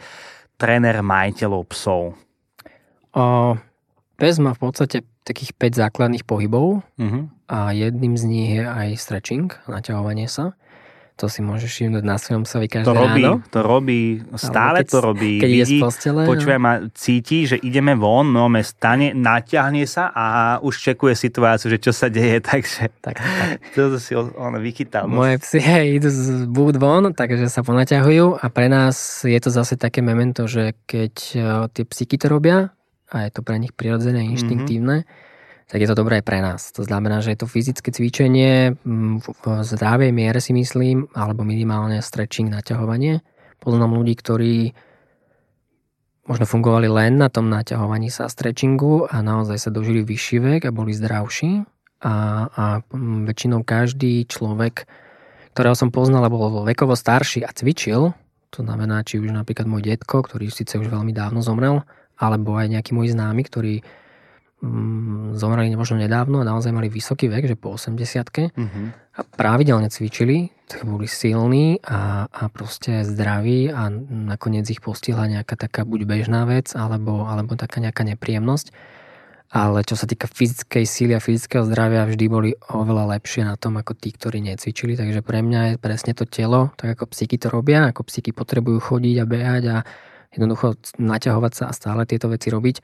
tréner 0.61 1.01
majiteľov 1.01 1.63
psov? 1.73 2.03
Uh, 3.17 3.57
pes 4.21 4.37
má 4.37 4.53
v 4.53 4.61
podstate 4.61 4.97
takých 5.27 5.57
5 5.59 5.83
základných 5.83 6.25
pohybov 6.29 6.85
uh-huh. 6.85 7.25
a 7.51 7.75
jedným 7.75 8.15
z 8.15 8.25
nich 8.29 8.51
je 8.61 8.65
aj 8.65 8.89
stretching, 9.01 9.51
naťahovanie 9.67 10.31
sa. 10.31 10.55
To 11.17 11.33
si 11.33 11.41
môžeš 11.41 11.71
všimnúť 11.73 12.05
na 12.05 12.21
svojom 12.21 12.45
psovi 12.45 12.69
každé 12.69 12.85
to 12.85 12.93
robí, 12.93 13.25
ráno. 13.25 13.41
To 13.49 13.61
robí, 13.65 14.01
stále 14.37 14.85
keď, 14.85 14.93
to 14.93 14.99
robí. 15.01 15.33
Keď 15.41 15.49
vidí, 15.51 15.79
z 15.81 15.85
postele. 15.89 16.23
Počúva 16.29 16.61
ma, 16.61 16.73
cíti, 16.93 17.49
že 17.49 17.57
ideme 17.57 17.97
von, 17.97 18.29
no 18.29 18.53
me 18.53 18.61
stane, 18.61 19.17
naťahne 19.17 19.89
sa 19.89 20.13
a 20.13 20.25
už 20.61 20.93
čekuje 20.93 21.17
situáciu, 21.17 21.73
že 21.73 21.81
čo 21.81 21.97
sa 21.97 22.13
deje, 22.13 22.45
takže 22.53 22.93
tak, 23.01 23.17
tak. 23.17 23.57
to 23.73 23.97
si 23.97 24.13
on, 24.13 24.61
vychytal. 24.61 25.09
No. 25.09 25.25
Moje 25.25 25.41
psy 25.41 25.59
hej, 25.65 26.05
idú 26.05 26.13
z 26.13 26.45
búd 26.53 26.77
von, 26.77 27.09
takže 27.17 27.49
sa 27.49 27.65
ponaťahujú 27.65 28.37
a 28.37 28.47
pre 28.53 28.69
nás 28.69 29.25
je 29.25 29.41
to 29.41 29.49
zase 29.49 29.81
také 29.81 30.05
memento, 30.05 30.45
že 30.45 30.77
keď 30.85 31.15
uh, 31.41 31.65
tie 31.73 31.89
psyky 31.89 32.21
to 32.21 32.29
robia, 32.29 32.77
a 33.09 33.17
je 33.25 33.31
to 33.33 33.41
pre 33.41 33.57
nich 33.57 33.73
prirodzené, 33.73 34.21
inštinktívne, 34.37 35.09
mm-hmm. 35.09 35.26
Tak 35.67 35.83
je 35.83 35.89
to 35.91 35.99
dobré 35.99 36.23
pre 36.23 36.39
nás. 36.39 36.71
To 36.79 36.87
znamená, 36.87 37.19
že 37.19 37.35
je 37.35 37.43
to 37.43 37.51
fyzické 37.51 37.91
cvičenie 37.91 38.79
mm, 38.79 39.23
v 39.23 39.45
zdravej 39.67 40.11
miere 40.15 40.39
si 40.39 40.55
myslím, 40.55 41.11
alebo 41.11 41.43
minimálne 41.43 41.99
stretching, 41.99 42.51
naťahovanie. 42.51 43.23
Poznám 43.59 43.99
ľudí, 43.99 44.15
ktorí 44.15 44.55
možno 46.27 46.47
fungovali 46.47 46.87
len 46.91 47.19
na 47.19 47.31
tom 47.31 47.51
naťahovaní 47.51 48.11
sa 48.11 48.31
stretchingu 48.31 49.11
a 49.11 49.23
naozaj 49.23 49.59
sa 49.59 49.71
dožili 49.75 50.03
vyšší 50.03 50.39
vek 50.43 50.63
a 50.71 50.75
boli 50.75 50.95
zdravší. 50.95 51.67
A, 52.07 52.15
a 52.47 52.65
mm, 52.87 53.27
väčšinou 53.27 53.67
každý 53.67 54.29
človek, 54.29 54.87
ktorého 55.57 55.75
som 55.75 55.91
poznal, 55.91 56.29
bol 56.31 56.63
vekovo 56.63 56.95
starší 56.95 57.43
a 57.43 57.51
cvičil, 57.51 58.15
to 58.55 58.63
znamená, 58.63 59.03
či 59.03 59.19
už 59.19 59.35
napríklad 59.35 59.67
môj 59.67 59.83
detko, 59.83 60.23
ktorý 60.23 60.49
síce 60.49 60.79
už 60.79 60.87
veľmi 60.89 61.11
dávno 61.11 61.43
zomrel, 61.43 61.83
alebo 62.17 62.57
aj 62.57 62.73
nejaký 62.73 62.95
môj 62.95 63.13
známy, 63.13 63.43
ktorý 63.45 63.75
mm, 64.63 64.96
zomreli 65.37 65.71
možno 65.77 66.01
nedávno 66.01 66.41
a 66.41 66.49
naozaj 66.49 66.73
mali 66.73 66.89
vysoký 66.89 67.29
vek, 67.29 67.45
že 67.47 67.57
po 67.57 67.77
80 67.77 68.51
Mhm. 68.57 68.83
a 69.17 69.21
pravidelne 69.25 69.89
cvičili, 69.89 70.53
tak 70.69 70.85
boli 70.85 71.09
silní 71.09 71.81
a, 71.81 72.29
a 72.29 72.43
proste 72.53 73.01
zdraví 73.01 73.73
a 73.73 73.89
nakoniec 74.11 74.69
ich 74.69 74.85
postihla 74.85 75.25
nejaká 75.31 75.57
taká 75.57 75.85
buď 75.89 76.05
bežná 76.05 76.45
vec, 76.45 76.75
alebo, 76.77 77.25
alebo 77.25 77.57
taká 77.57 77.81
nejaká 77.81 78.05
nepríjemnosť. 78.05 78.73
Ale 79.47 79.87
čo 79.87 79.95
sa 79.95 80.11
týka 80.11 80.27
fyzickej 80.27 80.85
síly 80.85 81.13
a 81.15 81.23
fyzického 81.23 81.63
zdravia, 81.71 82.03
vždy 82.03 82.27
boli 82.27 82.51
oveľa 82.67 83.15
lepšie 83.17 83.47
na 83.47 83.55
tom 83.55 83.79
ako 83.79 83.95
tí, 83.95 84.11
ktorí 84.11 84.43
necvičili. 84.43 84.99
Takže 84.99 85.23
pre 85.23 85.39
mňa 85.39 85.61
je 85.71 85.75
presne 85.79 86.13
to 86.19 86.27
telo, 86.27 86.75
tak 86.75 86.99
ako 86.99 87.15
psíky 87.15 87.39
to 87.39 87.47
robia, 87.47 87.87
ako 87.89 88.03
psíky 88.11 88.35
potrebujú 88.35 88.83
chodiť 88.83 89.17
a 89.23 89.25
behať 89.25 89.65
a 89.71 89.77
jednoducho 90.35 90.75
naťahovať 90.99 91.53
sa 91.55 91.65
a 91.71 91.77
stále 91.79 92.03
tieto 92.11 92.27
veci 92.27 92.51
robiť, 92.51 92.77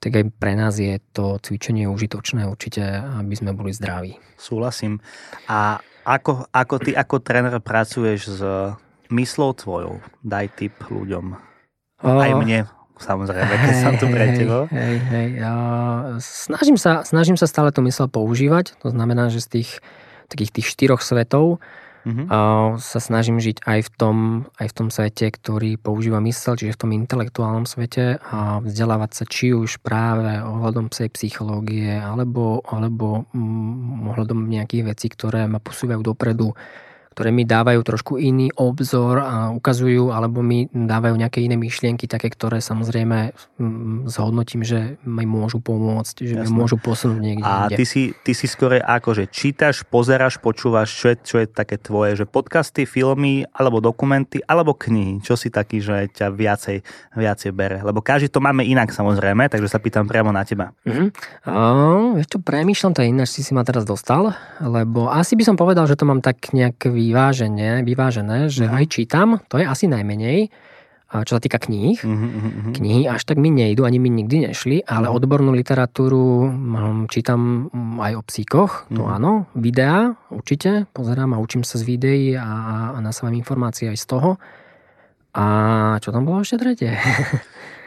tak 0.00 0.12
aj 0.16 0.24
pre 0.40 0.56
nás 0.56 0.80
je 0.80 0.96
to 1.12 1.36
cvičenie 1.44 1.84
užitočné 1.84 2.48
určite, 2.48 2.80
aby 3.20 3.34
sme 3.36 3.52
boli 3.52 3.76
zdraví. 3.76 4.16
Súhlasím. 4.40 5.04
A 5.44 5.84
ako, 6.08 6.48
ako 6.48 6.74
ty 6.80 6.96
ako 6.96 7.20
tréner 7.20 7.60
pracuješ 7.60 8.20
s 8.32 8.42
myslou 9.12 9.52
tvojou? 9.52 10.00
Daj 10.24 10.46
tip 10.56 10.74
ľuďom. 10.88 11.36
Aj 12.00 12.32
mne, 12.32 12.64
samozrejme, 12.96 13.52
keď 13.60 13.74
som 13.76 13.94
tu 14.00 14.08
pre 14.08 14.32
teba. 14.32 14.64
Hej, 14.72 14.96
hej, 15.12 15.28
ja 15.36 15.54
snažím, 16.24 16.80
sa, 16.80 17.04
snažím 17.04 17.36
sa 17.36 17.44
stále 17.44 17.68
tú 17.68 17.84
mysel 17.84 18.08
používať, 18.08 18.80
to 18.80 18.88
znamená, 18.88 19.28
že 19.28 19.44
z 19.44 19.60
tých 19.60 19.70
takých 20.30 20.50
tých 20.54 20.66
štyroch 20.70 21.02
svetov 21.02 21.58
Mhm. 22.04 22.32
a 22.32 22.38
sa 22.80 23.00
snažím 23.00 23.36
žiť 23.36 23.60
aj 23.68 23.80
v, 23.84 23.90
tom, 23.92 24.16
aj 24.56 24.66
v 24.72 24.76
tom 24.76 24.88
svete, 24.88 25.28
ktorý 25.28 25.76
používa 25.76 26.16
mysel, 26.24 26.56
čiže 26.56 26.76
v 26.76 26.80
tom 26.80 26.90
intelektuálnom 26.96 27.68
svete 27.68 28.16
a 28.24 28.64
vzdelávať 28.64 29.10
sa 29.12 29.24
či 29.28 29.52
už 29.52 29.84
práve 29.84 30.40
ohľadom 30.40 30.88
psej 30.88 31.12
psychológie 31.12 31.92
alebo, 31.92 32.64
alebo 32.64 33.28
mm, 33.36 34.16
ohľadom 34.16 34.48
nejakých 34.48 34.96
vecí, 34.96 35.06
ktoré 35.12 35.44
ma 35.44 35.60
posúvajú 35.60 36.00
dopredu, 36.00 36.56
ktoré 37.10 37.34
mi 37.34 37.42
dávajú 37.42 37.82
trošku 37.82 38.22
iný 38.22 38.54
obzor 38.54 39.18
a 39.18 39.50
ukazujú, 39.50 40.14
alebo 40.14 40.46
mi 40.46 40.70
dávajú 40.70 41.18
nejaké 41.18 41.42
iné 41.42 41.58
myšlienky, 41.58 42.06
také, 42.06 42.30
ktoré 42.30 42.62
samozrejme 42.62 43.34
mm, 43.58 44.06
zhodnotím, 44.06 44.62
že 44.62 44.94
mi 45.02 45.26
môžu 45.26 45.58
pomôcť, 45.58 46.14
že 46.22 46.34
mi 46.38 46.48
môžu 46.48 46.78
posunúť 46.78 47.18
niekde 47.18 47.42
A 47.42 47.66
inde. 47.66 47.76
ty 47.82 47.84
si, 47.84 48.02
ty 48.22 48.30
si 48.30 48.46
skôr 48.46 48.78
ako, 48.78 49.18
že 49.18 49.24
čítaš, 49.26 49.82
pozeráš, 49.82 50.38
počúvaš, 50.38 50.94
čo 50.94 51.10
je, 51.10 51.16
čo 51.18 51.36
je 51.42 51.46
také 51.50 51.82
tvoje, 51.82 52.14
že 52.14 52.30
podcasty, 52.30 52.86
filmy, 52.86 53.42
alebo 53.50 53.82
dokumenty, 53.82 54.38
alebo 54.46 54.78
knihy. 54.78 55.18
Čo 55.18 55.34
si 55.34 55.50
taký, 55.50 55.82
že 55.82 56.06
ťa 56.14 56.30
viacej, 56.30 56.78
viacej 57.18 57.50
bere? 57.50 57.82
Lebo 57.82 57.98
každý 57.98 58.30
to 58.30 58.38
máme 58.38 58.62
inak 58.62 58.94
samozrejme, 58.94 59.50
takže 59.50 59.66
sa 59.66 59.82
pýtam 59.82 60.06
priamo 60.06 60.30
na 60.30 60.46
teba. 60.46 60.70
Mhm. 60.86 61.06
A, 61.50 61.52
vieš 62.14 62.28
čo, 62.30 62.38
premýšľam 62.38 62.92
to 62.94 63.02
ináč, 63.02 63.34
si 63.34 63.42
si 63.42 63.50
ma 63.50 63.66
teraz 63.66 63.82
dostal, 63.82 64.30
lebo 64.62 65.10
asi 65.10 65.34
by 65.34 65.42
som 65.42 65.56
povedal, 65.58 65.90
že 65.90 65.98
to 65.98 66.06
mám 66.06 66.22
tak 66.22 66.54
nejak 66.54 66.78
vyvážené, 67.00 67.80
vyvážené 67.82 68.52
že 68.52 68.68
Mhm. 68.68 68.74
aj 68.76 68.84
čítam, 68.92 69.28
to 69.48 69.56
je 69.56 69.64
asi 69.64 69.88
najmenej, 69.88 70.52
a 71.10 71.26
čo 71.26 71.34
sa 71.34 71.42
týka 71.42 71.58
kníh. 71.58 71.98
Mhm, 72.06 72.14
mhm, 72.14 72.50
mhm. 72.54 72.70
Knihy 72.78 73.02
až 73.10 73.26
tak 73.26 73.34
mi 73.34 73.50
nejdu, 73.50 73.82
ani 73.82 73.98
mi 73.98 74.14
nikdy 74.14 74.46
nešli, 74.46 74.86
ale 74.86 75.10
Mhm. 75.10 75.14
odbornú 75.18 75.50
literatúru 75.50 76.46
čítam 77.10 77.66
aj 77.98 78.12
o 78.14 78.22
psíkoch, 78.22 78.86
to 78.94 79.02
Mhm. 79.02 79.10
áno. 79.18 79.32
Videá 79.58 80.14
určite, 80.30 80.86
pozerám 80.94 81.34
a 81.34 81.42
učím 81.42 81.66
sa 81.66 81.82
z 81.82 81.84
videí 81.88 82.38
a, 82.38 82.46
a 82.94 82.98
nasávam 83.02 83.34
informácie 83.34 83.90
aj 83.90 83.98
z 83.98 84.06
toho. 84.06 84.30
A 85.34 85.44
čo 85.98 86.10
tam 86.10 86.26
bolo 86.26 86.42
ešte 86.42 86.62
tretie? 86.62 86.94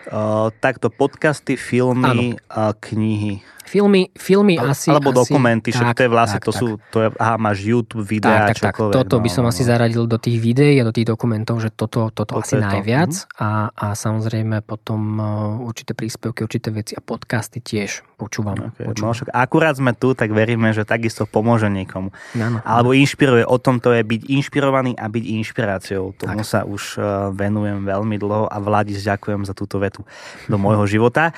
Uh, 0.04 0.52
takto 0.60 0.92
podcasty, 0.92 1.56
filmy, 1.56 2.36
uh, 2.52 2.76
knihy. 2.76 3.40
Filmy, 3.66 4.12
filmy 4.16 4.60
Ale- 4.60 4.76
asi... 4.76 4.92
alebo 4.92 5.12
asi, 5.12 5.20
dokumenty, 5.26 5.70
však 5.72 5.96
to 5.96 6.02
je 6.06 6.12
vlastne, 6.12 6.40
tak, 6.40 6.48
to 6.48 6.52
tak. 6.52 6.60
sú, 6.60 6.68
to 6.92 6.98
je, 7.04 7.08
aha, 7.18 7.36
máš 7.40 7.58
YouTube, 7.64 8.04
videá, 8.04 8.52
tak, 8.52 8.60
tak, 8.60 8.60
tak. 8.60 8.74
čokoľvek. 8.76 8.96
Toto 8.96 9.16
by 9.20 9.30
no, 9.30 9.36
som 9.36 9.44
no, 9.44 9.50
asi 9.52 9.64
no. 9.64 9.68
zaradil 9.72 10.04
do 10.10 10.18
tých 10.18 10.38
videí 10.42 10.76
a 10.80 10.84
do 10.84 10.94
tých 10.94 11.08
dokumentov, 11.08 11.62
že 11.62 11.70
toto, 11.72 12.12
toto, 12.12 12.40
Toto 12.40 12.44
asi 12.44 12.58
je 12.58 12.64
to. 12.64 12.68
najviac. 12.68 13.12
Mhm. 13.14 13.28
A, 13.40 13.50
a 13.72 13.88
samozrejme 13.94 14.56
potom 14.66 15.02
uh, 15.20 15.68
určité 15.68 15.96
príspevky, 15.96 16.44
určité 16.44 16.70
veci 16.74 16.98
a 16.98 17.02
podcasty 17.04 17.62
tiež 17.62 18.04
počúvam. 18.18 18.56
Okay, 18.72 18.88
no 18.88 18.96
počúvam. 18.96 19.14
však 19.14 19.30
akurát 19.36 19.76
sme 19.76 19.92
tu, 19.92 20.16
tak 20.16 20.32
veríme, 20.32 20.72
že 20.72 20.88
takisto 20.88 21.28
pomôže 21.28 21.68
niekomu. 21.68 22.16
Áno. 22.40 22.64
Alebo 22.64 22.96
inšpiruje. 22.96 23.44
O 23.44 23.60
tom 23.60 23.84
to 23.84 23.92
je 23.92 24.02
byť 24.02 24.32
inšpirovaný 24.32 24.96
a 24.96 25.12
byť 25.12 25.24
inšpiráciou. 25.44 26.16
Tomu 26.16 26.42
Tak. 26.42 26.48
sa 26.48 26.60
už 26.64 26.84
uh, 26.98 27.04
venujem 27.36 27.84
veľmi 27.84 28.16
dlho 28.16 28.48
a 28.48 28.58
Vladis, 28.64 29.04
ďakujem 29.04 29.44
za 29.44 29.52
túto 29.52 29.78
vetu 29.84 30.08
do 30.48 30.56
môjho 30.56 30.88
života. 30.88 31.36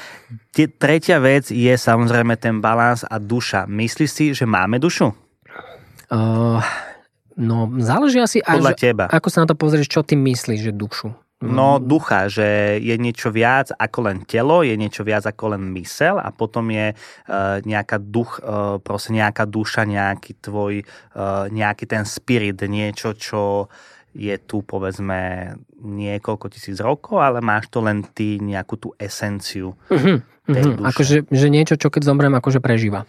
Tretia 0.55 1.19
vec 1.19 1.51
je 1.51 1.73
samozrejme 1.75 2.14
ten 2.39 2.63
balans 2.63 3.03
a 3.03 3.19
duša. 3.19 3.67
Myslíš 3.67 4.09
si, 4.11 4.25
že 4.31 4.45
máme 4.47 4.79
dušu? 4.79 5.11
Uh, 6.07 6.61
no, 7.35 7.67
záleží 7.81 8.21
asi 8.21 8.37
aj, 8.45 8.61
Podľa 8.61 8.73
že, 8.77 8.79
teba. 8.79 9.05
ako 9.09 9.27
sa 9.27 9.43
na 9.43 9.47
to 9.49 9.55
pozrieš, 9.57 9.89
čo 9.89 10.05
ty 10.05 10.13
myslíš, 10.15 10.59
že 10.69 10.71
dušu. 10.71 11.09
No 11.43 11.83
ducha, 11.83 12.31
že 12.31 12.79
je 12.79 12.95
niečo 12.95 13.27
viac 13.27 13.67
ako 13.75 14.07
len 14.07 14.23
telo, 14.23 14.63
je 14.63 14.71
niečo 14.79 15.03
viac 15.03 15.27
ako 15.27 15.53
len 15.53 15.67
mysel 15.75 16.15
a 16.15 16.31
potom 16.31 16.71
je 16.71 16.95
uh, 16.95 17.59
nejaká 17.59 17.99
duch, 17.99 18.39
uh, 18.39 18.79
proste 18.79 19.11
nejaká 19.11 19.43
duša, 19.43 19.83
nejaký 19.83 20.39
tvoj, 20.39 20.81
uh, 20.81 21.45
nejaký 21.51 21.85
ten 21.91 22.07
spirit, 22.07 22.55
niečo, 22.65 23.13
čo 23.19 23.67
je 24.15 24.31
tu 24.47 24.63
povedzme 24.63 25.51
niekoľko 25.83 26.47
tisíc 26.47 26.79
rokov, 26.79 27.19
ale 27.19 27.43
máš 27.43 27.67
to 27.67 27.83
len 27.83 28.07
ty 28.15 28.39
nejakú 28.39 28.79
tú 28.79 28.89
esenciu. 28.95 29.75
Uh-huh, 29.91 30.23
uh-huh. 30.47 30.77
duše. 30.81 30.87
Akože 30.87 31.15
že 31.29 31.47
niečo, 31.49 31.75
čo 31.77 31.89
keď 31.89 32.01
zomrem, 32.05 32.33
akože 32.33 32.61
prežíva. 32.61 33.05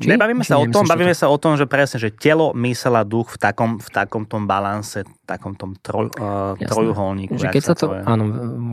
Či? 0.00 0.08
Nebavíme 0.08 0.40
Či 0.40 0.56
sa 0.56 0.56
o 0.56 0.64
tom, 0.72 0.88
bavíme 0.88 1.12
toto? 1.12 1.20
sa 1.20 1.26
o 1.28 1.36
tom, 1.36 1.52
že 1.60 1.68
presne, 1.68 2.00
že 2.00 2.08
telo, 2.08 2.56
mysel 2.56 2.96
a 2.96 3.04
duch 3.04 3.36
v 3.36 3.38
takom, 3.38 3.76
v 3.76 3.88
takom 3.92 4.24
tom 4.24 4.48
balanse, 4.48 5.04
takom 5.28 5.52
tom 5.52 5.76
troj, 5.76 6.08
uh, 6.16 6.56
Jasné. 6.56 6.64
trojuholníku. 6.72 7.36
Že 7.36 7.52
keď 7.52 7.62
sa 7.62 7.74
to, 7.76 7.92
povie. 7.92 8.00
áno, 8.08 8.24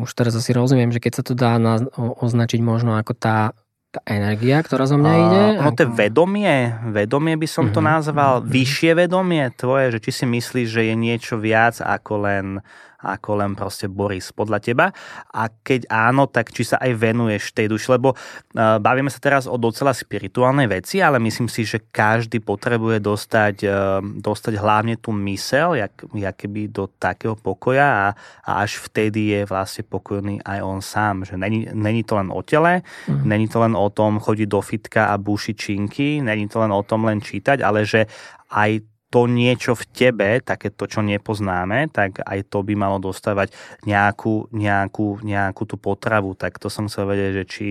už 0.07 0.11
teraz 0.15 0.31
asi 0.39 0.55
rozumiem, 0.55 0.95
že 0.95 1.03
keď 1.03 1.19
sa 1.19 1.23
to 1.27 1.35
dá 1.35 1.59
na, 1.59 1.83
o, 1.99 2.15
označiť 2.23 2.63
možno 2.63 2.95
ako 2.95 3.19
tá, 3.19 3.51
tá 3.91 3.99
energia, 4.07 4.63
ktorá 4.63 4.87
zo 4.87 4.95
mňa 4.95 5.11
A 5.11 5.19
ide. 5.19 5.41
Ono 5.59 5.71
to 5.75 5.83
je 5.83 5.91
vedomie, 5.91 6.55
vedomie 6.87 7.35
by 7.35 7.47
som 7.51 7.67
to 7.75 7.83
Mhm, 7.83 7.87
nazval, 7.91 8.33
mhm. 8.39 8.47
vyššie 8.47 8.91
vedomie 8.95 9.43
tvoje, 9.59 9.85
že 9.91 9.99
či 9.99 10.23
si 10.23 10.25
myslíš, 10.25 10.67
že 10.71 10.81
je 10.87 10.95
niečo 10.95 11.35
viac 11.35 11.83
ako 11.83 12.13
len 12.23 12.45
ako 13.03 13.39
len 13.39 13.55
proste 13.55 13.87
Boris 13.87 14.31
podľa 14.31 14.59
teba. 14.59 14.85
A 15.31 15.47
keď 15.49 15.87
áno, 15.87 16.27
tak 16.27 16.51
či 16.51 16.67
sa 16.67 16.79
aj 16.79 16.91
venuješ 16.95 17.55
tej 17.55 17.71
duši, 17.71 17.95
lebo 17.95 18.13
uh, 18.13 18.77
bavíme 18.79 19.07
sa 19.07 19.19
teraz 19.19 19.47
o 19.47 19.55
docela 19.55 19.95
spirituálnej 19.95 20.67
veci, 20.67 20.99
ale 20.99 21.19
myslím 21.19 21.47
si, 21.47 21.63
že 21.63 21.83
každý 21.91 22.43
potrebuje 22.43 22.99
dostať, 22.99 23.55
uh, 23.67 24.03
dostať 24.03 24.53
hlavne 24.59 24.99
tú 24.99 25.15
mysel, 25.15 25.79
jak, 25.79 25.93
jak 26.15 26.35
keby 26.35 26.71
do 26.71 26.87
takého 26.87 27.35
pokoja 27.35 27.87
a, 27.87 28.07
a 28.47 28.51
až 28.63 28.79
vtedy 28.79 29.35
je 29.35 29.41
vlastne 29.47 29.83
pokojný 29.87 30.39
aj 30.43 30.59
on 30.63 30.79
sám. 30.79 31.27
Že 31.27 31.35
není, 31.39 31.67
není 31.71 32.03
to 32.03 32.15
len 32.19 32.31
o 32.31 32.43
tele, 32.43 32.83
Mhm. 33.07 33.27
Není 33.29 33.47
to 33.47 33.57
len 33.59 33.73
o 33.75 33.87
tom 33.89 34.19
chodiť 34.19 34.47
do 34.49 34.61
fitka 34.61 35.13
a 35.13 35.15
búšiť 35.17 35.55
činky, 35.55 36.21
není 36.21 36.47
to 36.47 36.59
len 36.59 36.71
o 36.71 36.81
tom 36.83 37.05
len 37.05 37.21
čítať, 37.21 37.61
ale 37.61 37.85
že 37.85 38.05
aj 38.49 38.81
to 39.09 39.25
niečo 39.25 39.73
v 39.73 39.83
tebe, 39.89 40.29
také 40.41 40.69
to, 40.69 40.85
čo 40.85 41.01
nepoznáme, 41.01 41.89
tak 41.89 42.21
aj 42.21 42.45
to 42.45 42.61
by 42.61 42.77
malo 42.77 43.01
dostávať 43.01 43.53
nejakú, 43.83 44.49
nejakú, 44.53 45.25
nejakú 45.25 45.63
tú 45.65 45.75
potravu. 45.81 46.37
Tak 46.37 46.61
to 46.61 46.69
som 46.69 46.85
chcel 46.85 47.09
vedieť, 47.09 47.31
že 47.41 47.45
či 47.49 47.65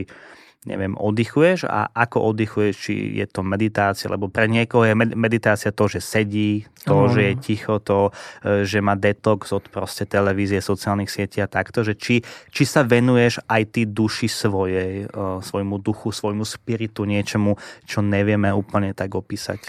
neviem, 0.66 0.98
oddychuješ 0.98 1.70
a 1.70 1.86
ako 1.94 2.34
oddychuješ, 2.34 2.74
či 2.74 2.92
je 3.16 3.26
to 3.30 3.46
meditácia, 3.46 4.10
lebo 4.10 4.26
pre 4.26 4.50
niekoho 4.50 4.84
je 4.84 4.94
med- 4.98 5.14
meditácia 5.14 5.70
to, 5.70 5.86
že 5.86 6.02
sedí, 6.02 6.66
to, 6.82 7.06
Áno. 7.06 7.12
že 7.14 7.30
je 7.30 7.34
ticho, 7.38 7.78
to, 7.78 8.10
e, 8.42 8.66
že 8.66 8.82
má 8.82 8.98
detox 8.98 9.54
od 9.54 9.70
proste 9.70 10.04
televízie, 10.04 10.58
sociálnych 10.58 11.08
sietí 11.08 11.38
a 11.38 11.46
takto, 11.46 11.86
že 11.86 11.94
či, 11.94 12.20
či 12.50 12.62
sa 12.66 12.82
venuješ 12.82 13.38
aj 13.46 13.62
ty 13.70 13.86
duši 13.86 14.26
svojej, 14.26 15.06
e, 15.06 15.22
svojmu 15.40 15.78
duchu, 15.78 16.10
svojmu 16.10 16.42
spiritu, 16.42 17.06
niečomu, 17.06 17.54
čo 17.86 18.02
nevieme 18.02 18.50
úplne 18.50 18.92
tak 18.92 19.14
opísať. 19.14 19.62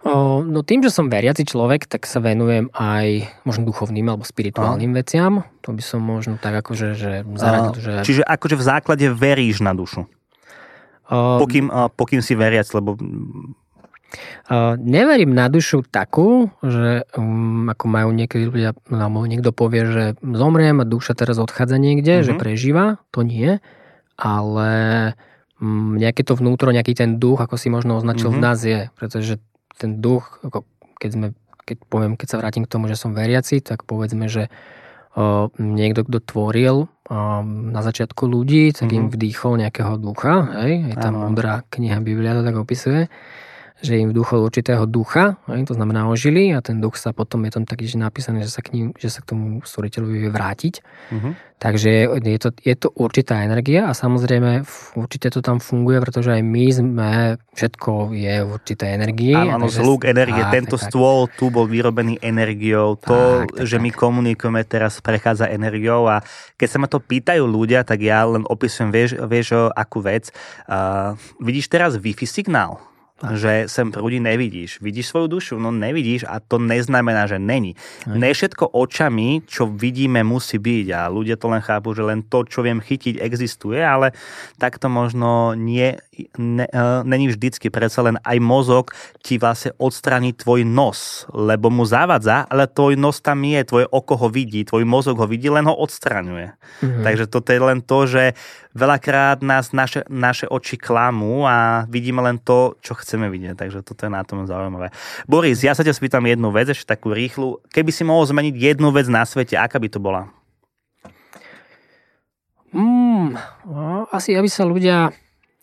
O, 0.00 0.40
no 0.40 0.64
tým, 0.64 0.80
že 0.80 0.88
som 0.88 1.12
veriaci 1.12 1.44
človek, 1.44 1.84
tak 1.84 2.08
sa 2.08 2.24
venujem 2.24 2.72
aj 2.72 3.28
možno 3.44 3.68
duchovným 3.68 4.08
alebo 4.08 4.24
spirituálnym 4.24 4.96
veciam. 4.96 5.44
To 5.60 5.76
by 5.76 5.82
som 5.84 6.00
možno 6.00 6.40
tak 6.40 6.56
akože 6.56 6.96
že 6.96 7.12
zaradil, 7.36 7.76
že... 7.76 7.92
Čiže 8.08 8.22
akože 8.24 8.56
v 8.56 8.64
základe 8.64 9.06
veríš 9.12 9.60
na 9.60 9.76
dušu, 9.76 10.08
o, 11.04 11.16
pokým, 11.44 11.68
pokým 12.00 12.24
si 12.24 12.32
veriac, 12.32 12.66
lebo 12.72 12.96
Uh, 14.50 14.74
neverím 14.74 15.30
na 15.38 15.46
dušu 15.46 15.86
takú, 15.86 16.50
že 16.66 17.06
um, 17.14 17.70
ako 17.70 17.86
majú 17.86 18.10
niekedy 18.10 18.50
ľudia, 18.50 18.74
alebo 18.90 19.22
niekto 19.22 19.54
povie, 19.54 19.86
že 19.86 20.04
zomriem 20.18 20.82
a 20.82 20.88
duša 20.90 21.14
teraz 21.14 21.38
odchádza 21.38 21.78
niekde, 21.78 22.18
Mhm. 22.18 22.24
že 22.26 22.32
prežíva, 22.34 22.98
to 23.14 23.22
nie, 23.22 23.62
ale 24.18 24.72
um, 25.62 25.94
nejaké 25.94 26.26
to 26.26 26.34
vnútro, 26.34 26.74
nejaký 26.74 26.98
ten 26.98 27.22
duch, 27.22 27.38
ako 27.38 27.54
si 27.54 27.70
možno 27.70 28.02
označil, 28.02 28.34
Mhm. 28.34 28.34
v 28.34 28.40
nás 28.42 28.58
je, 28.58 28.90
pretože 28.98 29.38
ten 29.80 30.04
duch, 30.04 30.44
ako 30.44 30.68
keď 31.00 31.10
sme, 31.16 31.26
keď 31.64 31.76
poviem, 31.88 32.12
keď 32.20 32.28
sa 32.28 32.40
vrátim 32.44 32.68
k 32.68 32.72
tomu, 32.76 32.92
že 32.92 33.00
som 33.00 33.16
veriaci, 33.16 33.64
tak 33.64 33.88
povedzme, 33.88 34.28
že 34.28 34.52
niekto, 35.58 36.06
kto 36.06 36.18
tvoril 36.22 36.76
na 37.42 37.80
začiatku 37.82 38.30
ľudí, 38.30 38.70
tak 38.70 38.94
im 38.94 39.10
mhm. 39.10 39.12
vdýchol 39.16 39.58
nejakého 39.66 39.98
ducha, 39.98 40.46
hej, 40.62 40.94
je 40.94 40.96
tam 41.00 41.18
múdra 41.18 41.66
kniha 41.66 41.98
Biblia 41.98 42.38
to 42.38 42.46
tak 42.46 42.54
opisuje, 42.54 43.10
že 43.80 43.96
im 43.96 44.12
vdúchol 44.12 44.44
určitého 44.44 44.84
ducha, 44.84 45.40
to 45.48 45.72
znamená 45.72 46.08
ožili 46.08 46.52
a 46.52 46.60
ten 46.60 46.80
duch 46.80 47.00
sa 47.00 47.16
potom 47.16 47.44
je 47.48 47.52
tam 47.56 47.64
taký, 47.64 47.88
že 47.88 47.96
napísané, 47.96 48.44
že 48.44 48.52
sa 48.52 48.60
k, 48.60 48.76
ním, 48.76 48.86
že 48.96 49.08
sa 49.08 49.24
k 49.24 49.32
tomu 49.32 49.64
stvoriteľovi 49.64 50.16
vie 50.20 50.30
vrátiť. 50.30 50.74
Uh-huh. 51.10 51.32
Takže 51.60 52.08
je 52.24 52.40
to, 52.40 52.56
je 52.56 52.72
to 52.72 52.88
určitá 52.96 53.44
energia 53.44 53.84
a 53.84 53.92
samozrejme 53.92 54.64
určite 54.96 55.28
to 55.28 55.44
tam 55.44 55.60
funguje, 55.60 56.00
pretože 56.00 56.32
aj 56.32 56.40
my 56.40 56.64
sme, 56.72 57.10
všetko 57.52 58.16
je 58.16 58.34
v 58.40 58.48
určitej 58.48 58.90
energii. 58.96 59.36
Áno, 59.36 59.60
áno 59.60 59.66
zlúk 59.68 60.08
energie, 60.08 60.40
tak, 60.40 60.56
tento 60.56 60.80
tak, 60.80 60.88
stôl 60.88 61.28
tu 61.36 61.52
bol 61.52 61.68
vyrobený 61.68 62.16
energiou, 62.24 62.96
to, 62.96 63.44
tak, 63.44 63.60
tak, 63.60 63.68
že 63.68 63.76
tak. 63.76 63.84
my 63.84 63.90
komunikujeme 63.92 64.62
teraz 64.64 65.04
prechádza 65.04 65.52
energiou 65.52 66.08
a 66.08 66.24
keď 66.56 66.68
sa 66.68 66.80
ma 66.80 66.88
to 66.88 66.96
pýtajú 66.96 67.44
ľudia, 67.44 67.84
tak 67.84 68.00
ja 68.00 68.24
len 68.24 68.48
opisujem, 68.48 68.88
vieš, 68.88 69.20
vieš 69.28 69.68
akú 69.76 70.00
vec. 70.00 70.32
Uh, 70.64 71.12
vidíš 71.44 71.68
teraz 71.68 72.00
Wi-Fi 72.00 72.24
signál? 72.24 72.89
Že 73.20 73.68
sem 73.68 73.92
prúdi 73.92 74.16
nevidíš. 74.16 74.80
Vidíš 74.80 75.12
svoju 75.12 75.26
dušu? 75.28 75.54
No 75.60 75.68
nevidíš 75.68 76.24
a 76.24 76.40
to 76.40 76.56
neznamená, 76.56 77.28
že 77.28 77.36
není. 77.36 77.76
Aj. 78.08 78.16
Ne 78.16 78.32
všetko 78.32 78.72
očami, 78.72 79.44
čo 79.44 79.68
vidíme, 79.68 80.24
musí 80.24 80.56
byť 80.56 80.86
a 80.96 81.00
ľudia 81.12 81.36
to 81.36 81.52
len 81.52 81.60
chápu, 81.60 81.92
že 81.92 82.00
len 82.00 82.24
to, 82.24 82.48
čo 82.48 82.64
viem 82.64 82.80
chytiť, 82.80 83.20
existuje, 83.20 83.76
ale 83.76 84.16
takto 84.56 84.88
možno 84.88 85.52
nie, 85.52 86.00
ne, 86.40 86.64
uh, 86.72 87.04
není 87.04 87.28
vždycky. 87.28 87.68
Predsa 87.68 88.08
len 88.08 88.16
aj 88.24 88.38
mozog 88.40 88.96
ti 89.20 89.36
vlastne 89.36 89.76
odstraní 89.76 90.32
tvoj 90.32 90.64
nos, 90.64 91.28
lebo 91.28 91.68
mu 91.68 91.84
zavadza, 91.84 92.48
ale 92.48 92.64
tvoj 92.64 92.96
nos 92.96 93.20
tam 93.20 93.44
je, 93.44 93.60
tvoje 93.68 93.86
oko 93.92 94.16
ho 94.16 94.28
vidí, 94.32 94.64
tvoj 94.64 94.88
mozog 94.88 95.20
ho 95.20 95.28
vidí, 95.28 95.52
len 95.52 95.68
ho 95.68 95.76
odstraňuje. 95.76 96.56
Mhm. 96.80 97.02
Takže 97.04 97.24
toto 97.28 97.52
je 97.52 97.60
len 97.60 97.84
to, 97.84 98.08
že 98.08 98.32
veľakrát 98.70 99.42
nás 99.42 99.74
naše, 99.74 100.06
naše 100.06 100.46
oči 100.46 100.78
klamú 100.78 101.42
a 101.42 101.86
vidíme 101.90 102.22
len 102.22 102.38
to, 102.38 102.78
čo 102.78 102.94
chceme 102.94 103.26
vidieť. 103.26 103.58
Takže 103.58 103.82
toto 103.82 104.06
je 104.06 104.12
na 104.12 104.22
tom 104.22 104.46
zaujímavé. 104.46 104.94
Boris, 105.26 105.62
ja 105.62 105.74
sa 105.74 105.82
ťa 105.82 105.94
spýtam 105.94 106.22
jednu 106.26 106.48
vec, 106.54 106.70
ešte 106.70 106.86
takú 106.86 107.10
rýchlu. 107.10 107.58
Keby 107.74 107.90
si 107.90 108.06
mohol 108.06 108.26
zmeniť 108.26 108.54
jednu 108.54 108.94
vec 108.94 109.10
na 109.10 109.26
svete, 109.26 109.58
aká 109.58 109.82
by 109.82 109.88
to 109.90 109.98
bola? 109.98 110.30
Mm, 112.70 113.34
no, 113.66 114.06
asi 114.14 114.38
aby 114.38 114.46
sa 114.46 114.62
ľudia 114.62 115.10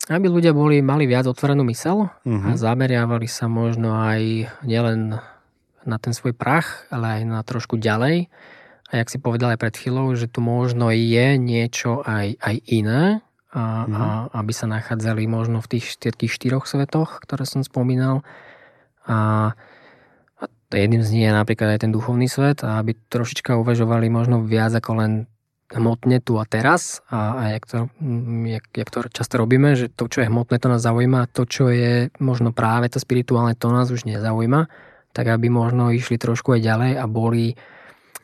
aby 0.08 0.32
ľudia 0.32 0.56
boli, 0.56 0.80
mali 0.80 1.04
viac 1.04 1.28
otvorenú 1.28 1.68
mysel 1.68 2.08
uh-huh. 2.08 2.48
a 2.48 2.56
mhm. 2.56 2.60
zameriavali 2.60 3.28
sa 3.28 3.52
možno 3.52 3.92
aj 3.92 4.48
nielen 4.64 5.20
na 5.88 5.98
ten 6.00 6.12
svoj 6.12 6.36
prach, 6.36 6.88
ale 6.92 7.20
aj 7.20 7.22
na 7.28 7.40
trošku 7.44 7.80
ďalej 7.80 8.28
a 8.88 8.92
jak 9.04 9.12
si 9.12 9.20
povedal 9.20 9.56
aj 9.56 9.60
pred 9.60 9.76
chvíľou, 9.76 10.16
že 10.16 10.32
tu 10.32 10.40
možno 10.40 10.88
je 10.92 11.36
niečo 11.36 12.08
aj, 12.08 12.40
aj 12.40 12.56
iné, 12.72 13.20
a, 13.52 13.88
mm. 13.88 13.94
a 13.96 14.04
aby 14.44 14.52
sa 14.52 14.68
nachádzali 14.68 15.24
možno 15.28 15.64
v 15.64 15.78
tých 15.78 15.98
všetkých 15.98 16.32
štyroch 16.32 16.66
svetoch, 16.68 17.24
ktoré 17.24 17.48
som 17.48 17.64
spomínal. 17.64 18.24
A, 19.08 19.52
a 20.40 20.74
jedným 20.76 21.04
z 21.04 21.12
nich 21.16 21.26
je 21.28 21.34
napríklad 21.34 21.76
aj 21.76 21.88
ten 21.88 21.92
duchovný 21.96 22.28
svet 22.28 22.64
a 22.64 22.80
aby 22.84 22.96
trošička 23.08 23.56
uvažovali 23.56 24.12
možno 24.12 24.44
viac 24.44 24.76
ako 24.76 24.92
len 25.00 25.12
hmotne 25.68 26.24
tu 26.24 26.40
a 26.40 26.48
teraz 26.48 27.04
a, 27.12 27.36
a 27.36 27.42
jak, 27.60 27.64
to, 27.68 27.80
jak, 28.48 28.66
jak 28.72 28.90
to 28.92 29.00
často 29.12 29.36
robíme, 29.36 29.76
že 29.76 29.92
to, 29.92 30.08
čo 30.08 30.24
je 30.24 30.32
hmotné, 30.32 30.64
to 30.64 30.72
nás 30.72 30.80
zaujíma 30.80 31.28
a 31.28 31.32
to, 31.32 31.44
čo 31.44 31.68
je 31.68 32.08
možno 32.24 32.56
práve 32.56 32.88
to 32.88 33.04
spirituálne, 33.04 33.52
to 33.52 33.68
nás 33.68 33.92
už 33.92 34.08
nezaujíma, 34.08 34.72
tak 35.12 35.28
aby 35.28 35.52
možno 35.52 35.92
išli 35.92 36.16
trošku 36.16 36.56
aj 36.56 36.62
ďalej 36.64 36.92
a 36.96 37.04
boli 37.12 37.60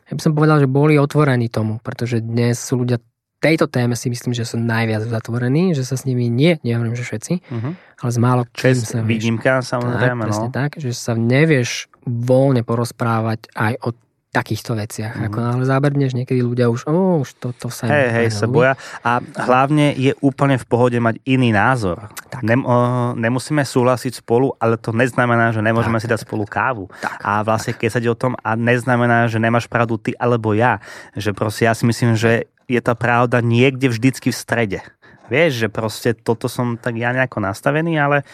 ja 0.04 0.12
by 0.12 0.20
som 0.20 0.32
povedal, 0.36 0.60
že 0.60 0.68
boli 0.68 1.00
otvorení 1.00 1.48
tomu, 1.48 1.80
pretože 1.80 2.20
dnes 2.20 2.60
sú 2.60 2.84
ľudia 2.84 3.00
tejto 3.44 3.68
téme 3.68 3.92
si 3.92 4.08
myslím, 4.08 4.32
že 4.32 4.48
sú 4.48 4.56
najviac 4.56 5.04
zatvorení, 5.04 5.76
že 5.76 5.84
sa 5.84 6.00
s 6.00 6.08
nimi 6.08 6.32
nie, 6.32 6.56
nehovorím, 6.64 6.96
že 6.96 7.04
všetci, 7.04 7.32
uh-huh. 7.44 7.72
ale 7.76 8.10
z 8.10 8.18
málo 8.18 8.42
Čest, 8.56 8.96
sa 8.96 9.04
výnimka, 9.04 9.60
samozrejme. 9.60 10.24
Tak, 10.24 10.32
no. 10.32 10.48
tak, 10.48 10.70
že 10.80 10.96
sa 10.96 11.12
nevieš 11.12 11.92
voľne 12.08 12.64
porozprávať 12.64 13.52
aj 13.52 13.72
o 13.84 13.92
takýchto 14.34 14.74
veciach. 14.74 15.14
Mm-hmm. 15.14 15.30
Ako 15.30 15.38
ale 15.38 15.62
záberneš, 15.62 16.18
niekedy 16.18 16.42
ľudia 16.42 16.66
už, 16.66 16.90
oh, 16.90 17.22
už 17.22 17.38
to, 17.38 17.54
to 17.54 17.70
sa... 17.70 17.86
Hej, 17.86 18.08
hej, 18.10 18.28
sa 18.34 18.50
boja. 18.50 18.74
A 19.06 19.22
hlavne 19.22 19.94
je 19.94 20.10
úplne 20.18 20.58
v 20.58 20.66
pohode 20.66 20.98
mať 20.98 21.22
iný 21.22 21.54
názor. 21.54 22.10
Tak. 22.34 22.42
Nem, 22.42 22.66
o, 22.66 23.14
nemusíme 23.14 23.62
súhlasiť 23.62 24.26
spolu, 24.26 24.58
ale 24.58 24.74
to 24.74 24.90
neznamená, 24.90 25.54
že 25.54 25.62
nemôžeme 25.62 26.02
tak, 26.02 26.02
si 26.02 26.10
dať 26.10 26.20
tak, 26.20 26.26
spolu 26.26 26.44
kávu. 26.50 26.90
Tak, 26.98 27.22
a 27.22 27.46
vlastne, 27.46 27.78
keď 27.78 27.88
sa 27.94 28.00
o 28.02 28.18
tom, 28.18 28.34
a 28.42 28.58
neznamená, 28.58 29.30
že 29.30 29.38
nemáš 29.38 29.70
pravdu 29.70 29.94
ty 30.02 30.10
alebo 30.18 30.50
ja. 30.50 30.82
Že 31.14 31.30
proste 31.38 31.70
ja 31.70 31.72
si 31.78 31.86
myslím, 31.86 32.18
že 32.18 32.50
je 32.66 32.80
tá 32.82 32.98
pravda 32.98 33.38
niekde 33.38 33.86
vždycky 33.86 34.34
v 34.34 34.36
strede. 34.36 34.80
Vieš, 35.30 35.64
že 35.64 35.68
proste 35.72 36.10
toto 36.12 36.52
som 36.52 36.76
tak 36.76 37.00
ja 37.00 37.14
nejako 37.14 37.40
nastavený, 37.40 37.96
ale 37.96 38.28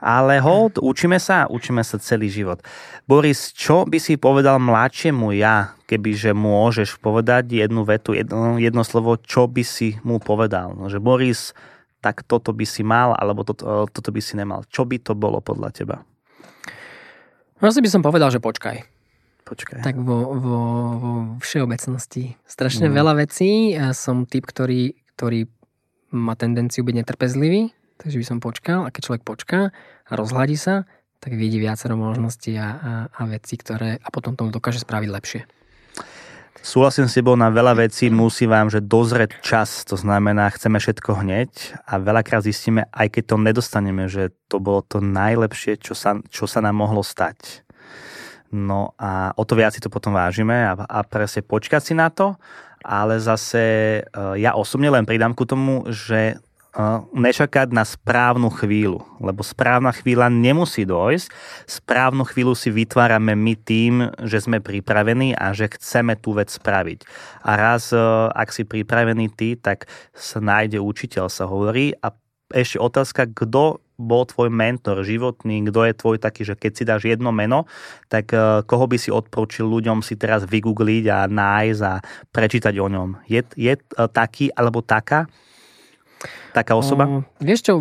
ale 0.00 0.40
hold, 0.40 0.80
učíme 0.80 1.20
sa, 1.20 1.44
učíme 1.46 1.84
sa 1.84 2.00
celý 2.00 2.32
život. 2.32 2.64
Boris, 3.04 3.52
čo 3.52 3.84
by 3.84 4.00
si 4.00 4.16
povedal 4.16 4.56
mladšiemu 4.56 5.36
ja, 5.36 5.76
kebyže 5.84 6.32
môžeš 6.32 6.98
povedať 6.98 7.52
jednu 7.52 7.84
vetu, 7.84 8.16
jedno, 8.16 8.56
jedno 8.56 8.82
slovo, 8.82 9.20
čo 9.20 9.44
by 9.46 9.60
si 9.60 10.00
mu 10.00 10.16
povedal? 10.18 10.72
No, 10.72 10.88
že 10.88 10.98
Boris, 10.98 11.52
tak 12.00 12.24
toto 12.24 12.56
by 12.56 12.64
si 12.64 12.80
mal, 12.80 13.12
alebo 13.12 13.44
toto, 13.44 13.84
toto 13.92 14.10
by 14.10 14.20
si 14.24 14.34
nemal. 14.40 14.64
Čo 14.72 14.88
by 14.88 14.96
to 15.04 15.12
bolo 15.12 15.44
podľa 15.44 15.68
teba? 15.70 15.96
Asi 17.60 17.84
by 17.84 17.92
som 17.92 18.00
povedal, 18.00 18.32
že 18.32 18.40
počkaj. 18.40 18.80
Počkaj. 19.44 19.84
Tak 19.84 20.00
vo, 20.00 20.32
vo, 20.32 20.58
vo 20.96 21.12
všeobecnosti. 21.44 22.40
Strašne 22.48 22.88
mm. 22.88 22.94
veľa 22.94 23.14
vecí. 23.20 23.76
Ja 23.76 23.92
som 23.92 24.24
typ, 24.24 24.48
ktorý, 24.48 24.96
ktorý 25.18 25.44
má 26.14 26.38
tendenciu 26.38 26.86
byť 26.86 26.94
netrpezlivý 27.04 27.74
Takže 28.00 28.16
by 28.16 28.24
som 28.24 28.38
počkal 28.40 28.88
a 28.88 28.92
keď 28.92 29.02
človek 29.12 29.24
počká 29.28 29.76
a 30.08 30.12
rozhľadí 30.16 30.56
sa, 30.56 30.88
tak 31.20 31.36
vidí 31.36 31.60
viacero 31.60 32.00
možností 32.00 32.56
a, 32.56 32.68
a, 32.68 32.92
a 33.12 33.20
veci, 33.28 33.60
ktoré 33.60 34.00
a 34.00 34.08
potom 34.08 34.34
tomu 34.40 34.48
dokáže 34.48 34.80
spraviť 34.80 35.08
lepšie. 35.12 35.42
Súhlasím 36.60 37.08
s 37.08 37.16
tebou 37.16 37.40
na 37.40 37.48
veľa 37.48 37.88
vecí, 37.88 38.12
musí 38.12 38.44
vám, 38.44 38.68
že 38.68 38.84
dozrieť 38.84 39.40
čas, 39.40 39.84
to 39.88 39.96
znamená, 39.96 40.52
chceme 40.52 40.76
všetko 40.76 41.24
hneď 41.24 41.48
a 41.88 41.96
veľakrát 41.96 42.44
zistíme, 42.44 42.84
aj 42.92 43.16
keď 43.16 43.22
to 43.32 43.36
nedostaneme, 43.40 44.04
že 44.12 44.36
to 44.44 44.60
bolo 44.60 44.84
to 44.84 45.00
najlepšie, 45.00 45.80
čo 45.80 45.96
sa, 45.96 46.20
čo 46.28 46.44
sa 46.44 46.60
nám 46.60 46.76
mohlo 46.76 47.00
stať. 47.00 47.64
No 48.52 48.92
a 49.00 49.32
o 49.40 49.44
to 49.48 49.56
viac 49.56 49.72
si 49.72 49.80
to 49.80 49.88
potom 49.88 50.12
vážime 50.12 50.68
a, 50.68 50.76
a 50.76 51.00
presne 51.00 51.40
počkať 51.40 51.80
si 51.80 51.94
na 51.96 52.12
to, 52.12 52.36
ale 52.84 53.16
zase 53.24 53.64
e, 53.64 54.00
ja 54.40 54.52
osobne 54.52 54.92
len 54.92 55.08
pridám 55.08 55.32
ku 55.32 55.48
tomu, 55.48 55.88
že 55.88 56.40
nečakať 57.10 57.74
na 57.74 57.82
správnu 57.82 58.46
chvíľu, 58.54 59.02
lebo 59.18 59.42
správna 59.42 59.90
chvíľa 59.90 60.30
nemusí 60.30 60.86
dojsť. 60.86 61.26
Správnu 61.66 62.22
chvíľu 62.22 62.54
si 62.54 62.70
vytvárame 62.70 63.34
my 63.34 63.54
tým, 63.58 63.94
že 64.22 64.38
sme 64.38 64.62
pripravení 64.62 65.34
a 65.34 65.50
že 65.50 65.66
chceme 65.66 66.14
tú 66.14 66.38
vec 66.38 66.46
spraviť. 66.46 67.02
A 67.42 67.50
raz, 67.58 67.90
e, 67.90 67.98
ak 68.30 68.54
si 68.54 68.62
pripravený 68.62 69.34
ty, 69.34 69.58
tak 69.58 69.90
sa 70.14 70.38
nájde 70.38 70.78
učiteľ, 70.78 71.26
sa 71.26 71.50
hovorí. 71.50 71.90
A 72.06 72.14
ešte 72.54 72.78
otázka, 72.78 73.30
kto 73.34 73.82
bol 74.00 74.22
tvoj 74.24 74.48
mentor 74.48 75.02
životný, 75.02 75.68
kto 75.68 75.80
je 75.90 75.94
tvoj 75.94 76.16
taký, 76.22 76.42
že 76.46 76.54
keď 76.56 76.72
si 76.72 76.82
dáš 76.86 77.02
jedno 77.04 77.34
meno, 77.34 77.66
tak 78.06 78.30
e, 78.30 78.62
koho 78.62 78.86
by 78.86 78.94
si 78.94 79.10
odporúčil 79.10 79.66
ľuďom 79.66 80.06
si 80.06 80.14
teraz 80.14 80.46
vygoogliť 80.46 81.04
a 81.10 81.18
nájsť 81.26 81.82
a 81.82 81.94
prečítať 82.30 82.74
o 82.78 82.86
ňom. 82.86 83.08
Je, 83.26 83.42
je 83.58 83.74
e, 83.74 83.80
taký 84.06 84.54
alebo 84.54 84.86
taká, 84.86 85.26
taká 86.52 86.76
osoba? 86.76 87.04
Uh, 87.08 87.22
vieš 87.40 87.70
čo, 87.70 87.80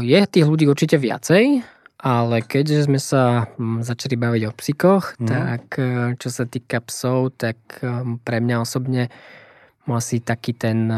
je 0.00 0.20
tých 0.28 0.46
ľudí 0.46 0.64
určite 0.68 0.96
viacej, 0.96 1.64
ale 2.04 2.44
keďže 2.44 2.84
sme 2.84 3.00
sa 3.00 3.48
hm, 3.56 3.80
začali 3.80 4.20
baviť 4.20 4.42
o 4.44 4.52
psikoch, 4.52 5.16
mm. 5.16 5.24
tak 5.24 5.64
e, 5.80 5.88
čo 6.20 6.28
sa 6.28 6.44
týka 6.44 6.84
psov, 6.84 7.32
tak 7.32 7.56
e, 7.80 8.20
pre 8.20 8.44
mňa 8.44 8.56
osobne 8.60 9.08
asi 9.88 10.20
taký 10.20 10.52
ten, 10.56 10.88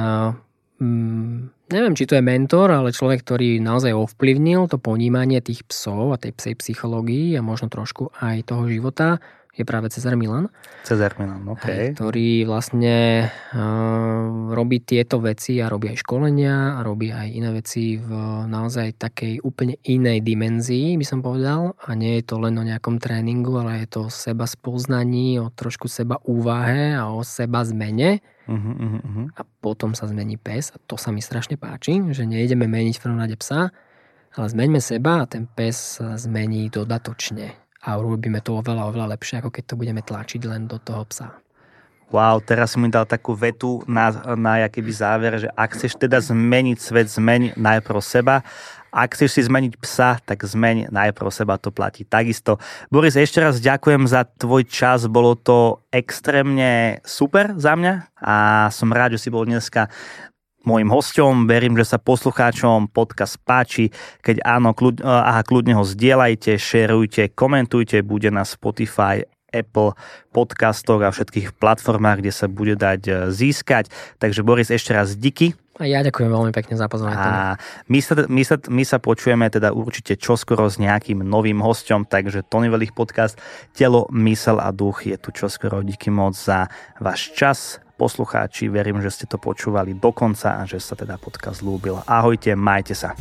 um, 0.78 1.50
neviem, 1.70 1.94
či 1.98 2.06
to 2.06 2.14
je 2.14 2.22
mentor, 2.22 2.70
ale 2.70 2.94
človek, 2.94 3.26
ktorý 3.26 3.58
naozaj 3.58 3.90
ovplyvnil 3.90 4.70
to 4.70 4.78
ponímanie 4.78 5.42
tých 5.42 5.66
psov 5.66 6.14
a 6.14 6.20
tej 6.22 6.34
psej 6.38 6.54
psychológii 6.62 7.34
a 7.34 7.42
možno 7.42 7.66
trošku 7.66 8.14
aj 8.22 8.46
toho 8.46 8.70
života, 8.70 9.18
je 9.56 9.64
práve 9.64 9.88
Cezar 9.88 10.12
Milan. 10.20 10.52
Cezar 10.84 11.16
Milan, 11.16 11.48
OK. 11.48 11.96
Ktorý 11.96 12.44
vlastne 12.44 13.26
uh, 13.56 14.52
robí 14.52 14.84
tieto 14.84 15.16
veci 15.24 15.56
a 15.64 15.72
robí 15.72 15.88
aj 15.88 16.04
školenia 16.04 16.76
a 16.76 16.84
robí 16.84 17.08
aj 17.08 17.28
iné 17.32 17.50
veci 17.56 17.96
v 17.96 18.10
naozaj 18.46 19.00
takej 19.00 19.40
úplne 19.40 19.80
inej 19.88 20.20
dimenzii, 20.20 21.00
by 21.00 21.06
som 21.08 21.24
povedal. 21.24 21.72
A 21.88 21.96
nie 21.96 22.20
je 22.20 22.28
to 22.28 22.36
len 22.36 22.60
o 22.60 22.68
nejakom 22.68 23.00
tréningu, 23.00 23.56
ale 23.56 23.88
je 23.88 23.96
to 23.96 24.00
o 24.06 24.12
seba 24.12 24.44
spoznaní, 24.44 25.40
o 25.40 25.48
trošku 25.48 25.88
seba 25.88 26.20
úvahe 26.28 26.92
a 26.92 27.08
o 27.08 27.24
seba 27.24 27.64
zmene. 27.64 28.20
Uh-huh, 28.46 28.62
uh-huh. 28.62 29.26
A 29.34 29.42
potom 29.64 29.96
sa 29.96 30.06
zmení 30.06 30.38
pes 30.38 30.70
a 30.70 30.78
to 30.86 30.94
sa 30.94 31.10
mi 31.10 31.18
strašne 31.18 31.58
páči, 31.58 31.98
že 32.14 32.28
nejdeme 32.28 32.70
meniť 32.70 32.94
v 32.94 33.02
prvom 33.02 33.18
psa, 33.42 33.74
ale 34.38 34.46
zmeňme 34.46 34.78
seba 34.78 35.24
a 35.24 35.26
ten 35.26 35.50
pes 35.50 35.98
sa 35.98 36.14
zmení 36.14 36.70
dodatočne 36.70 37.65
a 37.86 37.94
urobíme 37.94 38.42
to 38.42 38.58
oveľa, 38.58 38.90
oveľa 38.90 39.14
lepšie, 39.14 39.38
ako 39.38 39.54
keď 39.54 39.64
to 39.70 39.78
budeme 39.78 40.02
tlačiť 40.02 40.42
len 40.42 40.66
do 40.66 40.82
toho 40.82 41.06
psa. 41.06 41.38
Wow, 42.10 42.38
teraz 42.38 42.74
si 42.74 42.78
mi 42.78 42.86
dal 42.86 43.02
takú 43.02 43.34
vetu 43.34 43.82
na, 43.90 44.10
na 44.38 44.62
jakýby 44.62 44.92
záver, 44.94 45.42
že 45.42 45.48
ak 45.54 45.74
chceš 45.74 45.98
teda 45.98 46.22
zmeniť 46.22 46.78
svet, 46.78 47.10
zmeň 47.10 47.58
najprv 47.58 47.98
seba 47.98 48.46
ak 48.96 49.12
chceš 49.12 49.30
si 49.36 49.42
zmeniť 49.44 49.76
psa, 49.76 50.16
tak 50.24 50.40
zmeň 50.40 50.88
najprv 50.88 51.28
seba, 51.28 51.60
to 51.60 51.68
platí 51.68 52.08
takisto. 52.08 52.56
Boris, 52.88 53.12
ešte 53.12 53.44
raz 53.44 53.60
ďakujem 53.60 54.08
za 54.08 54.24
tvoj 54.24 54.64
čas, 54.64 55.04
bolo 55.04 55.36
to 55.36 55.84
extrémne 55.92 57.04
super 57.04 57.52
za 57.60 57.76
mňa 57.76 58.16
a 58.16 58.34
som 58.72 58.88
rád, 58.88 59.20
že 59.20 59.26
si 59.26 59.28
bol 59.28 59.44
dneska 59.44 59.92
môjim 60.66 60.90
hosťom. 60.90 61.46
Verím, 61.46 61.78
že 61.78 61.86
sa 61.86 62.02
poslucháčom 62.02 62.90
podcast 62.90 63.38
páči. 63.40 63.94
Keď 64.20 64.42
áno, 64.42 64.74
kľud, 64.74 65.00
aha, 65.00 65.46
kľudne 65.46 65.78
ho 65.78 65.86
zdieľajte, 65.86 66.58
šerujte, 66.58 67.32
komentujte. 67.32 68.02
Bude 68.02 68.34
na 68.34 68.42
Spotify, 68.42 69.22
Apple 69.54 69.96
podcastoch 70.34 71.00
a 71.00 71.14
všetkých 71.14 71.56
platformách, 71.56 72.20
kde 72.20 72.32
sa 72.34 72.46
bude 72.50 72.76
dať 72.76 73.00
e, 73.06 73.12
získať. 73.32 73.88
Takže 74.20 74.44
Boris, 74.44 74.68
ešte 74.68 74.92
raz 74.92 75.16
díky. 75.16 75.56
A 75.76 75.84
ja 75.84 76.00
ďakujem 76.00 76.32
veľmi 76.32 76.52
pekne 76.56 76.76
za 76.76 76.88
pozvanie. 76.88 77.20
A 77.20 77.60
my 77.92 78.00
sa, 78.00 78.24
my, 78.28 78.42
sa, 78.44 78.56
my 78.56 78.84
sa 78.84 78.96
počujeme 78.96 79.44
teda 79.52 79.76
určite 79.76 80.16
čoskoro 80.16 80.72
s 80.72 80.80
nejakým 80.80 81.20
novým 81.20 81.60
hosťom, 81.60 82.08
takže 82.08 82.48
Tony 82.48 82.72
Velich 82.72 82.96
podcast 82.96 83.36
Telo, 83.76 84.08
mysel 84.08 84.56
a 84.56 84.72
duch 84.72 85.04
je 85.04 85.20
tu 85.20 85.36
čoskoro. 85.36 85.84
Díky 85.84 86.08
moc 86.08 86.32
za 86.32 86.72
váš 86.96 87.36
čas, 87.36 87.76
poslucháči. 87.96 88.68
Verím, 88.68 89.00
že 89.00 89.10
ste 89.10 89.24
to 89.24 89.40
počúvali 89.40 89.96
dokonca 89.96 90.60
a 90.60 90.68
že 90.68 90.76
sa 90.78 90.94
teda 90.94 91.16
podcast 91.16 91.64
ľúbil. 91.64 92.04
Ahojte, 92.04 92.52
majte 92.52 92.92
sa. 92.92 93.16